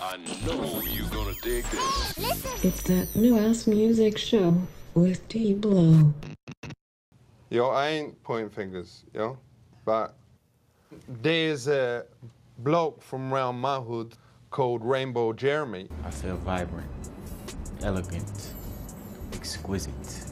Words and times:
I 0.00 0.16
know 0.46 0.80
you 0.82 1.06
gonna 1.06 1.34
dig 1.42 1.64
this. 1.64 2.64
It's 2.64 2.82
that 2.84 3.08
new 3.16 3.36
ass 3.36 3.66
music 3.66 4.16
show 4.16 4.54
with 4.94 5.26
D 5.28 5.54
Blow. 5.54 6.14
Yo, 7.50 7.66
I 7.70 7.88
ain't 7.88 8.22
pointing 8.22 8.50
fingers, 8.50 9.04
yo. 9.12 9.38
But 9.84 10.14
there's 11.08 11.66
a 11.66 12.04
bloke 12.58 13.02
from 13.02 13.34
around 13.34 13.56
my 13.56 13.78
hood 13.78 14.14
called 14.50 14.84
Rainbow 14.84 15.32
Jeremy. 15.32 15.88
I 16.04 16.10
feel 16.12 16.36
vibrant, 16.36 16.90
elegant, 17.82 18.52
exquisite. 19.32 20.26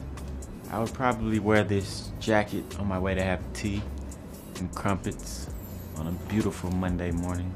I 0.71 0.79
would 0.79 0.93
probably 0.93 1.39
wear 1.39 1.65
this 1.65 2.11
jacket 2.21 2.63
on 2.79 2.87
my 2.87 2.99
way 2.99 3.15
to 3.15 3.21
have 3.21 3.41
tea 3.51 3.81
and 4.59 4.73
crumpets 4.73 5.49
on 5.97 6.07
a 6.07 6.11
beautiful 6.29 6.71
Monday 6.71 7.11
morning. 7.11 7.51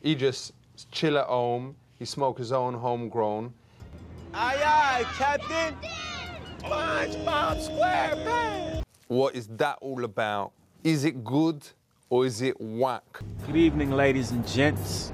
He 0.00 0.14
just 0.14 0.52
chill 0.84 1.16
at 1.18 1.26
home. 1.26 1.76
He 1.98 2.04
smoke 2.04 2.38
his 2.38 2.52
own 2.52 2.74
homegrown. 2.74 3.52
Aye, 4.34 4.60
aye, 4.64 5.04
Captain. 5.16 5.74
SpongeBob 6.60 7.68
SquarePants. 7.68 8.82
What 9.08 9.34
is 9.34 9.46
that 9.56 9.78
all 9.80 10.04
about? 10.04 10.52
Is 10.84 11.04
it 11.04 11.24
good 11.24 11.66
or 12.10 12.26
is 12.26 12.42
it 12.42 12.60
whack? 12.60 13.20
Good 13.46 13.56
evening, 13.56 13.90
ladies 13.92 14.30
and 14.32 14.46
gents. 14.46 15.12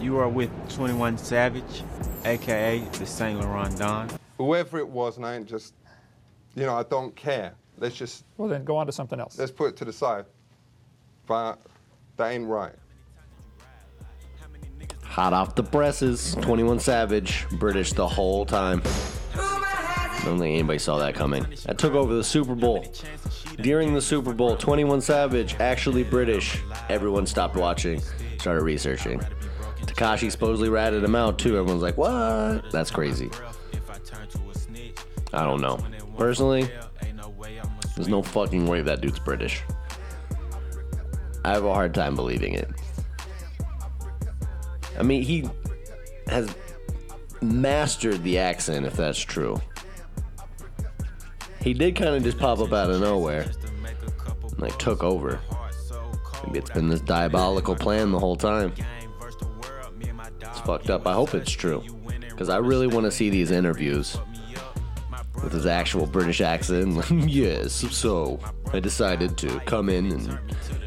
You 0.00 0.18
are 0.18 0.28
with 0.28 0.50
21 0.74 1.16
Savage, 1.18 1.82
aka 2.24 2.80
the 2.98 3.06
Saint 3.06 3.40
Laurent 3.40 3.76
Don. 3.78 4.10
Whoever 4.38 4.78
it 4.78 4.88
was, 4.88 5.16
and 5.16 5.24
I 5.26 5.36
ain't 5.36 5.46
just, 5.48 5.74
you 6.54 6.64
know, 6.66 6.74
I 6.74 6.82
don't 6.82 7.14
care. 7.16 7.54
Let's 7.78 7.94
just, 7.96 8.24
Well, 8.36 8.48
then 8.48 8.64
go 8.64 8.76
on 8.76 8.86
to 8.86 8.92
something 8.92 9.18
else. 9.18 9.38
let's 9.38 9.50
put 9.52 9.70
it 9.70 9.76
to 9.78 9.84
the 9.84 9.92
side. 9.92 10.26
But 11.26 11.58
that 12.16 12.30
ain't 12.32 12.46
right. 12.46 12.74
Hot 15.12 15.34
off 15.34 15.54
the 15.54 15.62
presses, 15.62 16.34
21 16.40 16.80
Savage, 16.80 17.46
British 17.58 17.92
the 17.92 18.08
whole 18.08 18.46
time. 18.46 18.80
I 19.34 20.22
don't 20.24 20.38
think 20.38 20.54
anybody 20.54 20.78
saw 20.78 20.96
that 21.00 21.14
coming. 21.14 21.46
I 21.68 21.74
took 21.74 21.92
over 21.92 22.14
the 22.14 22.24
Super 22.24 22.54
Bowl. 22.54 22.82
During 23.58 23.92
the 23.92 24.00
Super 24.00 24.32
Bowl, 24.32 24.56
21 24.56 25.02
Savage, 25.02 25.54
actually 25.60 26.02
British. 26.02 26.62
Everyone 26.88 27.26
stopped 27.26 27.56
watching, 27.56 28.00
started 28.38 28.62
researching. 28.62 29.20
Tekashi 29.82 30.30
supposedly 30.30 30.70
ratted 30.70 31.04
him 31.04 31.14
out 31.14 31.38
too. 31.38 31.58
Everyone's 31.58 31.82
like, 31.82 31.98
what? 31.98 32.70
That's 32.72 32.90
crazy. 32.90 33.28
I 35.34 35.44
don't 35.44 35.60
know. 35.60 35.78
Personally, 36.16 36.70
there's 37.96 38.08
no 38.08 38.22
fucking 38.22 38.66
way 38.66 38.80
that 38.80 39.02
dude's 39.02 39.18
British. 39.18 39.62
I 41.44 41.50
have 41.50 41.64
a 41.64 41.74
hard 41.74 41.92
time 41.92 42.16
believing 42.16 42.54
it. 42.54 42.70
I 44.98 45.02
mean, 45.02 45.22
he 45.22 45.48
has 46.26 46.54
mastered 47.40 48.22
the 48.22 48.38
accent, 48.38 48.86
if 48.86 48.94
that's 48.94 49.18
true. 49.18 49.60
He 51.60 51.74
did 51.74 51.96
kind 51.96 52.14
of 52.16 52.22
just 52.22 52.38
pop 52.38 52.58
up 52.58 52.72
out 52.72 52.90
of 52.90 53.00
nowhere, 53.00 53.50
and, 54.42 54.58
like 54.58 54.78
took 54.78 55.02
over. 55.02 55.40
Maybe 56.44 56.58
it's 56.58 56.70
been 56.70 56.88
this 56.88 57.00
diabolical 57.00 57.76
plan 57.76 58.10
the 58.10 58.18
whole 58.18 58.36
time. 58.36 58.72
It's 60.40 60.60
fucked 60.60 60.90
up. 60.90 61.06
I 61.06 61.12
hope 61.12 61.34
it's 61.34 61.52
true, 61.52 61.84
because 62.28 62.48
I 62.48 62.58
really 62.58 62.86
want 62.86 63.04
to 63.04 63.10
see 63.10 63.30
these 63.30 63.50
interviews 63.50 64.18
with 65.42 65.52
his 65.52 65.66
actual 65.66 66.06
British 66.06 66.40
accent. 66.40 67.04
yes, 67.10 67.72
so 67.94 68.38
I 68.72 68.80
decided 68.80 69.36
to 69.38 69.60
come 69.60 69.88
in 69.88 70.12
and 70.12 70.38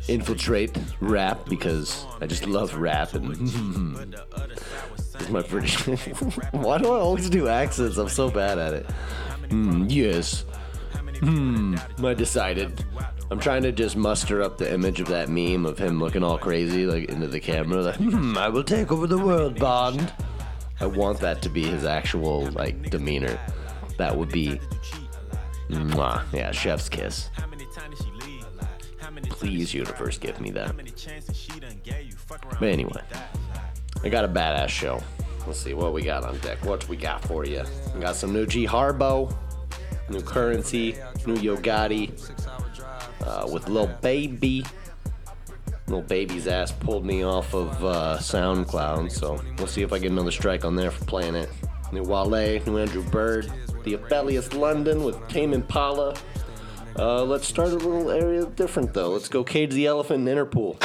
infiltrate 0.08 0.78
rap 1.00 1.48
because 1.50 2.06
I 2.22 2.28
just 2.28 2.46
love 2.46 2.76
rap 2.76 3.14
and 3.14 3.28
my 5.30 5.42
British. 5.42 5.78
Why 6.52 6.78
do 6.78 6.92
I 6.92 7.00
always 7.00 7.30
do 7.30 7.48
accents? 7.48 7.98
I'm 7.98 8.10
so 8.10 8.30
bad 8.30 8.58
at 8.58 8.74
it. 8.74 8.86
Hmm, 9.50 9.86
yes. 9.90 10.46
Hmm, 11.20 11.76
I 12.04 12.14
decided. 12.14 12.84
I'm 13.32 13.40
trying 13.40 13.64
to 13.64 13.72
just 13.72 13.96
muster 13.96 14.44
up 14.44 14.58
the 14.58 14.72
image 14.72 15.00
of 15.00 15.08
that 15.08 15.30
meme 15.30 15.66
of 15.66 15.80
him 15.80 16.00
looking 16.00 16.24
all 16.24 16.38
crazy, 16.38 16.86
like 16.86 17.10
into 17.10 17.28
the 17.28 17.40
camera, 17.40 17.82
like, 17.82 17.96
hmm, 17.96 18.38
I 18.38 18.50
will 18.50 18.64
take 18.64 18.92
over 18.92 19.08
the 19.08 19.18
world, 19.18 19.58
Bond. 19.58 20.14
I 20.80 20.86
want 20.86 21.20
that 21.22 21.42
to 21.44 21.50
be 21.50 21.64
his 21.64 21.86
actual, 21.86 22.48
like, 22.52 22.90
demeanor. 22.90 23.40
That 23.98 24.16
would 24.16 24.30
be, 24.30 24.60
mwah, 25.70 26.24
yeah, 26.34 26.52
chef's 26.52 26.90
kiss. 26.90 27.30
Please, 29.30 29.74
universe, 29.74 30.18
give 30.18 30.40
me 30.42 30.52
that. 30.52 30.76
But 32.60 32.70
anyway, 32.70 33.02
I 34.04 34.10
got 34.10 34.26
a 34.26 34.28
badass 34.28 34.70
show. 34.70 35.02
Let's 35.46 35.60
see 35.60 35.74
what 35.74 35.94
we 35.94 36.02
got 36.02 36.24
on 36.24 36.38
deck. 36.40 36.64
What 36.66 36.88
we 36.90 36.98
got 36.98 37.24
for 37.24 37.46
you? 37.46 37.64
We 37.94 38.02
got 38.02 38.16
some 38.16 38.34
new 38.34 38.46
G 38.46 38.66
Harbo, 38.66 39.36
new 40.10 40.22
Curren$y, 40.22 40.96
new 41.26 41.36
Yo 41.36 41.56
Gotti, 41.58 42.12
uh, 43.22 43.48
with 43.52 43.70
Lil 43.70 43.88
Baby. 44.02 44.66
Lil 45.88 46.02
Baby's 46.02 46.48
ass 46.48 46.72
pulled 46.72 47.06
me 47.06 47.24
off 47.24 47.54
of 47.54 47.86
uh, 47.86 48.18
SoundCloud, 48.20 49.12
so 49.12 49.40
we'll 49.58 49.68
see 49.68 49.84
if 49.84 49.94
I 49.94 50.00
get 50.00 50.12
another 50.12 50.32
strike 50.32 50.66
on 50.66 50.76
there 50.76 50.90
for 50.90 51.06
playing 51.06 51.36
it. 51.36 51.50
New 51.96 52.04
Wale, 52.04 52.62
new 52.66 52.78
Andrew 52.78 53.04
Bird, 53.04 53.50
Theophilus 53.84 54.54
London 54.54 55.06
with 55.06 55.16
Tame 55.30 55.54
Impala. 55.54 56.14
Uh, 57.00 57.24
let's 57.24 57.48
start 57.48 57.70
a 57.70 57.76
little 57.76 58.12
area 58.12 58.46
different 58.46 58.94
though. 58.94 59.12
Let's 59.12 59.30
go 59.30 59.46
Cage 59.46 59.72
the 59.72 59.86
Elephant 59.86 60.28
and 60.28 60.38
Interpol. 60.38 60.76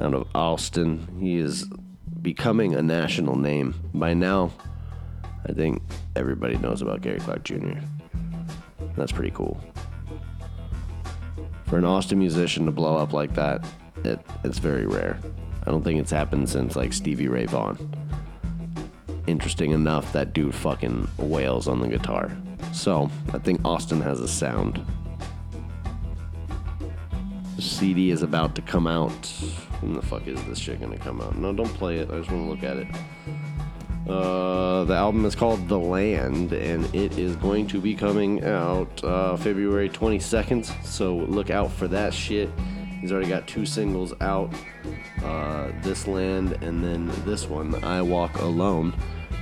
Out 0.00 0.14
of 0.14 0.26
Austin. 0.34 1.06
He 1.20 1.36
is 1.36 1.68
becoming 2.22 2.74
a 2.74 2.82
national 2.82 3.36
name. 3.36 3.74
By 3.94 4.14
now, 4.14 4.52
I 5.48 5.52
think 5.52 5.82
everybody 6.16 6.56
knows 6.58 6.82
about 6.82 7.02
Gary 7.02 7.20
Clark 7.20 7.44
Jr. 7.44 7.78
That's 8.96 9.12
pretty 9.12 9.30
cool. 9.30 9.60
For 11.66 11.78
an 11.78 11.84
Austin 11.84 12.18
musician 12.18 12.66
to 12.66 12.72
blow 12.72 12.96
up 12.96 13.12
like 13.12 13.34
that, 13.34 13.64
it, 14.04 14.20
it's 14.44 14.58
very 14.58 14.86
rare. 14.86 15.18
I 15.66 15.70
don't 15.70 15.82
think 15.84 16.00
it's 16.00 16.10
happened 16.10 16.48
since 16.48 16.74
like 16.76 16.92
Stevie 16.92 17.28
Ray 17.28 17.46
Vaughan. 17.46 17.78
Interesting 19.26 19.70
enough, 19.70 20.12
that 20.12 20.32
dude 20.32 20.54
fucking 20.54 21.08
wails 21.18 21.68
on 21.68 21.80
the 21.80 21.88
guitar. 21.88 22.36
So, 22.72 23.10
I 23.32 23.38
think 23.38 23.60
Austin 23.64 24.00
has 24.00 24.20
a 24.20 24.28
sound. 24.28 24.84
CD 27.60 28.10
is 28.10 28.22
about 28.22 28.54
to 28.54 28.62
come 28.62 28.86
out. 28.86 29.26
When 29.80 29.94
the 29.94 30.02
fuck 30.02 30.26
is 30.26 30.42
this 30.44 30.58
shit 30.58 30.80
gonna 30.80 30.98
come 30.98 31.20
out? 31.20 31.36
No, 31.36 31.52
don't 31.52 31.72
play 31.74 31.98
it. 31.98 32.10
I 32.10 32.18
just 32.18 32.30
want 32.30 32.44
to 32.44 32.50
look 32.50 32.62
at 32.62 32.76
it. 32.76 32.88
Uh, 34.08 34.84
the 34.84 34.94
album 34.94 35.24
is 35.24 35.36
called 35.36 35.68
The 35.68 35.78
Land, 35.78 36.52
and 36.52 36.92
it 36.94 37.16
is 37.16 37.36
going 37.36 37.68
to 37.68 37.80
be 37.80 37.94
coming 37.94 38.44
out 38.44 39.04
uh, 39.04 39.36
February 39.36 39.88
22nd. 39.88 40.84
So 40.84 41.16
look 41.16 41.50
out 41.50 41.70
for 41.70 41.86
that 41.88 42.12
shit. 42.12 42.50
He's 43.00 43.12
already 43.12 43.28
got 43.28 43.46
two 43.46 43.64
singles 43.64 44.12
out 44.20 44.52
uh, 45.22 45.70
This 45.82 46.06
Land, 46.06 46.58
and 46.62 46.82
then 46.82 47.10
this 47.24 47.48
one, 47.48 47.82
I 47.84 48.02
Walk 48.02 48.36
Alone. 48.40 48.94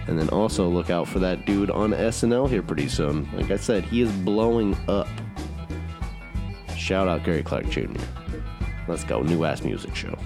And 0.06 0.18
then 0.18 0.28
also 0.30 0.68
look 0.68 0.90
out 0.90 1.06
for 1.06 1.18
that 1.18 1.44
dude 1.44 1.70
on 1.70 1.90
SNL 1.90 2.48
here 2.48 2.62
pretty 2.62 2.88
soon. 2.88 3.28
Like 3.34 3.50
I 3.50 3.56
said, 3.56 3.84
he 3.84 4.00
is 4.00 4.10
blowing 4.10 4.76
up. 4.88 5.08
Shout 6.78 7.08
out 7.08 7.24
Gary 7.24 7.42
Clark 7.42 7.68
Jr. 7.68 7.88
Let's 8.86 9.04
go, 9.04 9.20
new 9.20 9.44
ass 9.44 9.64
music 9.64 9.94
show. 9.96 10.16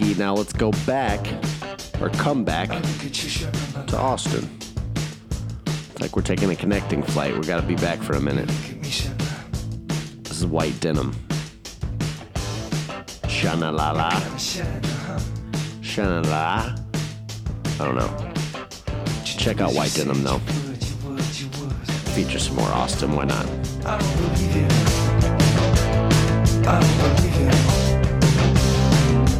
Now 0.00 0.34
let's 0.34 0.52
go 0.52 0.70
back, 0.86 1.26
or 2.00 2.08
come 2.10 2.44
back, 2.44 2.68
to 2.68 3.96
Austin. 3.96 4.48
It's 5.66 6.00
like 6.00 6.16
we're 6.16 6.22
taking 6.22 6.50
a 6.50 6.56
connecting 6.56 7.02
flight. 7.02 7.36
We 7.36 7.42
got 7.46 7.60
to 7.60 7.66
be 7.66 7.74
back 7.76 8.00
for 8.00 8.14
a 8.14 8.20
minute. 8.20 8.48
This 10.22 10.38
is 10.38 10.46
White 10.46 10.78
Denim. 10.80 11.12
Shana 13.24 13.72
la 13.72 13.92
la. 13.92 14.10
Shana 15.80 16.24
la. 16.26 16.74
I 17.80 17.84
don't 17.84 17.96
know. 17.96 18.32
Check 19.24 19.60
out 19.60 19.74
White 19.74 19.94
Denim 19.94 20.22
though. 20.22 20.38
Feature 22.14 22.38
some 22.38 22.56
more 22.56 22.68
Austin. 22.68 23.12
Why 23.12 23.24
not? 23.24 23.46
I 26.66 27.83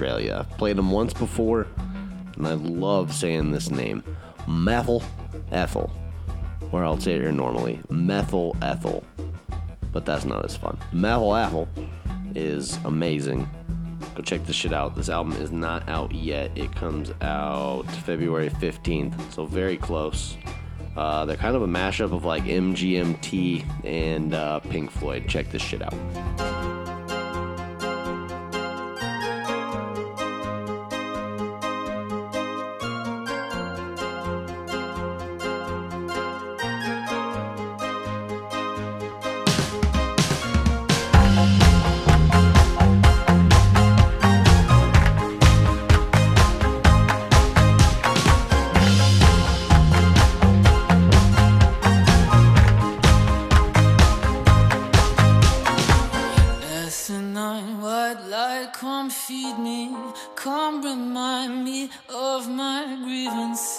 Australia. 0.00 0.46
I've 0.48 0.56
played 0.56 0.76
them 0.76 0.90
once 0.90 1.12
before, 1.12 1.66
and 2.36 2.46
I 2.46 2.54
love 2.54 3.12
saying 3.12 3.50
this 3.50 3.70
name, 3.70 4.02
Methyl 4.48 5.02
Ethel. 5.52 5.92
Or 6.72 6.82
I'll 6.82 6.98
say 6.98 7.16
it 7.16 7.20
here 7.20 7.32
normally, 7.32 7.80
Methyl 7.90 8.56
Ethel. 8.62 9.04
But 9.92 10.06
that's 10.06 10.24
not 10.24 10.42
as 10.46 10.56
fun. 10.56 10.78
Methyl 10.94 11.36
Ethel 11.36 11.68
is 12.34 12.78
amazing. 12.86 13.46
Go 14.14 14.22
check 14.22 14.46
this 14.46 14.56
shit 14.56 14.72
out. 14.72 14.96
This 14.96 15.10
album 15.10 15.34
is 15.34 15.52
not 15.52 15.86
out 15.86 16.14
yet. 16.14 16.50
It 16.56 16.74
comes 16.74 17.12
out 17.20 17.84
February 18.06 18.48
15th, 18.48 19.30
so 19.30 19.44
very 19.44 19.76
close. 19.76 20.38
Uh, 20.96 21.26
they're 21.26 21.36
kind 21.36 21.54
of 21.54 21.60
a 21.60 21.68
mashup 21.68 22.14
of 22.14 22.24
like 22.24 22.44
MGMT 22.44 23.84
and 23.84 24.32
uh, 24.32 24.60
Pink 24.60 24.90
Floyd. 24.90 25.28
Check 25.28 25.50
this 25.50 25.60
shit 25.60 25.82
out. 25.82 25.92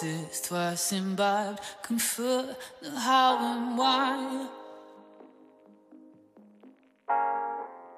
Grievances. 0.02 0.40
Twice 0.40 0.92
imbibed, 0.92 1.60
confer 1.82 2.56
the 2.82 2.90
how 2.90 3.38
and 3.38 3.78
why. 3.78 4.48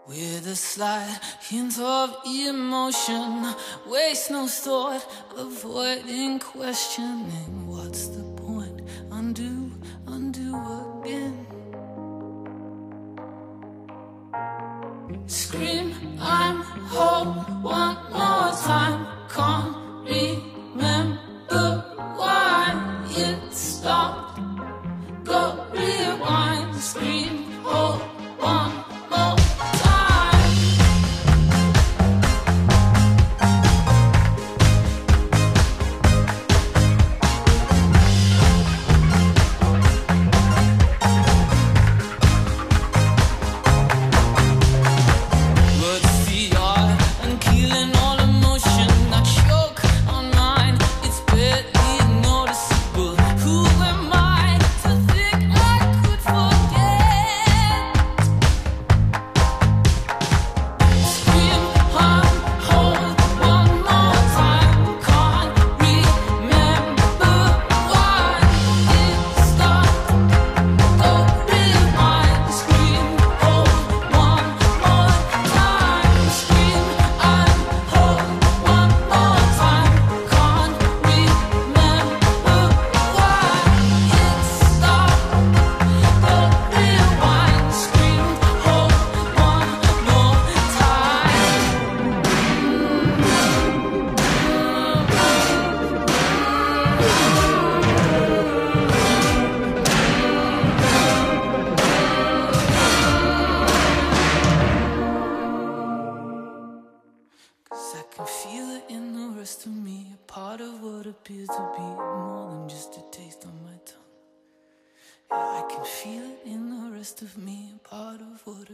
With 0.06 0.46
a 0.46 0.56
slight 0.56 1.18
hint 1.40 1.78
of 1.78 2.14
emotion, 2.26 3.54
waste 3.86 4.30
no 4.30 4.46
thought, 4.46 5.06
avoiding 5.36 6.38
questioning. 6.38 7.66
What's 7.66 8.08
the 8.08 8.22
point? 8.36 8.82
Undo, 9.10 9.72
undo 10.06 10.54
again. 11.02 11.46
Scream, 15.26 15.94
I'm 16.20 16.60
whole 16.90 17.32
one 17.62 17.96
more 18.12 18.52
time. 18.62 19.03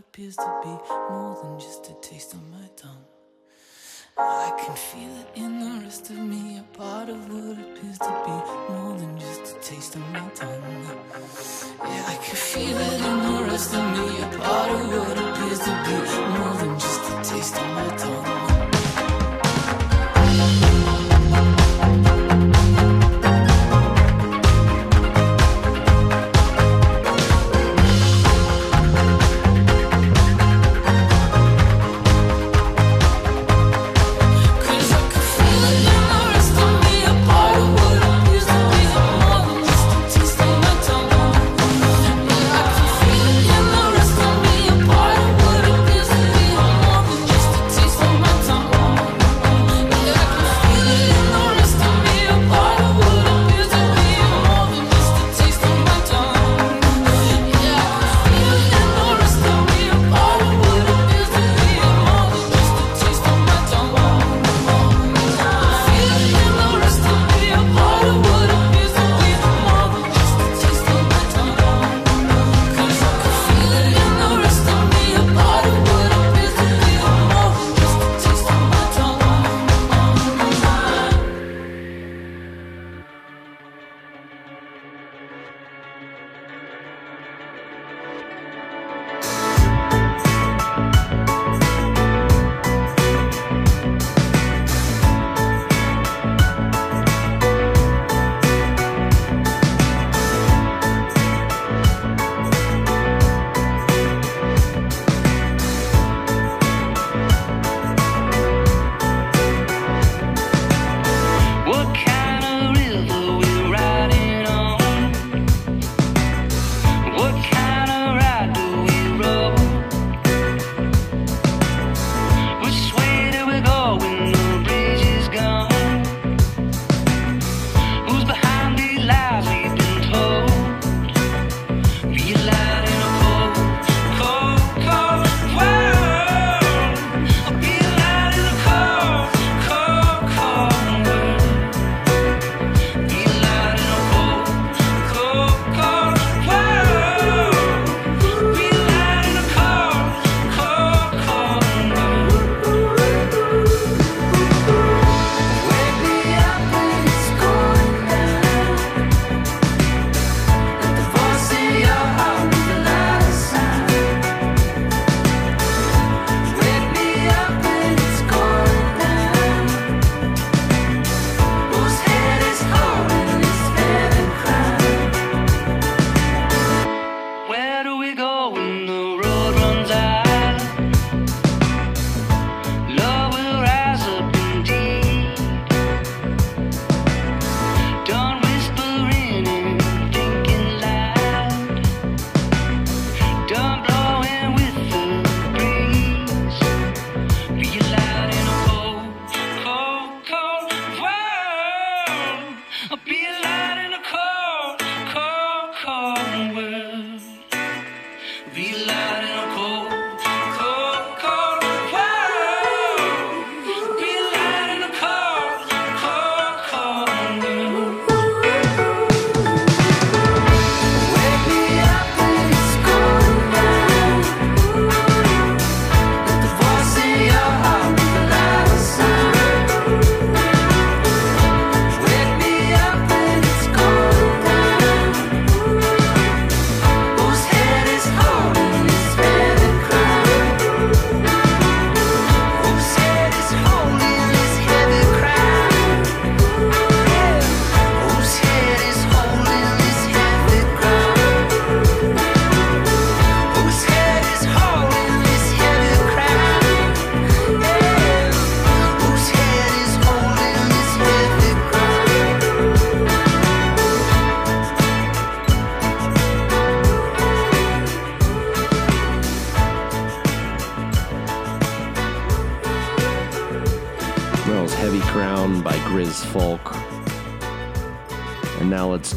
Appears 0.00 0.34
to 0.36 0.60
be 0.62 0.74
more 1.10 1.38
than 1.42 1.60
just 1.60 1.90
a 1.90 1.94
taste 2.00 2.34
on 2.34 2.50
my 2.50 2.66
tongue. 2.74 3.04
I 4.16 4.50
can 4.58 4.74
feel 4.74 5.12
it 5.22 5.28
in 5.34 5.60
the 5.60 5.84
rest 5.84 6.08
of 6.10 6.16
me, 6.16 6.58
a 6.58 6.62
part 6.76 7.10
of 7.10 7.20
what 7.28 7.58
appears 7.64 7.98
to 7.98 8.12
be 8.26 8.36
more 8.72 8.96
than 8.98 9.18
just 9.18 9.56
a 9.56 9.60
taste 9.60 9.96
on 9.96 10.12
my 10.12 10.26
tongue. 10.34 10.62
Yeah, 11.90 12.12
I 12.14 12.16
can 12.24 12.36
feel 12.50 12.78
it 12.88 13.00
in 13.08 13.16
the 13.26 13.44
rest 13.50 13.74
of 13.74 13.84
me, 13.96 14.06
a 14.22 14.28
part 14.38 14.70
of 14.70 14.82
what 14.94 15.16
appears 15.24 15.60
to 15.66 15.72
be 15.86 15.96
more 16.36 16.54
than 16.60 16.74
just 16.78 17.04
a 17.12 17.34
taste 17.34 17.56
on 17.58 17.74
my 17.74 17.96
tongue. 17.96 18.39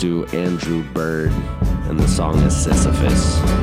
Andrew 0.03 0.83
Bird, 0.93 1.31
and 1.87 1.97
the 1.97 2.07
song 2.09 2.37
is 2.39 2.53
Sisyphus. 2.53 3.62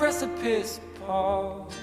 Precipice. 0.00 0.80
Pause. 1.04 1.74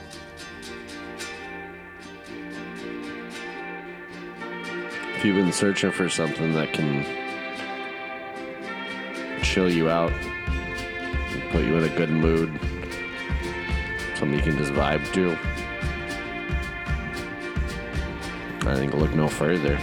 If 5.16 5.24
you've 5.24 5.36
been 5.36 5.52
searching 5.52 5.92
for 5.92 6.10
something 6.10 6.52
that 6.54 6.74
can 6.74 7.06
chill 9.44 9.72
you 9.72 9.92
out, 9.92 10.12
put 11.52 11.64
you 11.64 11.78
in 11.78 11.84
a 11.84 11.96
good 11.96 12.10
mood, 12.10 12.60
something 14.16 14.34
you 14.34 14.42
can 14.42 14.58
just 14.58 14.72
vibe 14.72 15.14
to, 15.14 15.38
I 18.68 18.74
think 18.74 18.96
look 18.96 19.14
no 19.14 19.28
further 19.28 19.80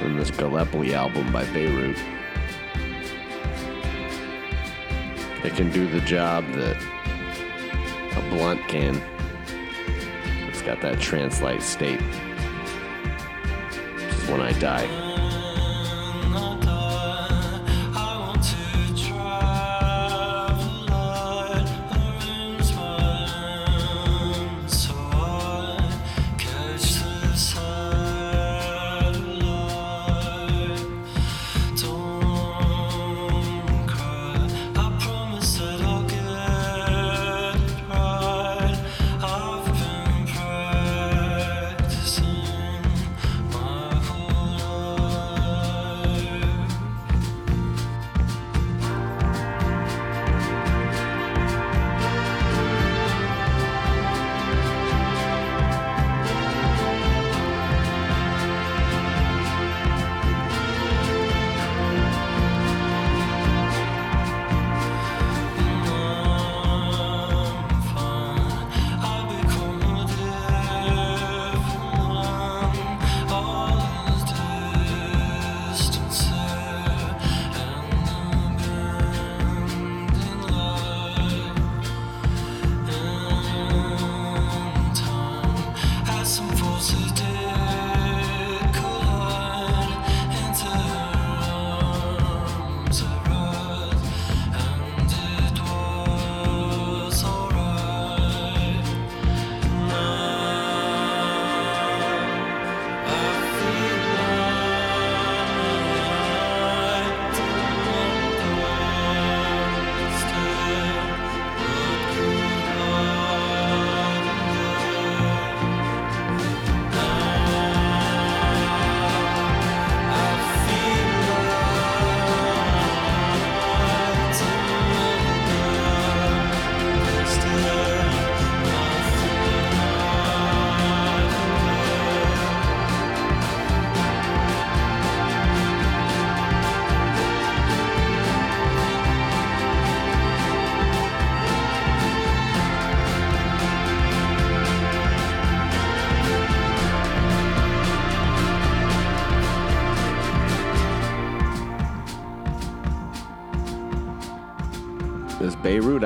than 0.00 0.16
this 0.16 0.32
Gallipoli 0.32 0.94
album 0.94 1.30
by 1.30 1.44
Beirut. 1.52 1.96
It 5.44 5.54
can 5.54 5.70
do 5.70 5.86
the 5.86 6.00
job 6.00 6.44
that 6.54 6.91
blunt 8.32 8.66
can. 8.66 9.00
It's 10.48 10.62
got 10.62 10.80
that 10.80 10.98
trance-like 11.00 11.60
state. 11.60 12.00
Just 13.98 14.28
when 14.30 14.40
I 14.40 14.52
die. 14.58 15.01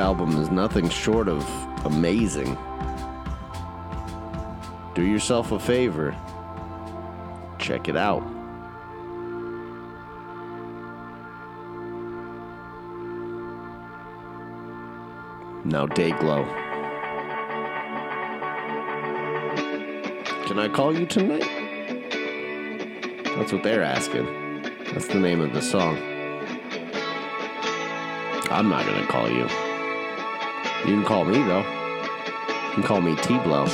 Album 0.07 0.41
is 0.41 0.53
nothing 0.53 0.89
short 0.89 1.27
of 1.27 1.45
amazing. 1.85 2.57
Do 4.95 5.03
yourself 5.03 5.51
a 5.51 5.59
favor. 5.59 6.15
Check 7.59 7.89
it 7.89 7.97
out. 7.97 8.23
Now, 15.65 15.89
Dayglow. 15.89 16.45
Can 20.47 20.61
I 20.61 20.69
call 20.69 20.97
you 20.97 21.07
tonight? 21.07 21.51
That's 23.37 23.53
what 23.53 23.65
they're 23.65 23.83
asking. 23.83 24.27
That's 24.93 25.09
the 25.09 25.19
name 25.19 25.41
of 25.41 25.53
the 25.53 25.61
song. 25.61 25.97
I'm 28.53 28.69
not 28.69 28.87
gonna 28.87 29.07
call 29.09 29.29
you. 29.29 29.66
You 30.85 30.95
can 30.95 31.05
call 31.05 31.25
me 31.25 31.43
though. 31.43 31.65
You 32.69 32.75
can 32.75 32.83
call 32.83 33.01
me 33.01 33.17
T 33.17 33.39
Blow. 33.39 33.67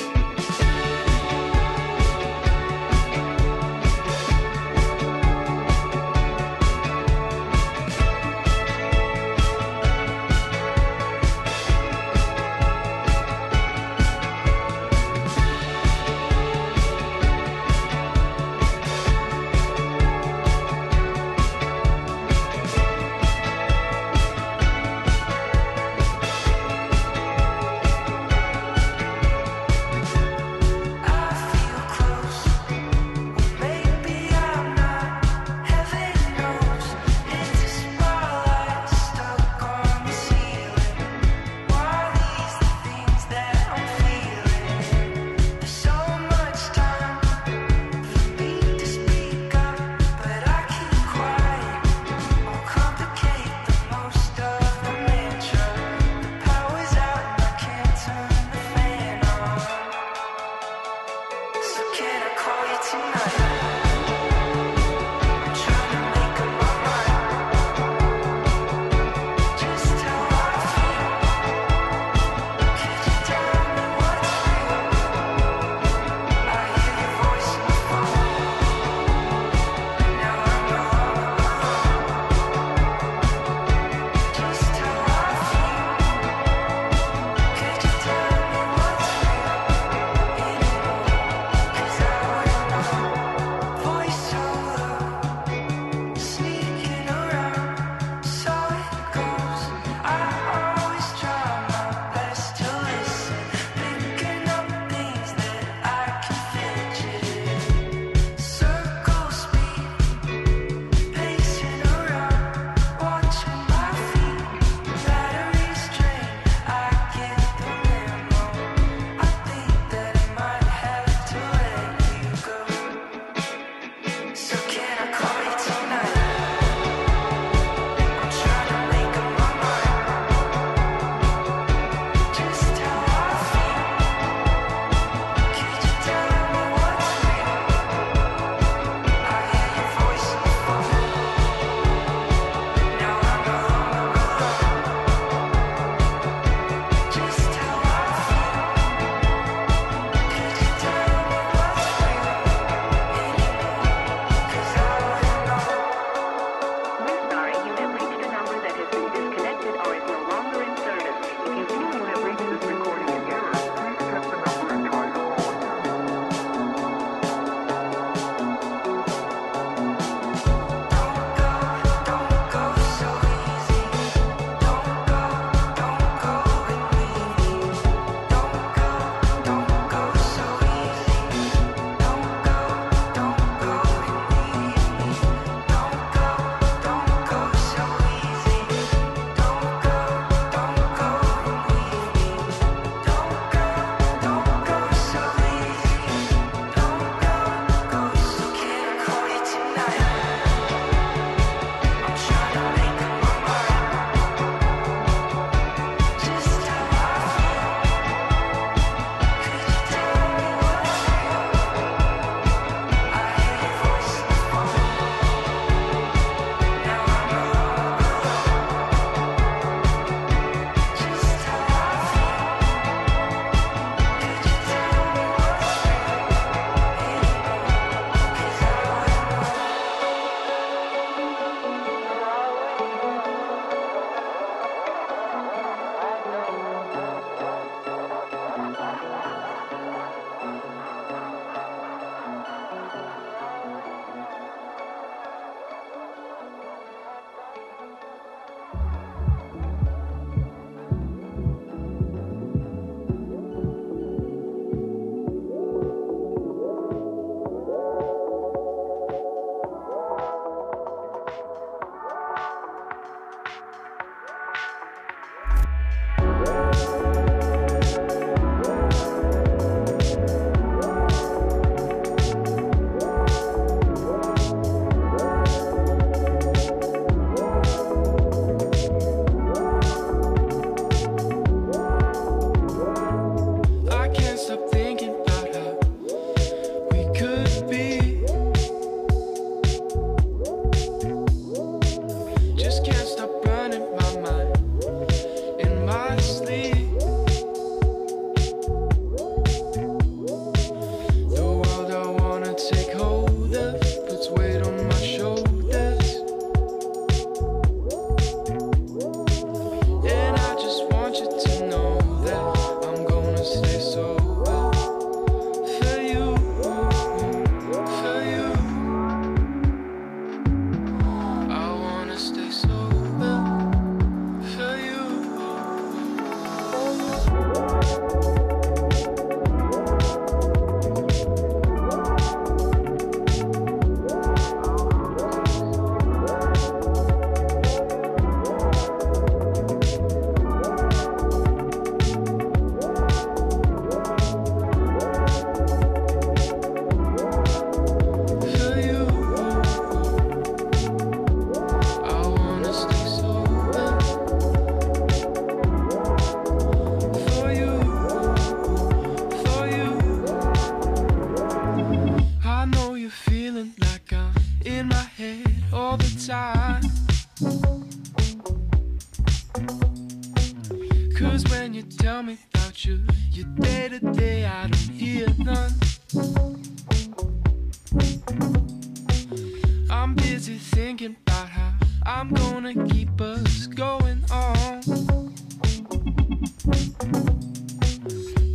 gonna 382.62 382.88
keep 382.88 383.20
us 383.20 383.66
going 383.66 384.24
on. 384.30 384.82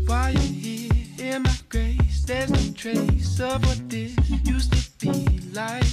While 0.06 0.32
you're 0.32 0.42
here 0.42 1.36
in 1.36 1.44
my 1.44 1.58
grace, 1.68 2.24
there's 2.26 2.50
no 2.50 2.74
trace 2.74 3.40
of 3.42 3.66
what 3.66 3.90
this 3.90 4.16
used 4.46 4.72
to 4.74 5.06
be 5.06 5.40
like. 5.54 5.84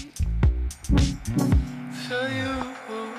For 2.07 2.29
you. 2.29 3.14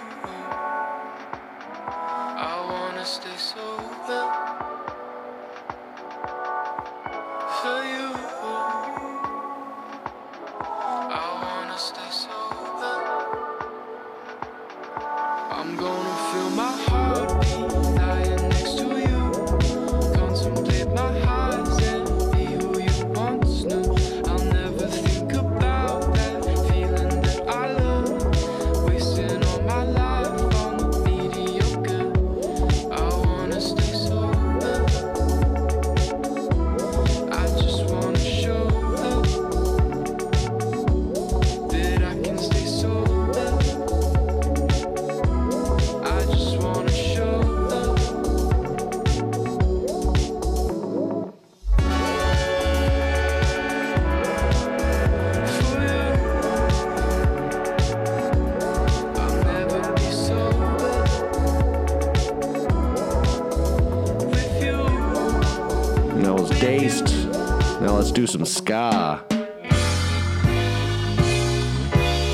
do 68.15 68.25
some 68.25 68.45
ska. 68.45 69.21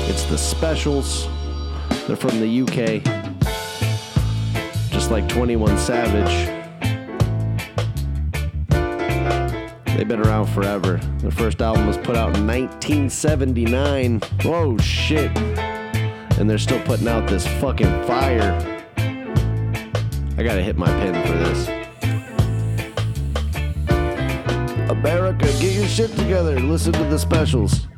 It's 0.08 0.22
the 0.26 0.38
specials. 0.38 1.26
They're 2.06 2.14
from 2.14 2.38
the 2.38 2.62
UK. 2.62 3.02
Just 4.92 5.10
like 5.10 5.28
21 5.28 5.76
Savage. 5.78 6.48
They've 9.96 10.06
been 10.06 10.20
around 10.20 10.46
forever. 10.46 10.98
Their 11.18 11.32
first 11.32 11.60
album 11.60 11.88
was 11.88 11.98
put 11.98 12.14
out 12.16 12.36
in 12.36 12.46
1979. 12.46 14.20
Whoa, 14.44 14.78
shit. 14.78 15.36
And 16.38 16.48
they're 16.48 16.58
still 16.58 16.80
putting 16.82 17.08
out 17.08 17.28
this 17.28 17.44
fucking 17.60 18.04
fire. 18.06 18.52
I 20.38 20.44
gotta 20.44 20.62
hit 20.62 20.78
my 20.78 20.86
pin 21.00 21.14
for 21.26 21.32
this. 21.32 21.81
your 25.82 25.90
shit 25.90 26.16
together. 26.16 26.60
Listen 26.60 26.92
to 26.92 27.02
the 27.04 27.18
specials. 27.18 27.91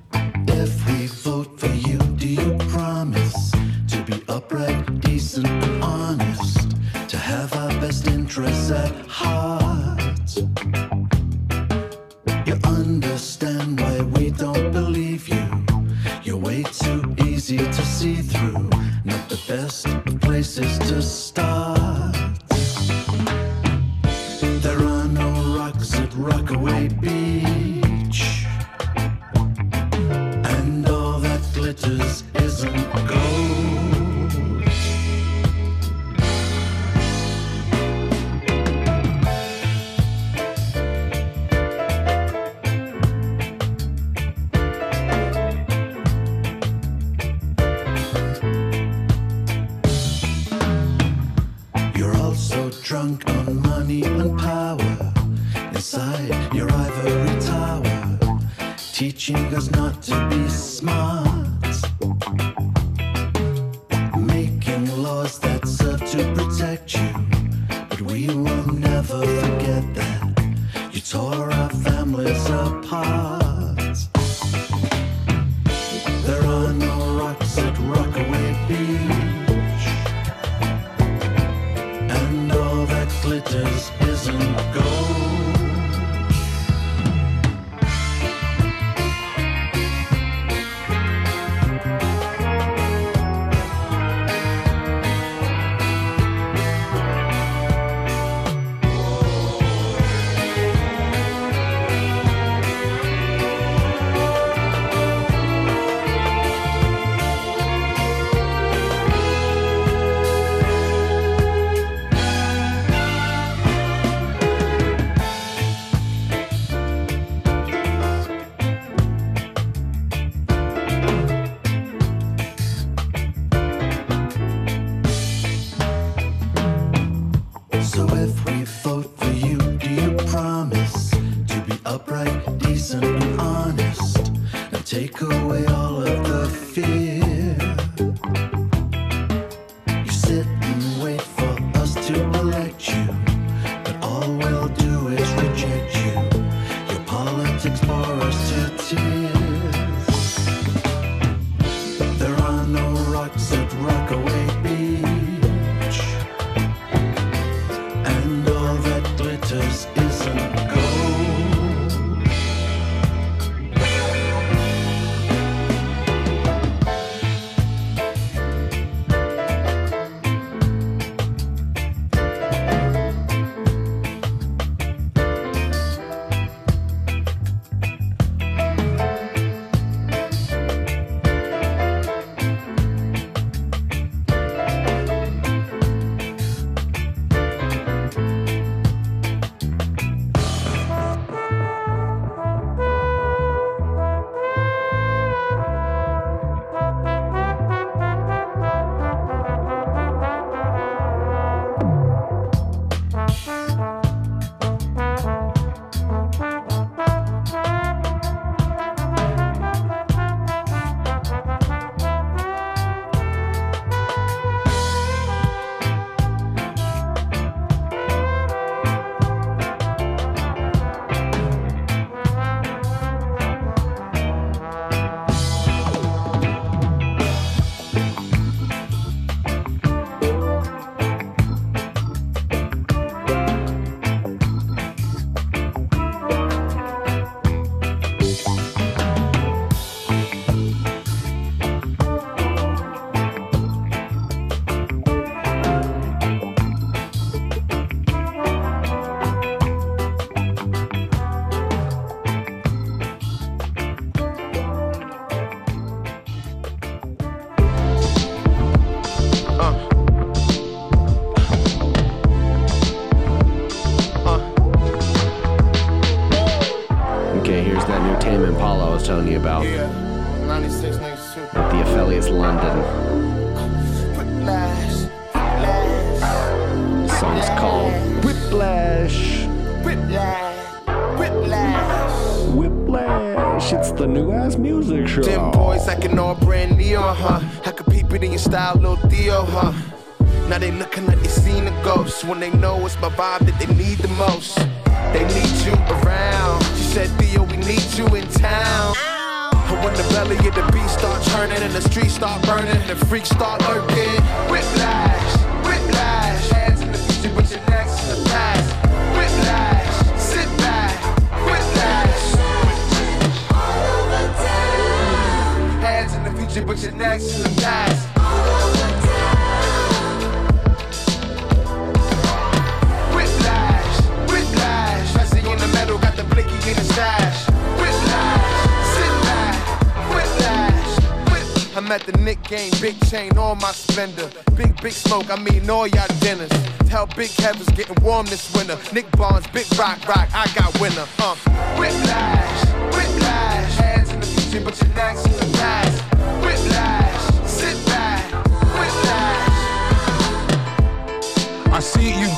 See 351.84 352.18
you. 352.18 352.30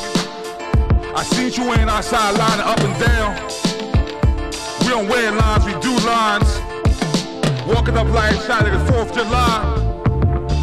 I 1.15 1.23
seen 1.23 1.53
you 1.53 1.73
in 1.75 1.89
outside 1.89 2.37
lining 2.37 2.67
up 2.67 2.81
and 2.81 2.97
down. 2.99 3.31
We 4.83 4.89
don't 4.89 5.09
wear 5.09 5.31
lines, 5.31 5.65
we 5.65 5.73
do 5.81 5.95
lines. 6.05 6.51
Walking 7.65 7.97
up 7.97 8.09
like 8.09 8.35
shot 8.43 8.65
like 8.65 8.75
it's 8.75 8.91
4th 8.91 9.15
July. 9.15 9.63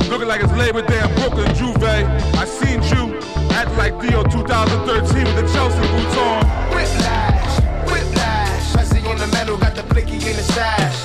Looking 0.10 0.28
like 0.28 0.44
it's 0.44 0.52
Labor 0.54 0.86
Day 0.86 1.00
in 1.00 1.16
Brooklyn, 1.16 1.56
Juve. 1.56 1.82
I 1.82 2.46
seen 2.46 2.84
you 2.92 3.18
act 3.52 3.72
like 3.78 3.94
Theo 4.02 4.22
2013 4.24 5.24
with 5.24 5.36
the 5.36 5.48
Chelsea 5.54 5.80
boots 5.80 6.18
on. 6.18 6.44
Whiplash, 6.76 7.60
whiplash. 7.90 8.76
I 8.76 8.84
see 8.84 9.00
in 9.10 9.18
the 9.18 9.28
metal, 9.28 9.58
got 9.58 9.76
the 9.76 9.84
blicky 9.84 10.16
in 10.16 10.36
the 10.36 10.44
stash. 10.44 11.03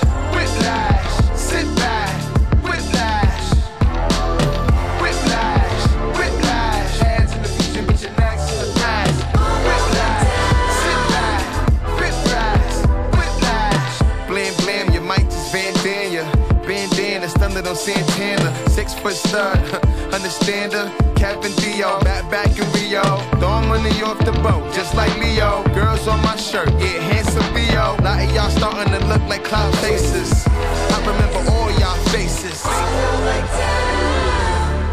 Santana. 17.78 18.52
Six 18.70 18.94
foot 18.94 19.14
stud, 19.14 19.56
understander. 20.12 20.92
Kevin 21.14 21.52
Dio, 21.56 22.00
back 22.00 22.28
back 22.30 22.50
in 22.58 22.66
Rio. 22.72 23.02
Throwing 23.38 23.68
money 23.68 24.02
off 24.02 24.18
the 24.24 24.32
boat, 24.42 24.72
just 24.74 24.94
like 24.94 25.16
Leo. 25.18 25.62
Girls 25.74 26.06
on 26.08 26.20
my 26.22 26.36
shirt, 26.36 26.68
yeah, 26.72 27.00
handsome 27.10 27.42
Theo. 27.54 27.96
Lot 28.02 28.22
of 28.22 28.34
y'all 28.34 28.50
starting 28.50 28.92
to 28.92 29.04
look 29.06 29.22
like 29.28 29.44
cloud 29.44 29.72
faces. 29.78 30.44
I 30.48 30.98
remember 31.06 31.50
all 31.52 31.70
y'all 31.78 31.96
faces. 32.10 32.62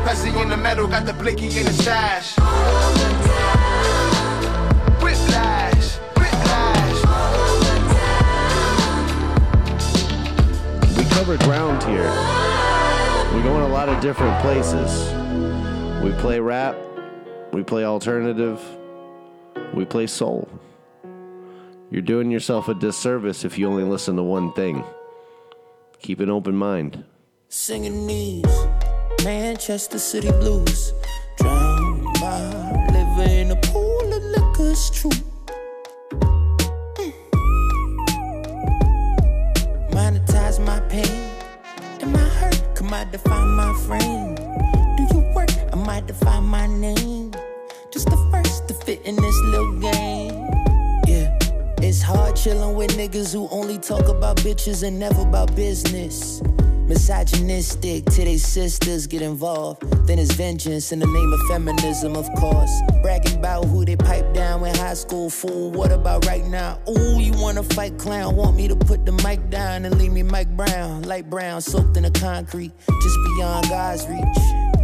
Pressy 0.06 0.42
in 0.42 0.50
the 0.50 0.58
metal, 0.58 0.88
got 0.88 1.06
the 1.06 1.14
blicky 1.14 1.48
in 1.58 1.66
the 1.66 1.74
whiplash. 5.02 5.98
We 10.98 11.04
cover 11.06 11.38
ground 11.38 11.84
here. 11.84 12.55
We 13.34 13.42
go 13.42 13.56
in 13.56 13.64
a 13.64 13.68
lot 13.68 13.90
of 13.90 14.02
different 14.02 14.42
places. 14.42 15.12
We 16.04 16.12
play 16.22 16.40
rap, 16.40 16.76
we 17.52 17.64
play 17.64 17.84
alternative, 17.84 18.62
we 19.74 19.86
play 19.86 20.08
soul. 20.08 20.48
You're 21.90 22.02
doing 22.02 22.32
yourself 22.32 22.68
a 22.68 22.74
disservice 22.74 23.46
if 23.46 23.58
you 23.58 23.68
only 23.68 23.84
listen 23.84 24.16
to 24.18 24.24
one 24.24 24.52
thing. 24.54 24.84
Keep 26.00 26.20
an 26.20 26.30
open 26.30 26.56
mind. 26.56 27.04
Singing 27.50 28.06
these 28.08 28.68
Manchester 29.24 30.00
City 30.00 30.32
blues. 30.32 30.94
Drown 31.38 32.04
by 32.20 32.88
living 32.92 33.38
in 33.38 33.52
a 33.52 33.56
pool 33.62 34.14
of 34.14 34.24
liquor, 34.24 34.72
it's 34.72 34.90
hurt. 42.86 42.90
Come 42.90 42.94
I 42.94 43.12
define 43.12 43.50
my 43.50 43.74
frame. 43.88 44.36
Do 44.36 45.16
you 45.16 45.34
work? 45.36 45.50
I 45.72 45.76
might 45.76 46.08
define 46.08 46.44
my 46.44 46.68
name. 46.68 47.32
Just 47.92 48.10
the 48.10 48.18
first 48.32 48.68
to 48.68 48.74
fit 48.74 49.02
in 49.06 49.16
this 49.16 49.36
little 49.46 49.80
game. 49.80 50.35
It's 51.96 52.04
hard 52.04 52.36
chilling 52.36 52.76
with 52.76 52.92
niggas 52.98 53.32
who 53.32 53.48
only 53.52 53.78
talk 53.78 54.10
about 54.10 54.36
bitches 54.40 54.86
and 54.86 55.00
never 55.00 55.22
about 55.22 55.56
business. 55.56 56.42
Misogynistic 56.90 58.04
to 58.04 58.26
they 58.26 58.36
sisters 58.36 59.08
get 59.08 59.22
involved. 59.22 59.82
Then 60.06 60.20
it's 60.20 60.34
vengeance 60.34 60.92
in 60.92 61.00
the 61.00 61.06
name 61.06 61.32
of 61.32 61.40
feminism, 61.48 62.18
of 62.18 62.28
course. 62.36 62.70
Bragging 63.02 63.40
about 63.40 63.68
who 63.68 63.86
they 63.86 63.96
pipe 63.96 64.34
down 64.34 64.66
in 64.66 64.76
high 64.76 64.94
school, 64.94 65.30
fool. 65.30 65.72
What 65.72 65.94
about 65.94 66.26
right 66.26 66.46
now? 66.46 66.82
Ooh, 66.90 67.22
you 67.22 67.32
wanna 67.38 67.64
fight 67.64 67.98
clown? 67.98 68.36
Want 68.36 68.58
me 68.58 68.68
to 68.68 68.76
put 68.76 69.06
the 69.06 69.14
mic 69.24 69.50
down 69.50 69.86
and 69.86 69.98
leave 69.98 70.12
me 70.12 70.22
Mike 70.22 70.50
Brown, 70.50 71.04
light 71.04 71.30
brown, 71.30 71.62
soaked 71.62 71.96
in 71.96 72.04
the 72.04 72.12
concrete, 72.12 72.74
just 72.78 73.18
beyond 73.38 73.70
God's 73.70 74.06
reach. 74.10 74.75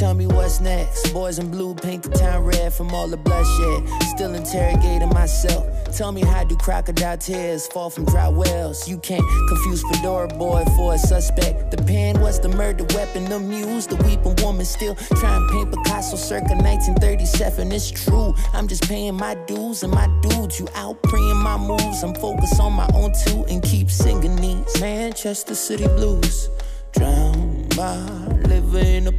Tell 0.00 0.14
me 0.14 0.26
what's 0.26 0.62
next. 0.62 1.12
Boys 1.12 1.38
in 1.38 1.50
blue 1.50 1.74
paint 1.74 2.02
the 2.02 2.08
town 2.08 2.42
red 2.42 2.72
from 2.72 2.88
all 2.94 3.06
the 3.06 3.18
bloodshed. 3.18 3.86
Still 4.04 4.34
interrogating 4.34 5.10
myself. 5.10 5.66
Tell 5.94 6.10
me 6.10 6.22
how 6.22 6.42
do 6.42 6.56
crocodile 6.56 7.18
tears 7.18 7.66
fall 7.66 7.90
from 7.90 8.06
dry 8.06 8.28
wells? 8.28 8.88
You 8.88 8.96
can't 8.96 9.22
confuse 9.50 9.82
Fedora 9.92 10.28
boy 10.28 10.64
for 10.74 10.94
a 10.94 10.98
suspect. 10.98 11.70
The 11.70 11.76
pen 11.82 12.18
was 12.22 12.40
the 12.40 12.48
murder 12.48 12.84
weapon, 12.94 13.26
the 13.26 13.38
muse, 13.38 13.86
the 13.86 13.96
weeping 13.96 14.36
woman 14.42 14.64
still 14.64 14.94
trying 14.94 15.46
to 15.46 15.52
paint 15.52 15.70
Picasso 15.70 16.16
circa 16.16 16.54
1937. 16.54 17.70
It's 17.70 17.90
true. 17.90 18.34
I'm 18.54 18.68
just 18.68 18.88
paying 18.88 19.16
my 19.16 19.34
dues 19.46 19.82
and 19.82 19.92
my 19.92 20.06
dudes. 20.22 20.58
You 20.58 20.66
out 20.76 21.02
preying 21.02 21.42
my 21.42 21.58
moves. 21.58 22.02
I'm 22.02 22.14
focused 22.14 22.58
on 22.58 22.72
my 22.72 22.88
own 22.94 23.12
too 23.26 23.44
and 23.50 23.62
keep 23.62 23.90
singing 23.90 24.36
these 24.36 24.80
Manchester 24.80 25.54
City 25.54 25.88
blues. 25.88 26.48
Drown 26.92 27.68
my 27.76 28.30
living 28.48 28.86
in 28.86 29.06
a 29.06 29.12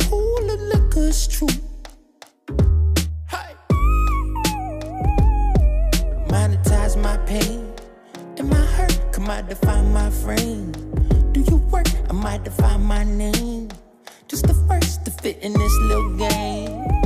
of 0.97 1.27
true. 1.27 1.47
Monetize 6.27 7.01
my 7.01 7.17
pain 7.25 7.73
and 8.37 8.49
my 8.49 8.55
hurt. 8.55 8.99
Come 9.11 9.29
I 9.29 9.41
define 9.41 9.91
my 9.93 10.09
frame. 10.09 10.71
Do 11.31 11.41
you 11.41 11.57
work? 11.71 11.87
I 12.09 12.13
might 12.13 12.43
define 12.43 12.83
my 12.83 13.03
name. 13.03 13.69
Just 14.27 14.47
the 14.47 14.53
first 14.67 15.05
to 15.05 15.11
fit 15.11 15.37
in 15.41 15.53
this 15.53 15.73
little 15.81 16.17
game. 16.17 17.00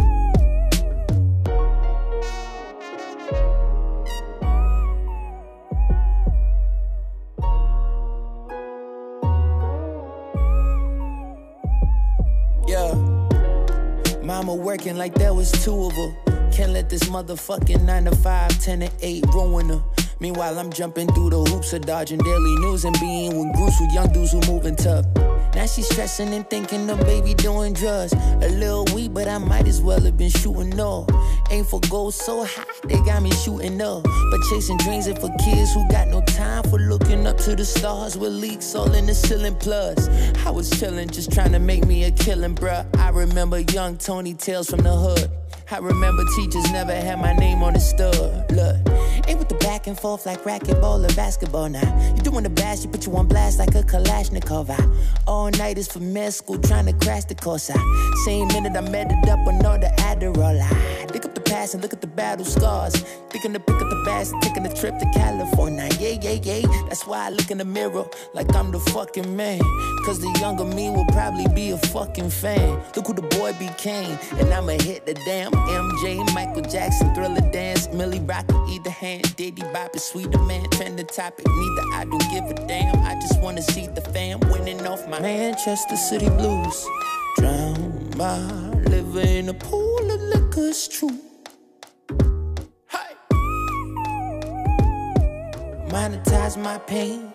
Working 14.56 14.98
like 14.98 15.14
there 15.14 15.34
was 15.34 15.52
two 15.52 15.86
of 15.86 15.94
her. 15.94 16.50
Can't 16.52 16.72
let 16.72 16.90
this 16.90 17.04
motherfucking 17.04 17.84
9 17.84 18.06
to 18.06 18.16
5, 18.16 18.60
10 18.60 18.80
to 18.80 18.92
8 19.02 19.26
ruin 19.34 19.70
her. 19.70 19.84
Meanwhile, 20.20 20.58
I'm 20.58 20.72
jumping 20.72 21.08
through 21.14 21.30
the 21.30 21.44
hoops 21.44 21.74
of 21.74 21.82
dodging 21.86 22.20
daily 22.20 22.56
news 22.62 22.84
and 22.84 22.98
being 23.00 23.38
with 23.38 23.56
groups 23.56 23.80
with 23.80 23.94
young 23.94 24.12
dudes 24.12 24.32
who 24.32 24.42
moving 24.52 24.76
tough. 24.76 25.06
Now 25.56 25.66
she's 25.66 25.88
stressing 25.88 26.34
and 26.34 26.48
thinking 26.50 26.86
the 26.86 26.96
baby 26.98 27.34
doing 27.34 27.72
drugs. 27.74 28.12
A 28.14 28.50
little 28.50 28.86
weak, 28.94 29.14
but 29.14 29.28
I 29.28 29.38
might 29.38 29.68
as 29.68 29.82
well 29.82 30.02
have 30.02 30.18
been 30.18 30.30
shooting 30.30 30.78
up. 30.80 31.10
Aim 31.50 31.64
for 31.64 31.80
goals 31.90 32.16
so 32.16 32.44
high, 32.44 32.66
they 32.84 33.00
got 33.02 33.24
me 33.24 33.32
shooting 33.32 33.82
up. 33.82 34.04
But 34.04 34.42
chasing 34.50 34.78
dreams 34.78 35.08
are 35.08 35.16
for 35.16 35.34
kids 35.44 35.74
who 35.74 35.88
got 35.90 36.10
no 36.10 36.22
time 36.26 36.64
for 36.64 36.78
looking 36.78 37.26
up 37.26 37.38
to 37.40 37.56
the 37.56 37.64
stars 37.64 38.18
with 38.18 38.34
leaks 38.34 38.76
all 38.76 38.94
in 38.94 39.06
the 39.06 39.16
ceiling 39.16 39.56
Plus, 39.56 40.10
I 40.46 40.50
was 40.50 40.70
chillin', 40.72 41.10
just 41.10 41.32
trying 41.32 41.54
to 41.54 41.60
make 41.60 41.86
me 41.86 42.04
a 42.04 42.12
killin', 42.12 42.56
bruh. 42.56 42.86
I 43.00 43.10
remember 43.10 43.60
young 43.60 43.98
Tony 43.98 44.34
Tales 44.34 44.70
from 44.70 44.82
the 44.82 44.92
hood. 44.92 45.32
I 45.72 45.80
remember 45.80 46.24
teachers 46.36 46.72
never 46.72 46.94
had 46.94 47.20
my 47.20 47.34
name 47.34 47.64
on 47.64 47.74
the 47.74 47.80
stud. 47.80 48.52
Look, 48.52 48.76
ain't 49.28 49.40
with 49.40 49.50
the 49.50 49.58
back 49.62 49.88
and 49.88 50.00
forth 50.00 50.26
like 50.26 50.44
racquetball 50.44 51.10
or 51.10 51.16
basketball 51.16 51.70
now. 51.70 52.14
You 52.16 52.22
doing 52.22 52.44
the 52.44 52.52
bash, 52.52 52.84
you 52.84 52.90
put 52.90 53.08
you 53.08 53.16
on 53.16 53.28
blast 53.28 53.58
like 53.58 53.74
a 53.74 53.82
Kalashnikov. 53.82 54.70
I 54.70 55.32
all 55.46 55.52
night 55.60 55.78
is 55.78 55.88
for 55.88 56.00
med 56.00 56.34
school, 56.34 56.58
trying 56.58 56.88
to 56.88 56.94
crash 57.06 57.26
the 57.26 57.36
course. 57.36 57.70
I 57.70 57.78
same 58.26 58.48
minute 58.48 58.76
I 58.76 58.82
met 58.82 59.12
it 59.12 59.30
up 59.30 59.46
on 59.48 59.64
all 59.66 59.78
the 59.78 59.92
Adderall. 60.10 60.60
I 60.60 61.15
past 61.56 61.74
and 61.74 61.82
look 61.82 61.94
at 61.94 62.02
the 62.02 62.08
battle 62.08 62.46
scars. 62.46 62.96
Thinking 63.30 63.54
to 63.54 63.60
pick 63.60 63.76
up 63.76 63.90
the 63.90 64.02
bags, 64.06 64.34
taking 64.42 64.66
a 64.66 64.74
trip 64.74 64.98
to 65.00 65.08
California. 65.14 65.88
Yeah, 66.00 66.18
yeah, 66.22 66.38
yeah. 66.50 66.62
That's 66.90 67.08
why 67.08 67.28
I 67.28 67.30
look 67.30 67.50
in 67.50 67.60
the 67.60 67.66
mirror 67.66 68.06
like 68.34 68.54
I'm 68.56 68.72
the 68.72 68.80
fucking 68.94 69.36
man. 69.36 69.62
Cause 70.06 70.20
the 70.20 70.32
younger 70.42 70.66
me 70.66 70.90
will 70.90 71.10
probably 71.18 71.48
be 71.56 71.72
a 71.72 71.78
fucking 71.78 72.30
fan. 72.30 72.82
Look 72.96 73.08
who 73.08 73.14
the 73.14 73.28
boy 73.38 73.54
became, 73.54 74.18
and 74.40 74.54
I'ma 74.54 74.76
hit 74.90 75.06
the 75.06 75.14
damn 75.14 75.52
MJ, 75.52 76.04
Michael 76.34 76.64
Jackson, 76.64 77.14
Thriller 77.16 77.46
Dance, 77.52 77.88
Milly 77.94 78.20
Rock, 78.20 78.46
either 78.70 78.90
hand, 78.90 79.36
Diddy 79.36 79.64
Bop 79.74 79.96
is 79.96 80.04
sweeter 80.04 80.40
man, 80.40 80.70
trending 80.72 81.08
topic. 81.08 81.46
Neither 81.48 81.86
I 81.94 82.06
don't 82.12 82.30
give 82.34 82.46
a 82.52 82.68
damn. 82.68 82.96
I 83.04 83.14
just 83.22 83.42
wanna 83.42 83.62
see 83.62 83.88
the 83.88 84.02
fam 84.02 84.40
winning 84.52 84.86
off 84.86 85.08
my 85.08 85.20
Manchester 85.20 85.96
City 85.96 86.30
blues. 86.30 86.86
Drown 87.38 88.12
my 88.18 88.40
liver 88.92 89.22
in 89.22 89.50
a 89.50 89.54
pool 89.54 90.12
of 90.12 90.22
liquor, 90.34 90.68
it's 90.68 90.88
true. 90.88 91.18
Monetize 95.96 96.58
my 96.62 96.78
pain 96.80 97.32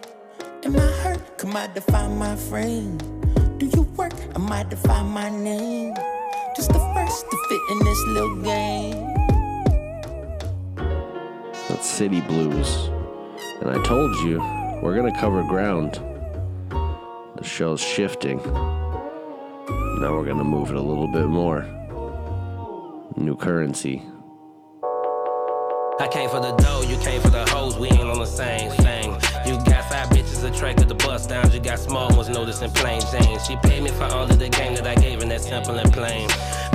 and 0.65 0.75
my 0.75 0.81
hurt. 1.03 1.23
I 1.57 1.67
define 1.69 2.19
my 2.19 2.37
frame. 2.37 2.99
Do 3.57 3.65
you 3.65 3.83
work? 3.97 4.13
I 4.37 4.63
define 4.65 5.07
my 5.07 5.31
name. 5.31 5.95
Just 6.55 6.69
the 6.69 6.79
first 6.95 7.25
to 7.31 7.37
fit 7.49 7.61
in 7.71 7.79
this 7.79 8.05
little 8.09 8.37
game. 8.43 9.15
That's 11.71 11.89
City 11.89 12.21
Blues. 12.21 12.91
And 13.63 13.71
I 13.71 13.83
told 13.83 14.15
you, 14.27 14.39
we're 14.83 14.95
gonna 14.95 15.19
cover 15.19 15.43
ground. 15.43 15.99
The 17.37 17.43
show's 17.43 17.81
shifting. 17.81 18.43
Now 20.03 20.13
we're 20.13 20.27
gonna 20.27 20.45
move 20.45 20.69
it 20.69 20.77
a 20.77 20.83
little 20.83 21.09
bit 21.09 21.29
more. 21.29 21.63
New 23.17 23.37
Curren$y. 23.37 24.10
I 26.01 26.09
came 26.09 26.31
for 26.31 26.41
the 26.41 26.53
dough, 26.53 26.81
you 26.81 26.97
came 26.97 27.21
for 27.21 27.29
the 27.29 27.45
hoes, 27.51 27.77
we 27.77 27.89
ain't 27.89 28.09
on 28.09 28.19
the 28.19 28.25
same 28.25 28.71
thing. 28.71 29.13
You 29.45 29.63
got 29.67 29.85
five 29.91 30.09
bitches 30.09 30.39
a 30.39 30.49
track 30.49 30.81
attracted 30.81 30.89
to 30.89 30.95
bust 30.95 31.29
downs, 31.29 31.55
you 31.55 31.61
got 31.61 31.79
small 31.79 32.09
ones 32.17 32.31
noticing 32.31 32.71
plain 32.71 33.03
Jane. 33.13 33.39
She 33.41 33.57
paid 33.57 33.83
me 33.83 33.91
for 33.91 34.05
all 34.05 34.25
of 34.25 34.39
the 34.39 34.49
game 34.49 34.75
that 34.77 34.87
I 34.87 34.95
gave, 34.95 35.21
and 35.21 35.31
that's 35.31 35.47
simple 35.47 35.75
and 35.77 35.93
plain. 35.93 36.29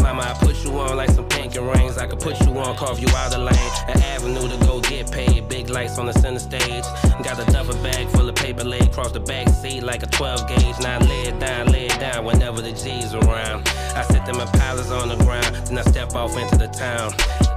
Mama, 0.06 0.22
I 0.22 0.34
put 0.46 0.64
you 0.64 0.70
on 0.78 0.98
like 0.98 1.10
some 1.10 1.28
pink 1.30 1.56
and 1.56 1.68
rings. 1.68 1.98
I 1.98 2.06
could 2.06 2.20
put 2.20 2.40
you 2.42 2.56
on, 2.60 2.76
carve 2.78 3.00
you 3.00 3.10
out 3.18 3.34
of 3.34 3.42
lane. 3.42 3.72
An 3.88 4.00
avenue 4.04 4.48
to 4.48 4.58
go 4.64 4.80
get 4.80 5.12
paid. 5.12 5.50
Big 5.50 5.72
lights 5.72 5.98
on 5.98 6.06
the 6.06 6.14
center 6.14 6.38
stage. 6.38 6.86
Got 7.24 7.40
a 7.40 7.52
duffel 7.52 7.74
bag 7.82 8.08
full 8.10 8.30
of 8.30 8.36
paper 8.36 8.64
laid 8.64 8.84
across 8.84 9.12
the 9.12 9.20
back 9.20 9.50
seat 9.50 9.82
like 9.82 10.04
a 10.04 10.06
12 10.06 10.48
gauge. 10.48 10.78
Now 10.80 11.00
I 11.00 11.04
lay 11.06 11.24
it 11.24 11.40
down, 11.40 11.72
lay 11.72 11.88
it 11.88 12.00
down 12.00 12.24
whenever 12.24 12.62
the 12.62 12.72
G's 12.72 13.16
around. 13.16 13.68
I 13.96 14.04
sit 14.04 14.24
them 14.28 14.40
in 14.40 14.48
pilots 14.60 14.92
on 14.92 15.10
the 15.10 15.16
ground, 15.24 15.56
then 15.66 15.80
I 15.80 15.82
step 15.82 16.14
off 16.14 16.38
into 16.38 16.56
the 16.56 16.68
town. 16.68 17.12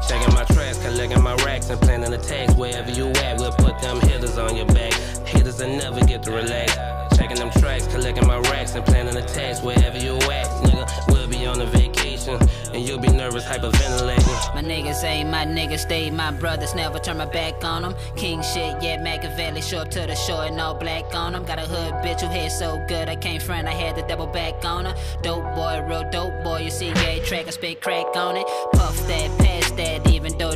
Checking 0.09 0.33
my 0.33 0.45
tracks, 0.45 0.79
collecting 0.79 1.23
my 1.23 1.35
racks, 1.45 1.69
and 1.69 1.79
planning 1.83 2.19
tags. 2.23 2.55
Wherever 2.55 2.91
you 2.91 3.09
at, 3.29 3.39
we'll 3.39 3.53
put 3.53 3.79
them 3.83 4.01
hitters 4.01 4.39
on 4.39 4.57
your 4.57 4.67
back. 4.69 4.95
Hitters 5.27 5.59
that 5.59 5.69
never 5.69 6.01
get 6.07 6.23
to 6.23 6.31
relax. 6.31 6.98
Checking 7.19 7.39
them 7.39 7.51
tracks, 7.59 7.87
collecting 7.89 8.27
my 8.29 8.39
racks, 8.39 8.77
and 8.77 8.85
planning 8.87 9.15
tags. 9.27 9.61
Wherever 9.61 9.99
you 9.99 10.15
at, 10.17 10.47
nigga, 10.63 10.89
we'll 11.09 11.27
be 11.27 11.47
on 11.47 11.61
a 11.61 11.67
vacation. 11.67 12.39
And 12.73 12.87
you'll 12.87 13.01
be 13.01 13.09
nervous, 13.09 13.45
hyperventilating. 13.45 14.55
My 14.55 14.63
niggas 14.63 15.03
ain't 15.03 15.29
my 15.29 15.45
niggas, 15.45 15.81
stay 15.81 16.11
my 16.11 16.31
brothers, 16.31 16.75
never 16.75 16.99
turn 16.99 17.17
my 17.17 17.27
back 17.27 17.65
on 17.65 17.83
them. 17.83 17.95
King 18.17 18.41
shit, 18.43 18.81
yeah, 18.83 19.03
Machiavelli, 19.03 19.63
show 19.63 19.79
up 19.79 19.91
to 19.91 20.07
the 20.07 20.15
shore 20.15 20.45
and 20.45 20.61
all 20.61 20.75
black 20.75 21.13
on 21.15 21.33
them. 21.33 21.45
Got 21.45 21.59
a 21.59 21.63
hood 21.63 21.95
bitch 22.05 22.21
who 22.21 22.29
hair 22.29 22.51
so 22.51 22.85
good, 22.87 23.09
I 23.09 23.17
can't 23.17 23.43
front, 23.43 23.67
I 23.67 23.73
had 23.73 23.97
to 23.97 24.03
double 24.07 24.27
back 24.27 24.65
on 24.65 24.85
her. 24.85 24.95
Dope 25.23 25.55
boy, 25.57 25.83
real 25.89 26.09
dope 26.11 26.45
boy, 26.45 26.59
you 26.59 26.71
see 26.71 26.91
every 26.91 27.21
track, 27.27 27.49
I 27.49 27.51
spit 27.51 27.81
crack 27.81 28.15
on 28.15 28.37
it. 28.37 28.47
Puff 28.75 28.97
that, 29.09 29.39
pass 29.39 29.71
that, 29.73 30.07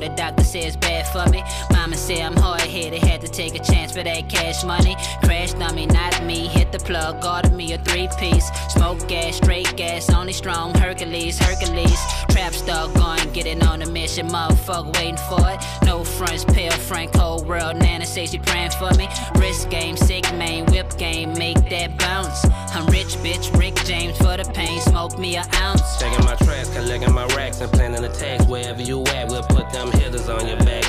the 0.02 0.08
doctor 0.16 0.42
says 0.42 0.76
bad 0.76 1.06
for 1.06 1.30
me. 1.30 1.42
Mama 1.70 1.96
said 1.96 2.20
I'm 2.20 2.36
hard 2.36 2.60
headed, 2.62 3.02
had 3.02 3.20
to 3.20 3.28
take 3.28 3.54
a 3.54 3.62
chance 3.62 3.92
for 3.92 4.02
that 4.02 4.28
cash 4.28 4.64
money. 4.64 4.96
Crashed 5.22 5.56
on 5.56 5.74
me, 5.76 5.86
not 5.86 6.24
me, 6.24 6.48
hit 6.48 6.72
the 6.72 6.78
plug, 6.78 7.24
ordered 7.24 7.54
me 7.54 7.72
a 7.72 7.78
three 7.78 8.08
piece. 8.18 8.50
Smoke 8.68 9.06
gas, 9.08 9.36
straight 9.36 9.74
gas, 9.76 10.12
only 10.12 10.32
strong, 10.32 10.74
Hercules, 10.74 11.38
Hercules. 11.38 12.00
Trap 12.30 12.52
star 12.52 12.88
going, 12.94 13.32
getting 13.32 13.62
on 13.62 13.82
a 13.82 13.86
mission, 13.86 14.28
motherfucker 14.28 14.92
waiting 14.96 15.16
for 15.28 15.48
it. 15.48 15.60
No 15.84 16.02
fronts, 16.02 16.44
pale 16.44 16.72
Frank, 16.72 17.14
whole 17.14 17.44
world, 17.44 17.76
Nana 17.76 18.04
say 18.06 18.26
she 18.26 18.38
praying 18.38 18.72
for 18.72 18.90
me. 18.94 19.08
Wrist 19.36 19.70
game, 19.70 19.96
sick 19.96 20.24
main, 20.34 20.66
whip 20.66 20.96
game, 20.98 21.32
make 21.34 21.68
that 21.70 21.96
bounce. 21.98 22.44
I'm 22.74 22.86
rich, 22.86 23.14
bitch, 23.22 23.56
Rick 23.56 23.76
James 23.84 24.16
for 24.18 24.36
the 24.36 24.50
pain, 24.52 24.80
smoke 24.80 25.16
me 25.18 25.36
an 25.36 25.46
ounce. 25.56 25.98
Checking 25.98 26.24
my 26.24 26.34
tracks, 26.36 26.68
collecting 26.70 27.12
my 27.12 27.26
racks, 27.36 27.60
and 27.60 27.70
planning 27.70 28.02
tags. 28.12 28.46
Wherever 28.46 28.82
you 28.82 29.04
at, 29.04 29.28
we'll 29.28 29.42
put 29.44 29.70
them 29.70 29.91
hitters 29.98 30.28
on 30.28 30.46
your 30.46 30.58
back. 30.58 30.82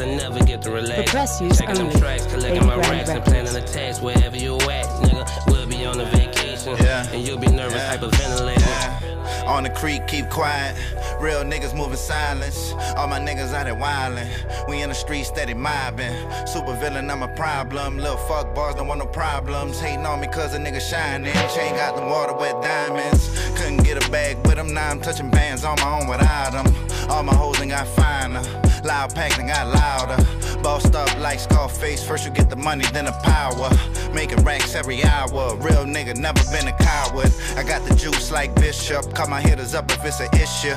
That 0.00 0.16
never 0.16 0.42
get 0.46 0.62
to 0.62 0.70
relax. 0.70 1.10
Press 1.10 1.42
use 1.42 1.58
Checking 1.58 1.74
them 1.74 1.90
tracks, 2.00 2.24
collecting 2.24 2.66
my 2.66 2.76
racks, 2.76 3.10
and 3.10 3.22
planning 3.22 3.52
tags. 3.66 4.00
Wherever 4.00 4.34
you 4.34 4.56
at, 4.56 4.86
nigga, 5.04 5.28
we'll 5.46 5.66
be 5.66 5.84
on 5.84 5.98
the 5.98 6.06
vacation. 6.06 6.29
And 6.66 7.26
you'll 7.26 7.38
be 7.38 7.48
nervous, 7.48 7.80
hyperventilating. 7.82 9.46
On 9.46 9.62
the 9.62 9.70
creek, 9.70 10.06
keep 10.06 10.28
quiet. 10.28 10.76
Real 11.18 11.42
niggas 11.42 11.74
moving 11.74 11.96
silence. 11.96 12.72
All 12.96 13.06
my 13.06 13.18
niggas 13.18 13.54
out 13.54 13.66
here 13.66 13.74
wildin'. 13.74 14.28
We 14.68 14.82
in 14.82 14.90
the 14.90 14.94
street 14.94 15.24
steady 15.24 15.54
mobbing. 15.54 16.12
Super 16.46 16.74
villain, 16.76 17.10
I'm 17.10 17.22
a 17.22 17.28
problem. 17.34 17.96
Little 17.96 18.16
fuck 18.16 18.54
bars 18.54 18.74
don't 18.74 18.86
want 18.86 19.00
no 19.00 19.06
problems. 19.06 19.80
Hating 19.80 20.04
on 20.04 20.20
me 20.20 20.26
cause 20.26 20.54
a 20.54 20.58
nigga 20.58 20.80
shining. 20.80 21.32
Chain 21.54 21.74
got 21.76 21.96
them 21.96 22.08
water 22.10 22.34
wet 22.34 22.60
diamonds. 22.62 23.28
Couldn't 23.56 23.82
get 23.82 24.06
a 24.06 24.10
bag 24.10 24.36
with 24.46 24.56
them. 24.56 24.74
Now 24.74 24.90
I'm 24.90 25.00
touching 25.00 25.30
bands 25.30 25.64
on 25.64 25.76
my 25.80 26.00
own 26.00 26.08
without 26.08 26.52
them. 26.52 27.10
All 27.10 27.22
my 27.22 27.34
hoes 27.34 27.60
ain't 27.60 27.70
got 27.70 27.86
finer. 27.88 28.42
Loud 28.84 29.14
packs 29.14 29.38
and 29.38 29.48
got 29.48 29.66
louder. 29.68 30.16
Bossed 30.62 30.94
up 30.94 31.08
like 31.20 31.38
Scarface. 31.38 32.06
First 32.06 32.26
you 32.26 32.30
get 32.32 32.50
the 32.50 32.56
money, 32.56 32.84
then 32.92 33.06
the 33.06 33.12
power. 33.22 33.70
Making 34.14 34.42
racks 34.44 34.74
every 34.74 35.02
hour. 35.04 35.56
Real 35.56 35.84
nigga, 35.84 36.16
never 36.16 36.42
been 36.50 36.68
a 36.68 36.76
coward. 36.78 37.32
I 37.56 37.62
got 37.62 37.86
the 37.88 37.94
juice 37.94 38.30
like 38.30 38.54
Bishop. 38.54 39.14
Call 39.14 39.28
my 39.28 39.40
hitters 39.40 39.74
up 39.74 39.90
if 39.90 40.04
it's 40.04 40.20
an 40.20 40.28
issue. 40.34 40.74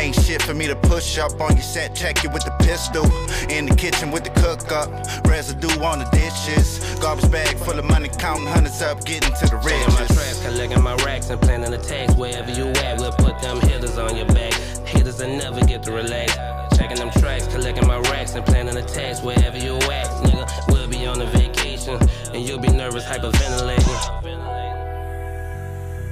Ain't 0.00 0.14
shit 0.14 0.42
for 0.42 0.54
me 0.54 0.66
to 0.66 0.76
push 0.76 1.18
up 1.18 1.40
on 1.40 1.52
your 1.54 1.62
set. 1.62 1.94
Check 1.94 2.22
you 2.22 2.30
with 2.30 2.44
the 2.44 2.52
pistol. 2.60 3.04
In 3.50 3.66
the 3.66 3.74
kitchen 3.74 4.10
with 4.10 4.24
the 4.24 4.30
cook 4.40 4.70
up. 4.72 4.90
Residue 5.26 5.82
on 5.82 6.00
the 6.00 6.08
dishes. 6.12 6.80
Garbage 7.00 7.30
bag 7.30 7.56
full 7.58 7.78
of 7.78 7.84
money, 7.84 8.08
counting 8.18 8.46
hundreds 8.46 8.82
up, 8.82 9.04
getting 9.04 9.32
to 9.34 9.46
the 9.46 9.60
Checking 9.60 9.94
my 9.94 10.00
riches. 10.00 10.16
tracks, 10.16 10.40
collecting 10.44 10.82
my 10.82 10.94
racks, 11.04 11.30
and 11.30 11.40
planning 11.40 11.70
the 11.70 11.78
tags. 11.78 12.14
Wherever 12.14 12.50
you 12.52 12.66
at, 12.82 12.98
we'll 12.98 13.12
put 13.12 13.40
them 13.40 13.60
hitters 13.60 13.98
on 13.98 14.16
your 14.16 14.26
back. 14.26 14.52
Hitters 14.86 15.18
that 15.18 15.28
never 15.28 15.60
get 15.64 15.82
to 15.84 15.92
relax. 15.92 16.63
Them 16.84 17.10
tracks, 17.18 17.46
collecting 17.48 17.86
my 17.88 17.98
racks, 17.98 18.34
and 18.34 18.44
planning 18.46 18.76
tags. 18.86 19.20
Wherever 19.20 19.58
you 19.58 19.76
at, 19.76 20.06
nigga, 20.22 20.46
we'll 20.68 20.86
be 20.86 21.06
on 21.06 21.20
a 21.20 21.26
vacation. 21.26 21.98
And 22.32 22.46
you'll 22.46 22.60
be 22.60 22.68
nervous, 22.68 23.04
hyperventilating. 23.04 24.24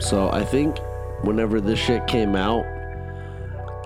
So 0.02 0.30
I 0.30 0.44
think 0.44 0.78
whenever 1.22 1.60
this 1.60 1.78
shit 1.78 2.06
came 2.08 2.34
out, 2.34 2.64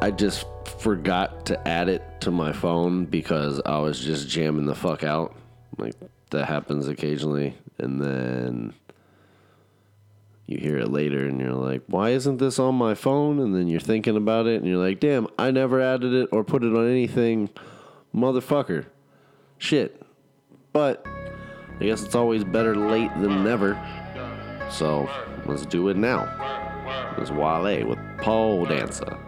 I 0.01 0.11
just 0.11 0.47
forgot 0.79 1.45
to 1.47 1.69
add 1.69 1.89
it 1.89 2.03
to 2.21 2.31
my 2.31 2.53
phone 2.53 3.05
because 3.05 3.61
I 3.67 3.79
was 3.79 4.01
just 4.01 4.29
jamming 4.29 4.67
the 4.67 4.75
fuck 4.75 5.05
out. 5.05 5.35
Like 5.77 5.95
that 6.31 6.47
happens 6.47 6.89
occasionally. 6.89 7.55
And 7.79 8.01
then 8.01 8.75
you 10.47 10.59
hear 10.59 10.79
it 10.79 10.91
later 10.91 11.27
and 11.27 11.41
you're 11.41 11.53
like, 11.53 11.83
why 11.87 12.11
isn't 12.11 12.39
this 12.39 12.59
on 12.59 12.75
my 12.77 12.95
phone? 12.95 13.41
And 13.41 13.55
then 13.55 13.67
you're 13.67 13.81
thinking 13.81 14.17
about 14.17 14.47
it 14.47 14.57
and 14.57 14.67
you're 14.67 14.85
like, 14.85 15.01
damn, 15.01 15.27
I 15.39 15.51
never 15.51 15.81
added 15.81 16.13
it 16.13 16.29
or 16.33 16.45
put 16.45 16.63
it 16.63 16.75
on 16.75 16.89
anything. 16.89 17.51
Motherfucker. 18.15 18.87
Shit. 19.59 20.01
But 20.73 21.05
I 21.81 21.85
guess 21.85 22.03
it's 22.03 22.15
always 22.15 22.45
better 22.45 22.77
late 22.77 23.11
than 23.21 23.43
never. 23.43 23.75
So 24.71 25.09
let's 25.47 25.67
do 25.67 25.89
it 25.89 25.97
now. 25.97 27.15
It's 27.19 27.31
Wale 27.31 27.87
with 27.87 27.99
Pole 28.19 28.67
Dancer. 28.67 29.19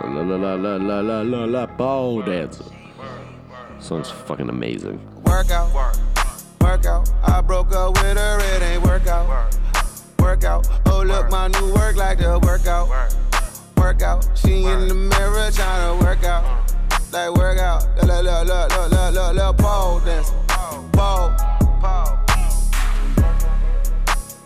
La 0.00 0.22
la 0.22 0.36
la 0.36 0.54
la 0.54 0.76
la 0.76 1.00
la 1.00 1.22
la 1.22 1.44
la 1.44 1.66
pole 1.66 2.22
dancer. 2.22 2.64
Song's 3.80 4.08
fucking 4.08 4.48
amazing. 4.48 5.00
Workout, 5.24 5.74
workout. 6.60 7.10
I 7.26 7.40
broke 7.40 7.72
up 7.72 7.94
with 7.94 8.16
her, 8.16 8.38
it 8.56 8.62
ain't 8.62 8.82
workout 8.84 9.58
workout. 10.38 10.68
Oh, 10.86 11.02
look, 11.02 11.30
my 11.30 11.48
new 11.48 11.74
work 11.74 11.96
like 11.96 12.18
the 12.18 12.38
workout. 12.40 12.88
Workout. 13.76 14.28
She 14.34 14.64
in 14.64 14.88
the 14.88 14.94
mirror 14.94 15.50
trying 15.50 15.98
to 15.98 16.04
work 16.04 16.22
out. 16.24 16.44
Like 17.12 17.34
workout. 17.34 17.82
Look, 18.04 18.24
look, 18.24 18.46
look, 18.46 18.70
look, 18.70 18.90
look, 18.90 19.14
look, 19.14 19.34
look, 19.34 19.58
pole 19.58 20.00
dance. 20.00 20.30
Pole. 20.92 21.34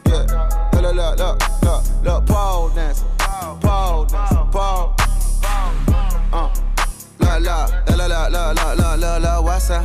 Yeah. 0.07 0.70
Look, 0.72 0.82
look, 0.82 0.95
look, 0.95 1.18
look, 1.18 1.62
look, 1.62 2.05
look, 2.05 2.26
pole 2.26 2.68
dance. 2.70 3.05
Pole 3.61 4.05
dance. 4.07 4.32
Pole. 4.51 4.95
Uh. 6.32 6.55
La 7.20 7.36
la 7.36 7.66
la 7.88 8.07
la 8.07 8.26
la 8.28 8.53
la 8.53 8.72
la 8.72 8.95
la 8.95 9.16
la. 9.18 9.40
What's 9.40 9.70
up? 9.70 9.84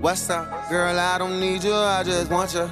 What's 0.00 0.30
up? 0.30 0.68
Girl, 0.70 0.98
I 0.98 1.18
don't 1.18 1.40
need 1.40 1.64
you. 1.64 1.74
I 1.74 2.02
just 2.04 2.30
want 2.30 2.54
you. 2.54 2.70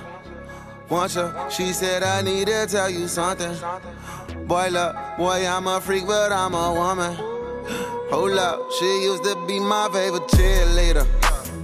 Want 0.89 1.17
you. 1.17 1.33
She 1.51 1.73
said, 1.73 2.05
I 2.05 2.23
need 2.23 2.47
to 2.47 2.65
tell 2.69 2.89
you 2.89 3.09
something. 3.09 3.57
Boy, 4.47 4.69
look, 4.71 4.95
boy, 5.19 5.45
I'm 5.45 5.67
a 5.67 5.81
freak, 5.81 6.07
but 6.07 6.31
I'm 6.31 6.55
a 6.55 6.73
woman. 6.73 7.13
Hold 8.09 8.39
up, 8.39 8.71
she 8.71 9.03
used 9.03 9.25
to 9.25 9.35
be 9.49 9.59
my 9.59 9.89
favorite 9.93 10.29
cheerleader. 10.29 11.05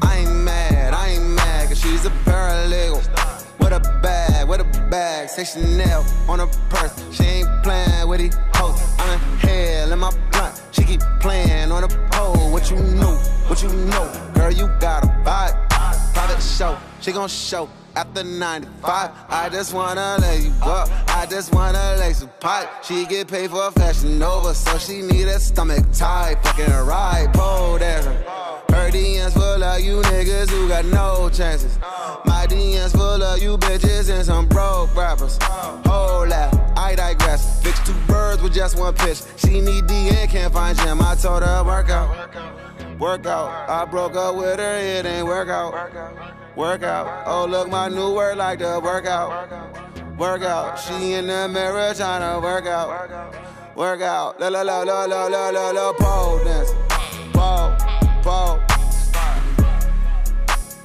I 0.03 0.19
ain't 0.19 0.45
mad, 0.45 0.93
I 0.93 1.11
ain't 1.11 1.37
mad, 1.37 1.69
cause 1.69 1.81
she's 1.81 2.05
a 2.05 2.11
paralegal. 2.25 2.97
With 3.61 3.73
a 3.73 4.01
bag, 4.03 4.49
with 4.49 4.61
a 4.61 4.89
bag, 4.91 5.29
say 5.29 5.45
Chanel 5.45 6.05
on 6.29 6.41
her 6.41 6.49
purse. 6.69 6.93
She 7.15 7.23
ain't 7.23 7.63
playing 7.63 8.09
with 8.09 8.19
these 8.19 8.37
hoes. 8.57 8.83
I'm 8.99 9.13
in 9.13 9.39
hell 9.39 9.93
in 9.93 9.99
my 10.01 10.11
blunt. 10.33 10.61
She 10.73 10.83
keep 10.83 11.01
playing 11.21 11.71
on 11.71 11.83
the 11.83 12.09
pole. 12.11 12.51
What 12.51 12.69
you 12.73 12.77
know, 12.77 13.15
what 13.47 13.63
you 13.63 13.69
know, 13.69 14.33
girl, 14.35 14.51
you 14.51 14.67
got 14.81 15.05
a 15.05 15.07
vibe. 15.25 15.69
Private 16.13 16.43
show, 16.43 16.77
she 17.01 17.13
gon' 17.13 17.29
show 17.29 17.69
after 17.97 18.25
95. 18.25 19.11
I 19.29 19.49
just 19.49 19.75
wanna 19.75 20.17
lay 20.21 20.41
you 20.41 20.53
up. 20.63 20.89
I 21.09 21.27
just 21.27 21.55
wanna 21.55 21.97
lay 21.99 22.13
some 22.13 22.31
pipe. 22.41 22.69
She 22.83 23.05
get 23.07 23.29
paid 23.29 23.51
for 23.51 23.71
fashion 23.73 24.23
over, 24.23 24.55
so 24.55 24.79
she 24.79 25.03
need 25.03 25.29
a 25.29 25.39
stomach 25.39 25.85
tight. 25.93 26.37
Fucking 26.43 26.73
ride, 26.87 27.33
pole 27.35 27.79
dancing. 27.79 28.17
Her 28.73 28.91
DMs 28.91 29.33
full 29.35 29.63
of 29.63 29.81
you 29.81 30.01
niggas 30.01 30.49
who 30.49 30.69
got 30.69 30.85
no 30.87 31.29
chances. 31.29 31.79
My 32.25 32.47
DMs 32.49 32.93
full 32.93 33.23
of 33.23 33.43
you 33.43 33.59
bitches 33.59 34.09
and 34.09 34.25
some 34.25 34.49
broke 34.49 34.95
rappers. 34.97 35.39
Hold 35.87 36.31
that, 36.31 36.55
I 36.77 36.95
digress. 36.95 37.63
Fix 37.63 37.79
two 37.87 37.95
birds 38.07 38.43
with 38.43 38.55
just 38.55 38.79
one 38.79 38.95
pitch. 38.95 39.21
She 39.37 39.61
need 39.61 39.87
D 39.87 40.09
and 40.09 40.31
can't 40.31 40.53
find 40.53 40.77
Jim. 40.79 41.03
I 41.03 41.15
told 41.17 41.43
her 41.43 41.63
work 41.65 41.91
out. 41.91 42.99
Work 42.99 43.27
out. 43.27 43.69
I 43.69 43.85
broke 43.85 44.15
up 44.17 44.37
with 44.37 44.59
her, 44.59 44.79
it 44.79 45.05
ain't 45.05 45.27
work 45.27 45.49
out. 45.49 46.42
Work 46.57 46.83
out. 46.83 47.25
Oh, 47.27 47.47
look, 47.47 47.71
my 47.71 47.89
new 47.89 48.15
word 48.15 48.37
like 48.37 48.59
the 48.59 48.79
workout. 48.83 49.51
Work 50.19 50.43
out. 50.43 50.79
She 50.79 51.15
in 51.15 51.27
the 51.27 51.49
mirror 51.49 51.95
work 52.43 52.67
out. 52.67 53.75
Work 53.75 54.03
out. 54.03 54.39
La 54.39 54.49
la 54.49 54.61
la 54.61 54.83
la 54.83 55.05
la 55.07 55.27
la 55.29 55.49
la 55.49 55.71
la 55.71 55.93
pole 55.95 56.45
dance. 56.45 56.73
Pole, 57.33 57.75
pole. 58.23 58.61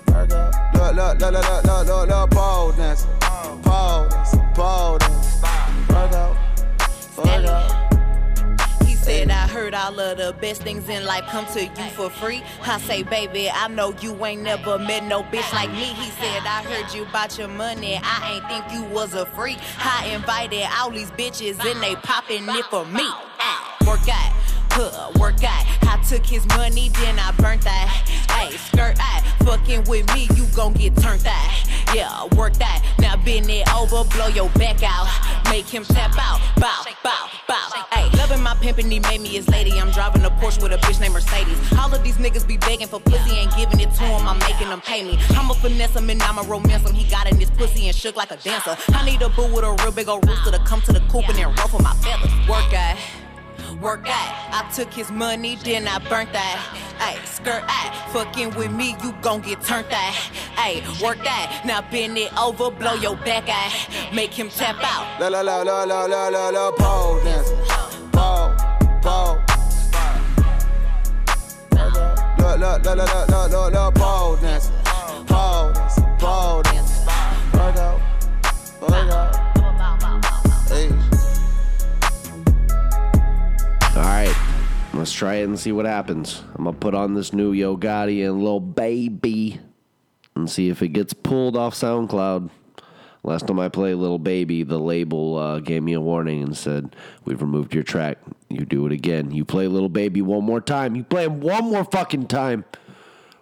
Work 0.08 0.32
out. 0.32 0.74
La 0.74 0.90
la 0.92 1.12
la 1.12 1.30
la 1.30 1.42
la 1.42 1.62
la 1.62 1.82
la 1.82 2.04
la 2.04 2.28
pole 2.28 2.72
dance. 2.78 3.06
Pole, 3.62 4.08
pole 4.56 4.98
dance. 5.00 5.42
Work 5.90 6.14
out. 7.46 7.87
Said, 9.18 9.32
I 9.32 9.48
heard 9.48 9.74
all 9.74 10.00
of 10.00 10.20
the 10.20 10.32
best 10.40 10.62
things 10.62 10.88
in 10.90 11.04
life 11.04 11.26
come 11.26 11.48
to 11.48 11.64
you 11.64 11.90
for 11.96 12.08
free. 12.08 12.44
I 12.62 12.78
say, 12.78 13.02
baby, 13.02 13.50
I 13.50 13.68
know 13.68 13.92
you 14.00 14.14
ain't 14.24 14.44
never 14.44 14.78
met 14.78 15.06
no 15.06 15.24
bitch 15.24 15.52
like 15.54 15.72
me. 15.72 15.86
He 15.86 16.12
said, 16.12 16.44
I 16.46 16.62
heard 16.62 16.94
you 16.94 17.02
about 17.02 17.36
your 17.36 17.48
money. 17.48 18.00
I 18.04 18.34
ain't 18.36 18.48
think 18.48 18.72
you 18.72 18.84
was 18.94 19.16
a 19.16 19.26
freak. 19.26 19.58
I 19.80 20.06
invited 20.14 20.68
all 20.78 20.92
these 20.92 21.10
bitches 21.10 21.60
and 21.66 21.82
they 21.82 21.96
popping 21.96 22.44
it 22.48 22.66
for 22.66 22.86
me. 22.86 23.10
Work 23.88 24.08
out. 24.08 24.34
Huh, 24.70 25.12
work 25.20 25.44
out. 25.44 25.66
I 25.88 26.00
took 26.08 26.24
his 26.24 26.46
money, 26.50 26.90
then 26.90 27.18
I 27.18 27.32
burnt 27.42 27.64
that. 27.64 27.88
Hey, 28.30 28.56
skirt 28.56 28.98
I 29.00 29.28
Fucking 29.48 29.86
with 29.86 30.14
me, 30.14 30.28
you 30.36 30.46
gon' 30.54 30.74
get 30.74 30.94
turned 30.98 31.26
out. 31.26 31.67
Yeah, 31.94 32.26
work 32.36 32.54
that. 32.54 32.84
Now 33.00 33.16
bend 33.18 33.50
it 33.50 33.68
over, 33.74 34.04
blow 34.10 34.28
your 34.28 34.50
back 34.52 34.84
out. 34.84 35.08
Make 35.50 35.68
him 35.68 35.84
tap 35.84 36.12
out. 36.18 36.40
Bow, 36.60 36.84
bow, 37.04 37.30
bow. 37.48 37.86
Hey, 37.92 38.10
loving 38.18 38.44
my 38.44 38.54
pimpin', 38.56 38.92
he 38.92 39.00
made 39.00 39.22
me 39.22 39.30
his 39.30 39.48
lady. 39.50 39.72
I'm 39.72 39.92
driving 39.92 40.24
a 40.26 40.30
Porsche 40.30 40.62
with 40.62 40.74
a 40.74 40.78
bitch 40.78 41.00
named 41.00 41.14
Mercedes. 41.14 41.58
All 41.80 41.94
of 41.94 42.04
these 42.04 42.18
niggas 42.18 42.48
be 42.48 42.58
begging 42.58 42.88
for 42.88 43.00
pussy, 43.00 43.38
ain't 43.38 43.56
giving 43.56 43.80
it 43.80 43.94
to 43.96 44.04
him. 44.04 44.28
I'm 44.28 44.40
making 44.40 44.70
them 44.70 44.82
pay 44.82 45.04
me. 45.04 45.18
I'ma 45.32 45.54
finesse 45.54 45.96
him 45.96 46.10
and 46.10 46.22
I'ma 46.22 46.44
romance 46.48 46.88
him. 46.88 46.94
He 46.94 47.10
got 47.10 47.32
in 47.32 47.38
his 47.40 47.50
pussy 47.52 47.88
and 47.88 47.96
shook 47.96 48.16
like 48.16 48.32
a 48.32 48.38
dancer. 48.38 48.76
I 48.90 49.06
need 49.06 49.22
a 49.22 49.30
boo 49.30 49.54
with 49.54 49.64
a 49.64 49.72
real 49.84 49.92
big 49.92 50.10
old 50.10 50.28
rooster 50.28 50.52
to 50.52 50.60
come 50.60 50.82
to 50.82 50.94
the 50.94 51.02
coop 51.12 51.28
and 51.30 51.38
then 51.38 51.48
ruffle 51.56 51.80
my 51.80 51.94
feathers. 51.96 52.32
Work 52.48 52.74
out. 52.74 52.98
Work 53.76 54.08
out. 54.08 54.34
I 54.52 54.70
took 54.74 54.92
his 54.94 55.12
money, 55.12 55.56
then 55.64 55.88
I 55.88 56.00
burnt 56.10 56.34
that. 56.34 56.58
Ayy, 57.00 57.24
skirt 57.26 57.64
out. 57.68 58.12
Fucking 58.12 58.56
with 58.56 58.72
me, 58.72 58.96
you 59.04 59.14
gon' 59.22 59.42
get 59.42 59.62
turned 59.62 59.92
out. 59.92 60.14
Ayy, 60.56 60.82
work 61.02 61.20
out. 61.28 61.66
Now 61.66 61.82
bend 61.82 62.18
it 62.18 62.32
over, 62.38 62.72
blow 62.72 62.96
your 62.96 63.16
back 63.18 63.48
out. 63.50 63.74
Make 64.14 64.34
him 64.34 64.50
tap 64.50 64.78
out. 64.82 65.20
La 65.20 65.28
la 65.28 65.42
la 65.42 65.62
la 65.62 65.84
la 65.84 66.06
la 66.06 66.28
la 66.30 66.50
la 66.50 66.72
pole 66.72 67.24
dance. 67.24 67.52
Pole, 68.12 68.56
pole. 69.02 69.38
La 72.40 72.54
la 72.56 72.78
la 72.78 72.94
la 72.94 73.06
la 73.06 73.26
la 73.26 73.46
la 73.46 73.68
la 73.68 73.92
pole 73.92 74.38
dance. 74.42 74.72
Pole, 75.28 75.74
pole 76.18 76.64
dance. 76.64 77.06
Work 77.54 77.78
out, 79.12 79.47
All 83.98 84.04
right, 84.04 84.36
let's 84.94 85.12
try 85.12 85.36
it 85.38 85.46
and 85.46 85.60
see 85.60 85.72
what 85.72 85.88
happens. 85.88 86.44
I'm 86.54 86.66
gonna 86.66 86.78
put 86.78 86.94
on 86.94 87.16
this 87.16 87.34
new 87.34 87.52
Yo 87.52 87.76
Gotti 87.76 88.24
and 88.24 88.44
Lil 88.44 88.60
Baby 88.60 89.60
and 90.36 90.48
see 90.48 90.70
if 90.70 90.84
it 90.84 90.90
gets 90.90 91.14
pulled 91.14 91.58
off 91.58 91.74
SoundCloud. 91.74 92.52
Last 93.24 93.48
time 93.48 93.60
I 93.60 93.70
played 93.70 93.96
Little 93.96 94.20
Baby, 94.20 94.62
the 94.62 94.78
label 94.78 95.40
uh, 95.40 95.60
gave 95.62 95.82
me 95.82 95.94
a 95.94 96.00
warning 96.00 96.44
and 96.44 96.56
said, 96.56 96.96
"We've 97.26 97.42
removed 97.42 97.74
your 97.74 97.82
track. 97.82 98.20
You 98.50 98.66
do 98.66 98.86
it 98.86 98.92
again. 98.92 99.32
You 99.32 99.44
play 99.44 99.68
Little 99.68 99.90
Baby 99.90 100.22
one 100.22 100.44
more 100.44 100.62
time. 100.62 100.96
You 100.96 101.04
play 101.04 101.26
him 101.26 101.42
one 101.42 101.66
more 101.66 101.84
fucking 101.84 102.28
time. 102.28 102.66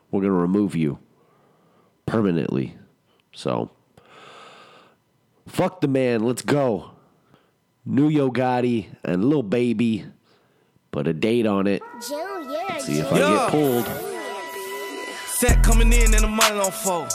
We're 0.10 0.22
gonna 0.22 0.32
remove 0.32 0.74
you 0.74 1.00
permanently." 2.06 2.78
So, 3.34 3.72
fuck 5.50 5.82
the 5.82 5.90
man. 5.90 6.24
Let's 6.24 6.44
go. 6.44 6.92
New 7.86 8.08
Yo 8.08 8.32
Gotti 8.32 8.88
and 9.04 9.26
Little 9.26 9.44
Baby. 9.44 10.06
Put 10.96 11.08
a 11.08 11.14
date 11.14 11.46
on 11.46 11.68
it. 11.68 11.84
See 12.80 13.00
if 13.00 13.12
I 13.12 13.20
get 13.20 13.50
pulled. 13.50 14.15
Set 15.36 15.62
coming 15.64 15.92
in 15.92 16.14
and 16.14 16.24
the 16.24 16.30
money 16.30 16.58
on 16.58 16.72
fold. 16.72 17.12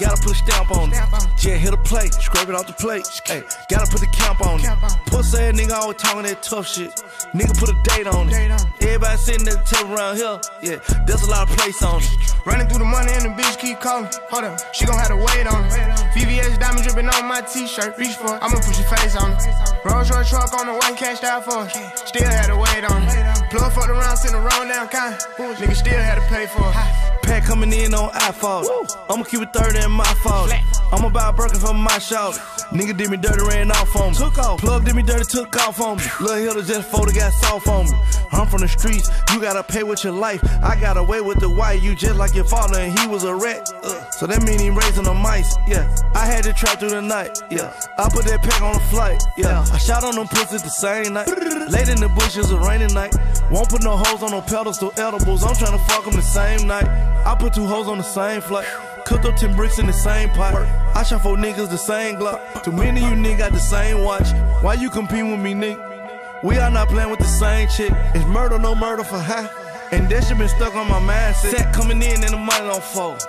Gotta 0.00 0.16
put 0.22 0.32
a 0.32 0.34
stamp 0.34 0.70
on 0.70 0.88
it. 0.88 1.44
Yeah, 1.44 1.56
hit 1.60 1.74
a 1.74 1.76
plate, 1.76 2.14
scrape 2.14 2.48
it 2.48 2.54
off 2.54 2.66
the 2.66 2.72
plate. 2.72 3.04
Hey, 3.26 3.42
gotta 3.68 3.84
put 3.84 4.00
the 4.00 4.06
camp 4.06 4.40
on 4.40 4.64
it. 4.64 4.72
Pussy 5.04 5.36
ass 5.36 5.52
nigga 5.52 5.76
always 5.76 5.98
talking 5.98 6.22
that 6.22 6.42
tough 6.42 6.66
shit. 6.66 6.88
Nigga 7.36 7.52
put 7.60 7.68
a 7.68 7.76
date 7.84 8.06
on 8.06 8.30
it. 8.30 8.64
Everybody 8.80 9.18
sitting 9.18 9.46
at 9.46 9.60
the 9.60 9.76
table 9.76 9.92
around 9.92 10.16
here. 10.16 10.40
Yeah, 10.62 10.80
there's 11.04 11.20
a 11.20 11.30
lot 11.30 11.50
of 11.50 11.56
place 11.58 11.82
on 11.82 12.00
it. 12.00 12.08
Running 12.46 12.66
through 12.66 12.78
the 12.78 12.88
money 12.88 13.12
and 13.12 13.28
the 13.28 13.36
bitch 13.36 13.58
keep 13.60 13.78
calling. 13.78 14.08
Hold 14.32 14.44
up, 14.44 14.56
she 14.72 14.86
gon' 14.86 14.96
have 14.96 15.12
to 15.12 15.20
wait 15.20 15.44
on 15.44 15.60
it. 15.68 16.00
VVS 16.16 16.56
diamond 16.56 16.88
dripping 16.88 17.12
on 17.12 17.28
my 17.28 17.42
t-shirt. 17.42 17.92
Reach 17.98 18.16
for 18.16 18.40
it, 18.40 18.40
I'ma 18.40 18.56
put 18.56 18.72
your 18.72 18.88
face 18.88 19.16
on 19.20 19.36
it. 19.36 19.44
Rolls 19.84 20.08
Royce 20.08 20.30
truck 20.32 20.48
on 20.56 20.64
the 20.64 20.72
way, 20.80 20.96
cashed 20.96 21.24
out 21.24 21.44
for 21.44 21.68
it. 21.68 21.76
Still 22.08 22.24
had 22.24 22.48
to 22.48 22.56
wait 22.56 22.88
on 22.88 23.04
it. 23.04 23.52
Plug 23.52 23.68
fucked 23.68 23.92
around, 23.92 24.16
sent 24.16 24.32
the 24.32 24.40
wrong 24.40 24.64
down 24.64 24.88
kind. 24.88 25.12
Nigga 25.36 25.76
still 25.76 26.00
had 26.00 26.16
to 26.16 26.24
pay 26.32 26.46
for 26.48 26.64
it. 26.64 27.09
Pack 27.30 27.44
coming 27.44 27.72
in 27.72 27.94
on 27.94 28.10
iPhone. 28.10 28.66
I'ma 29.08 29.22
keep 29.22 29.40
it 29.40 29.52
30 29.52 29.84
in 29.84 29.92
my 29.92 30.02
fault. 30.14 30.50
I'ma 30.92 31.10
buy 31.10 31.28
a 31.28 31.32
Birkin 31.32 31.60
for 31.60 31.72
my 31.72 31.96
shout. 32.00 32.34
Nigga 32.72 32.96
did 32.96 33.08
me 33.08 33.16
dirty, 33.16 33.44
ran 33.46 33.70
off 33.70 33.94
on 33.94 34.10
me. 34.10 34.16
Took 34.16 34.38
off. 34.38 34.58
Plug 34.58 34.84
did 34.84 34.96
me 34.96 35.04
dirty, 35.04 35.24
took 35.24 35.56
off 35.58 35.80
on 35.80 35.98
me. 35.98 36.04
Lil' 36.20 36.34
Hilda 36.34 36.62
just 36.64 36.90
folded, 36.90 37.14
got 37.14 37.32
soft 37.32 37.68
on 37.68 37.84
me. 37.84 37.92
I'm 38.32 38.48
from 38.48 38.62
the 38.62 38.68
streets, 38.68 39.08
you 39.32 39.40
gotta 39.40 39.62
pay 39.62 39.84
with 39.84 40.02
your 40.02 40.12
life. 40.12 40.40
I 40.60 40.74
got 40.80 40.96
away 40.96 41.20
with 41.20 41.38
the 41.38 41.48
white, 41.48 41.82
you 41.82 41.94
just 41.94 42.16
like 42.16 42.34
your 42.34 42.44
father, 42.44 42.80
and 42.80 42.98
he 42.98 43.06
was 43.06 43.22
a 43.22 43.34
rat. 43.34 43.70
Uh, 43.82 44.10
so 44.10 44.26
that 44.26 44.42
mean 44.42 44.58
he 44.58 44.70
raising 44.70 45.04
the 45.04 45.14
mice, 45.14 45.56
yeah. 45.68 45.86
I 46.14 46.26
had 46.26 46.42
to 46.44 46.52
trap 46.52 46.80
through 46.80 46.90
the 46.90 47.02
night, 47.02 47.40
yeah. 47.50 47.72
I 47.98 48.08
put 48.08 48.24
that 48.26 48.42
pack 48.42 48.62
on 48.62 48.74
the 48.74 48.80
flight, 48.90 49.22
yeah. 49.36 49.64
I 49.72 49.78
shot 49.78 50.02
on 50.02 50.16
them 50.16 50.26
pussies 50.26 50.62
the 50.62 50.70
same 50.70 51.14
night. 51.14 51.28
Late 51.28 51.88
in 51.88 52.00
the 52.00 52.08
bushes, 52.08 52.50
a 52.50 52.58
rainy 52.58 52.92
night. 52.92 53.14
Won't 53.50 53.68
put 53.68 53.82
no 53.82 53.96
hoes 53.96 54.22
on 54.22 54.30
no 54.30 54.40
pedestals, 54.40 54.98
edibles. 54.98 55.42
I'm 55.42 55.54
tryna 55.54 55.84
fuck 55.86 56.04
them 56.04 56.14
the 56.14 56.22
same 56.22 56.66
night. 56.66 56.86
I 57.26 57.36
put 57.38 57.54
two 57.54 57.66
hoes 57.66 57.88
on 57.88 57.98
the 57.98 58.04
same 58.04 58.40
flight. 58.40 58.66
Cooked 59.04 59.24
up 59.24 59.36
10 59.36 59.56
bricks 59.56 59.78
in 59.78 59.86
the 59.86 59.92
same 59.92 60.30
pot. 60.30 60.54
I 60.94 61.02
shot 61.02 61.22
four 61.22 61.36
niggas 61.36 61.68
the 61.68 61.78
same 61.78 62.16
Glock. 62.16 62.62
Too 62.62 62.72
many 62.72 63.00
you 63.00 63.14
niggas 63.14 63.38
got 63.38 63.52
the 63.52 63.58
same 63.58 64.02
watch. 64.02 64.28
Why 64.62 64.74
you 64.74 64.90
compete 64.90 65.24
with 65.24 65.40
me, 65.40 65.54
nigga? 65.54 66.42
We 66.42 66.56
are 66.56 66.70
not 66.70 66.88
playing 66.88 67.10
with 67.10 67.18
the 67.18 67.26
same 67.26 67.68
chick. 67.68 67.92
It's 68.14 68.24
murder, 68.26 68.58
no 68.58 68.74
murder 68.74 69.04
for 69.04 69.18
high. 69.18 69.48
And 69.92 70.08
that 70.08 70.22
shit 70.22 70.38
been 70.38 70.48
stuck 70.48 70.74
on 70.76 70.86
my 70.86 71.00
mindset. 71.00 71.50
Set 71.50 71.74
coming 71.74 72.00
in 72.00 72.22
and 72.22 72.32
the 72.32 72.36
money 72.36 72.68
on 72.68 72.80
fold. 72.80 73.26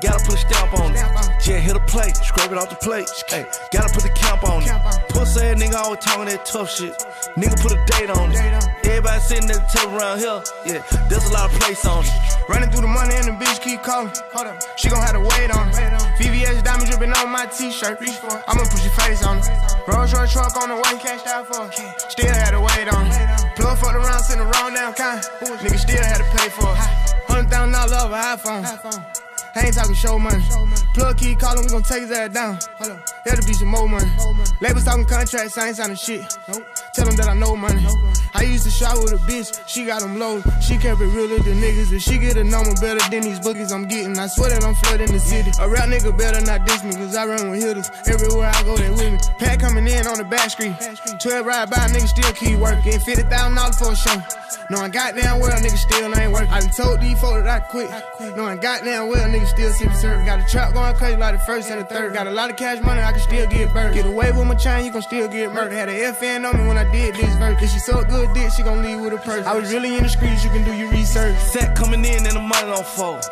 Gotta 0.00 0.24
put 0.24 0.34
a 0.34 0.38
stamp 0.38 0.72
on 0.80 0.96
it. 0.96 1.04
Jet 1.44 1.60
hit 1.60 1.76
a 1.76 1.80
plate, 1.80 2.16
scrape 2.16 2.50
it 2.50 2.56
off 2.56 2.70
the 2.70 2.76
plate. 2.76 3.08
Hey, 3.28 3.44
gotta 3.70 3.92
put 3.92 4.02
the 4.02 4.08
camp 4.16 4.42
on 4.44 4.62
it. 4.62 4.72
Pussy 5.10 5.40
ass 5.40 5.60
nigga 5.60 5.76
always 5.76 6.00
talking 6.00 6.24
that 6.26 6.46
tough 6.46 6.70
shit. 6.70 6.96
Nigga 7.36 7.60
put 7.60 7.72
a 7.72 7.80
date 7.92 8.08
on 8.08 8.32
it. 8.32 8.40
Everybody 8.88 9.20
sitting 9.20 9.50
at 9.50 9.60
the 9.60 9.68
table 9.68 9.96
around 10.00 10.18
here. 10.18 10.40
Yeah, 10.64 10.80
there's 11.08 11.28
a 11.28 11.32
lot 11.32 11.52
of 11.52 11.60
place 11.60 11.84
on 11.84 12.04
it. 12.04 12.12
Running 12.48 12.70
through 12.70 12.88
the 12.88 12.88
money 12.88 13.14
and 13.14 13.28
the 13.28 13.36
bitch 13.44 13.60
keep 13.60 13.82
calling. 13.82 14.10
Hold 14.32 14.46
up, 14.48 14.62
she 14.78 14.88
gon' 14.88 15.04
have 15.04 15.12
to 15.12 15.20
wait 15.20 15.50
on 15.52 15.68
it. 15.68 15.76
VVS 16.16 16.64
diamond 16.64 16.88
dripping 16.88 17.12
on 17.12 17.28
my 17.28 17.44
t-shirt. 17.46 18.00
Reach 18.00 18.16
for 18.16 18.32
it, 18.32 18.42
I'ma 18.48 18.64
put 18.64 18.80
your 18.80 18.96
face 18.96 19.22
on 19.24 19.38
it. 19.38 19.48
Rolls 19.86 20.14
Royce 20.14 20.32
truck 20.32 20.56
on 20.56 20.70
the 20.70 20.76
way, 20.76 20.96
cashed 21.04 21.26
out 21.26 21.46
for 21.46 21.68
it. 21.68 22.00
Still 22.10 22.32
had 22.32 22.52
to 22.52 22.60
wait 22.60 22.88
on 22.88 23.06
it. 23.12 23.47
Plug 23.68 23.80
fucked 23.80 23.96
around, 23.96 24.22
sent 24.22 24.40
the 24.40 24.46
wrong 24.46 24.72
down 24.72 24.94
kind. 24.94 25.20
Nigga 25.60 25.78
still 25.78 26.02
had 26.02 26.16
to 26.16 26.24
pay 26.38 26.48
for 26.48 26.72
it. 26.72 26.78
Hundred 27.28 27.50
thousand 27.50 27.72
dollar 27.72 28.06
over 28.06 28.14
iPhone. 28.14 29.17
I 29.54 29.66
ain't 29.66 29.74
talking 29.74 29.94
show 29.94 30.18
money. 30.18 30.42
Plug 30.94 31.16
key, 31.16 31.34
call 31.34 31.56
him, 31.56 31.64
we 31.64 31.70
gon' 31.70 31.82
take 31.82 32.02
his 32.02 32.10
ass 32.10 32.32
down. 32.32 32.58
Hold 32.78 32.92
up, 32.92 33.08
here 33.24 33.36
to 33.36 33.46
be 33.46 33.52
some 33.52 33.68
more 33.68 33.88
money. 33.88 34.10
Labels 34.60 34.84
talking 34.84 35.04
contracts, 35.04 35.56
I 35.56 35.68
ain't 35.68 35.76
signing 35.76 35.96
shit. 35.96 36.22
Tell 36.94 37.04
them 37.06 37.16
that 37.16 37.28
I 37.28 37.34
know 37.34 37.54
money. 37.56 37.84
I 38.34 38.42
used 38.42 38.64
to 38.64 38.70
shop 38.70 38.98
with 38.98 39.12
a 39.12 39.18
bitch, 39.30 39.66
she 39.66 39.86
got 39.86 40.00
them 40.00 40.18
low. 40.18 40.42
She 40.60 40.76
kept 40.76 41.00
it 41.00 41.06
realer 41.06 41.38
than 41.38 41.60
niggas. 41.60 41.92
If 41.92 42.02
she 42.02 42.18
get 42.18 42.36
a 42.36 42.44
number 42.44 42.74
better 42.80 43.00
than 43.10 43.22
these 43.22 43.40
bookies 43.40 43.72
I'm 43.72 43.86
getting, 43.86 44.18
I 44.18 44.26
swear 44.26 44.50
that 44.50 44.64
I'm 44.64 44.74
flooding 44.74 45.12
the 45.12 45.20
city. 45.20 45.50
A 45.60 45.68
rap 45.68 45.88
nigga 45.88 46.16
better 46.16 46.40
not 46.40 46.66
diss 46.66 46.82
me, 46.84 46.92
cause 46.92 47.14
I 47.14 47.26
run 47.26 47.50
with 47.50 47.62
hitters. 47.62 47.90
Everywhere 48.06 48.50
I 48.52 48.62
go, 48.64 48.76
they 48.76 48.90
with 48.90 49.12
me. 49.12 49.18
Pat 49.38 49.60
coming 49.60 49.86
in 49.86 50.06
on 50.06 50.18
the 50.18 50.24
back 50.24 50.50
street. 50.50 50.74
12 51.22 51.46
ride 51.46 51.70
by, 51.70 51.88
niggas 51.88 52.08
still 52.08 52.32
keep 52.32 52.58
working. 52.58 52.98
$50,000 52.98 53.78
for 53.78 53.92
a 53.92 53.96
show. 53.96 54.18
Knowing 54.70 54.90
goddamn 54.90 55.40
well 55.40 55.56
niggas 55.58 55.78
still 55.78 56.18
ain't 56.18 56.32
working. 56.32 56.50
I 56.50 56.60
done 56.60 56.70
told 56.70 57.00
these 57.00 57.18
folks 57.20 57.44
that 57.44 57.48
I 57.48 57.60
quit. 57.60 57.88
Knowing 58.36 58.58
goddamn 58.58 59.08
well 59.08 59.26
niggas 59.28 59.37
still 59.46 59.72
sipping 59.72 59.94
syrup. 59.94 60.24
Got 60.26 60.40
a 60.40 60.44
trap 60.50 60.74
going 60.74 60.94
crazy 60.96 61.16
like 61.16 61.34
the 61.34 61.40
first 61.40 61.70
and 61.70 61.80
the 61.80 61.84
third. 61.84 62.14
Got 62.14 62.26
a 62.26 62.30
lot 62.30 62.50
of 62.50 62.56
cash 62.56 62.80
money, 62.82 63.00
I 63.00 63.12
can 63.12 63.20
still 63.20 63.46
get 63.46 63.72
burned. 63.72 63.94
Get 63.94 64.06
away 64.06 64.32
with 64.32 64.46
my 64.46 64.54
chain, 64.54 64.84
you 64.84 64.92
gon' 64.92 65.02
still 65.02 65.28
get 65.28 65.52
murdered. 65.52 65.72
Had 65.72 65.88
a 65.88 66.12
FN 66.12 66.48
on 66.48 66.56
me 66.58 66.66
when 66.66 66.78
I 66.78 66.90
did 66.90 67.14
this 67.14 67.34
verse. 67.36 67.62
If 67.62 67.70
she 67.70 67.78
so 67.78 68.02
good 68.04 68.32
dick, 68.34 68.50
she 68.52 68.62
gon' 68.62 68.82
leave 68.82 69.00
with 69.00 69.12
a 69.12 69.18
purse. 69.18 69.46
I 69.46 69.54
was 69.54 69.72
really 69.72 69.96
in 69.96 70.02
the 70.02 70.08
streets, 70.08 70.44
you 70.44 70.50
can 70.50 70.64
do 70.64 70.72
your 70.74 70.90
research. 70.90 71.36
Set 71.38 71.76
coming 71.76 72.04
in 72.04 72.26
and 72.26 72.36
the 72.36 72.40
money 72.40 72.66
don't 72.66 72.86
fold. 72.86 73.24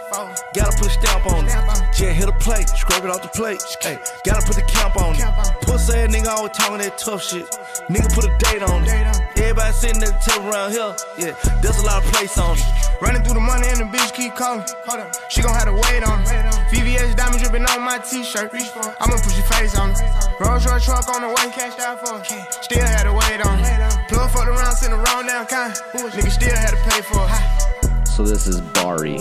Gotta 0.55 0.77
put 0.77 0.87
a 0.87 0.91
stamp 0.91 1.27
on 1.27 1.47
it. 1.47 1.53
Yeah, 1.99 2.13
hit 2.13 2.29
a 2.29 2.33
plate, 2.33 2.69
scrape 2.69 3.05
it 3.05 3.11
off 3.11 3.23
the 3.23 3.29
plate. 3.29 3.63
Hey, 3.81 3.99
gotta 4.25 4.47
put 4.47 4.57
the 4.57 4.63
camp 4.63 4.97
on 4.97 5.17
it. 5.17 5.25
Pussy 5.63 5.95
ass 5.95 6.15
nigga 6.15 6.29
always 6.29 6.53
talking 6.53 6.79
that 6.79 6.99
tough 6.99 7.23
shit. 7.23 7.47
Nigga 7.89 8.13
put 8.15 8.25
a 8.25 8.33
date 8.39 8.63
on 8.63 8.85
it. 8.85 8.91
Everybody 9.37 9.73
sitting 9.73 10.03
at 10.03 10.13
the 10.13 10.31
table 10.31 10.49
around 10.51 10.73
here. 10.73 10.95
Yeah, 11.19 11.35
there's 11.63 11.79
a 11.79 11.87
lot 11.87 12.05
of 12.05 12.13
place 12.13 12.37
on 12.39 12.57
it. 12.57 12.65
Running 13.01 13.23
through 13.23 13.35
the 13.35 13.41
money 13.41 13.69
and 13.69 13.81
the 13.81 13.85
bitch 13.85 14.13
keep 14.15 14.35
calling. 14.35 14.65
Hold 14.87 15.01
up, 15.01 15.15
she 15.31 15.43
gon' 15.43 15.55
have 15.55 15.67
to 15.67 15.73
wait 15.73 15.96
on 16.03 16.21
it. 16.23 16.27
VVS 16.73 17.17
diamond 17.17 17.43
dripping 17.43 17.65
on 17.67 17.83
my 17.83 17.99
t-shirt. 17.99 18.51
I'ma 18.53 19.17
push 19.23 19.37
your 19.37 19.47
face 19.47 19.79
on 19.79 19.91
it. 19.91 19.99
Rolls 20.41 20.67
Royce 20.67 20.85
truck 20.85 21.09
on 21.09 21.23
the 21.23 21.29
way, 21.29 21.51
cashed 21.53 21.81
out 21.81 22.07
for 22.07 22.19
it. 22.19 22.65
Still 22.65 22.85
had 22.85 23.05
to 23.05 23.13
wait 23.13 23.41
on 23.45 23.59
it. 23.61 24.09
Plug 24.09 24.31
fucked 24.31 24.49
around, 24.49 24.77
sent 24.77 24.93
the 24.93 24.99
wrong 24.99 25.27
down 25.27 25.47
kind. 25.47 25.73
Nigga 25.95 26.31
still 26.31 26.55
had 26.55 26.71
to 26.71 26.77
pay 26.91 27.03
for 27.03 27.27
it. 27.29 28.07
So 28.09 28.23
this 28.25 28.47
is 28.47 28.61
Bari. 28.61 29.19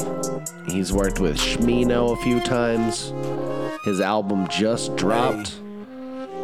He's 0.68 0.94
worked 0.94 1.20
with 1.20 1.38
Shmino 1.38 2.14
a 2.18 2.24
few 2.24 2.40
times. 2.40 3.14
His 3.84 4.00
album 4.02 4.48
just 4.48 4.96
dropped. 4.96 5.60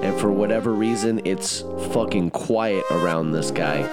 And 0.02 0.20
for 0.20 0.32
whatever 0.32 0.74
reason, 0.74 1.22
it's 1.26 1.62
fucking 1.94 2.32
quiet 2.32 2.84
around 2.92 3.32
this 3.32 3.52
guy. 3.52 3.84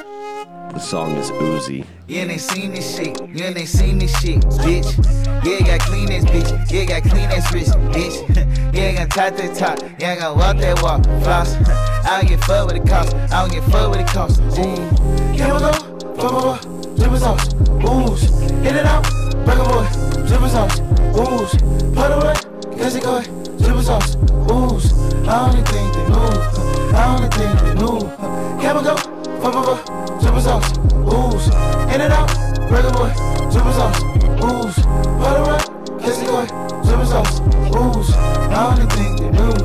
The 0.72 0.78
song 0.78 1.16
is 1.16 1.30
Uzi. 1.30 1.84
Yeah, 2.06 2.26
they 2.26 2.38
seen 2.38 2.72
this 2.72 2.96
shit, 2.96 3.18
Yeah, 3.34 3.52
they 3.52 3.64
seen 3.64 3.98
this 3.98 4.12
shit, 4.20 4.40
bitch. 4.40 4.96
Yeah, 5.44 5.66
got 5.66 5.80
clean 5.80 6.10
as 6.12 6.24
bitch, 6.26 6.70
yeah, 6.70 6.84
got 6.84 7.02
clean 7.10 7.30
as 7.30 7.52
wrist, 7.52 7.72
bitch. 7.92 8.74
yeah, 8.74 9.04
got 9.04 9.10
top 9.10 9.36
that 9.36 9.56
top, 9.56 9.78
yeah, 9.98 10.16
got 10.16 10.36
walk 10.36 10.58
that 10.58 10.82
walk, 10.82 11.04
floss. 11.22 11.54
I 12.06 12.20
don't 12.20 12.28
get 12.28 12.44
fucked 12.44 12.72
with 12.72 12.82
the 12.82 12.90
cost, 12.90 13.14
I 13.14 13.40
don't 13.40 13.52
get 13.52 13.64
fucked 13.70 13.96
with 13.96 14.06
the 14.06 14.12
cost. 14.12 14.40
Ooh, 14.58 15.30
we 15.30 15.38
go? 15.38 15.72
Fuck, 16.16 16.30
fuck, 16.30 16.62
fuck, 16.62 16.96
dribble 16.96 17.18
sauce, 17.18 17.54
ooze, 17.84 18.40
hit 18.62 18.76
it 18.76 18.86
out, 18.86 19.02
break 19.44 19.58
a 19.58 19.64
boy, 19.64 19.86
dribble 20.26 20.48
sauce, 20.48 20.80
ooze, 21.16 21.52
put 21.94 22.12
away, 22.12 22.34
guess 22.76 22.94
it 22.94 23.02
go, 23.02 23.22
dribble 23.58 23.82
sauce, 23.82 24.16
ooze. 24.50 24.92
I 25.26 25.48
only 25.48 25.62
think 25.62 25.94
they 25.94 26.08
move, 26.08 26.94
I 26.94 27.16
only 27.16 27.28
think 27.30 27.60
they 27.60 27.74
move. 27.74 28.38
We 28.78 28.84
go? 28.84 28.96
Fuck, 28.96 29.54
fuck, 29.54 29.86
fuck, 29.86 29.97
dribble 30.38 30.60
sauce, 30.60 30.78
ooze, 30.78 31.46
in 31.92 32.00
and 32.00 32.12
out, 32.12 32.30
a 32.30 32.92
boy, 32.92 33.10
dribble 33.50 33.72
sauce, 33.72 34.02
ooze, 34.44 34.78
away, 35.18 35.58
guess 35.98 36.22
it 36.22 36.26
go, 36.26 36.46
dribble 36.84 37.06
sauce, 37.06 37.40
ooze. 37.74 38.14
I 38.14 38.70
only 38.70 38.86
think 38.94 39.18
they 39.18 39.30
move, 39.30 39.62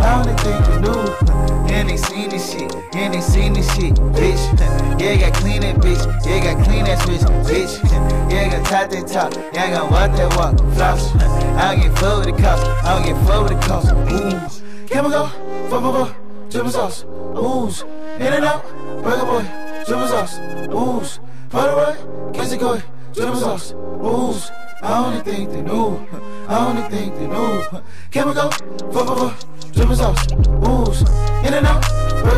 I 0.00 0.20
only 0.20 0.34
think 0.42 0.66
they 0.66 0.78
move. 0.78 1.70
Yeah, 1.70 1.84
they 1.84 1.96
seen 1.96 2.28
this 2.28 2.52
shit, 2.52 2.74
yeah, 2.92 3.08
they 3.08 3.20
seen 3.20 3.54
this 3.54 3.74
shit, 3.74 3.94
bitch. 3.94 5.00
Yeah, 5.00 5.16
got 5.16 5.34
clean 5.34 5.62
that 5.62 5.76
bitch, 5.76 6.04
yeah, 6.26 6.54
got 6.54 6.64
clean 6.64 6.84
that 6.84 7.06
wrist, 7.06 7.26
bitch. 7.48 8.30
Yeah, 8.30 8.50
got 8.50 8.66
top 8.66 8.90
that 8.90 9.06
top, 9.06 9.34
yeah, 9.54 9.70
got 9.70 9.90
walk 9.90 10.12
that 10.16 10.36
walk, 10.36 10.58
floss. 10.74 11.14
I 11.16 11.74
don't 11.74 11.82
get 11.82 11.98
fucked 11.98 12.26
with 12.26 12.36
the 12.36 12.42
cost, 12.42 12.66
I 12.84 12.94
don't 12.94 13.06
get 13.06 13.26
fucked 13.26 13.50
with 13.50 13.60
the. 13.62 14.86
Can 14.86 15.04
we 15.04 15.10
go? 15.10 15.26
Fuck, 15.70 15.82
fuck, 15.82 16.08
fuck, 16.08 16.50
dribble 16.50 16.70
sauce, 16.70 17.04
ooze, 17.38 17.82
in 18.18 18.34
and 18.34 18.44
out, 18.44 18.64
a 18.66 19.24
boy, 19.24 19.59
dribble 19.90 20.06
sauce, 20.06 20.38
ooze. 20.72 21.18
Put 21.48 21.68
away, 21.68 21.96
guess 22.32 22.52
it 22.52 22.60
go, 22.60 22.80
dribble 23.12 23.34
sauce, 23.34 23.72
ooze. 23.72 24.52
I 24.82 25.04
only 25.04 25.20
think 25.20 25.50
they 25.50 25.62
knew, 25.62 26.06
I 26.46 26.68
only 26.68 26.82
think 26.82 27.12
they 27.16 27.26
knew. 27.26 27.64
Go? 28.12 28.50
Fuck, 28.92 29.08
fuck, 29.08 29.18
fuck, 29.18 29.34
dribble 29.72 29.96
sauce, 29.96 30.26
ooze. 30.30 31.02
In 31.44 31.54
and 31.54 31.66
out, 31.66 31.84
a 31.84 31.90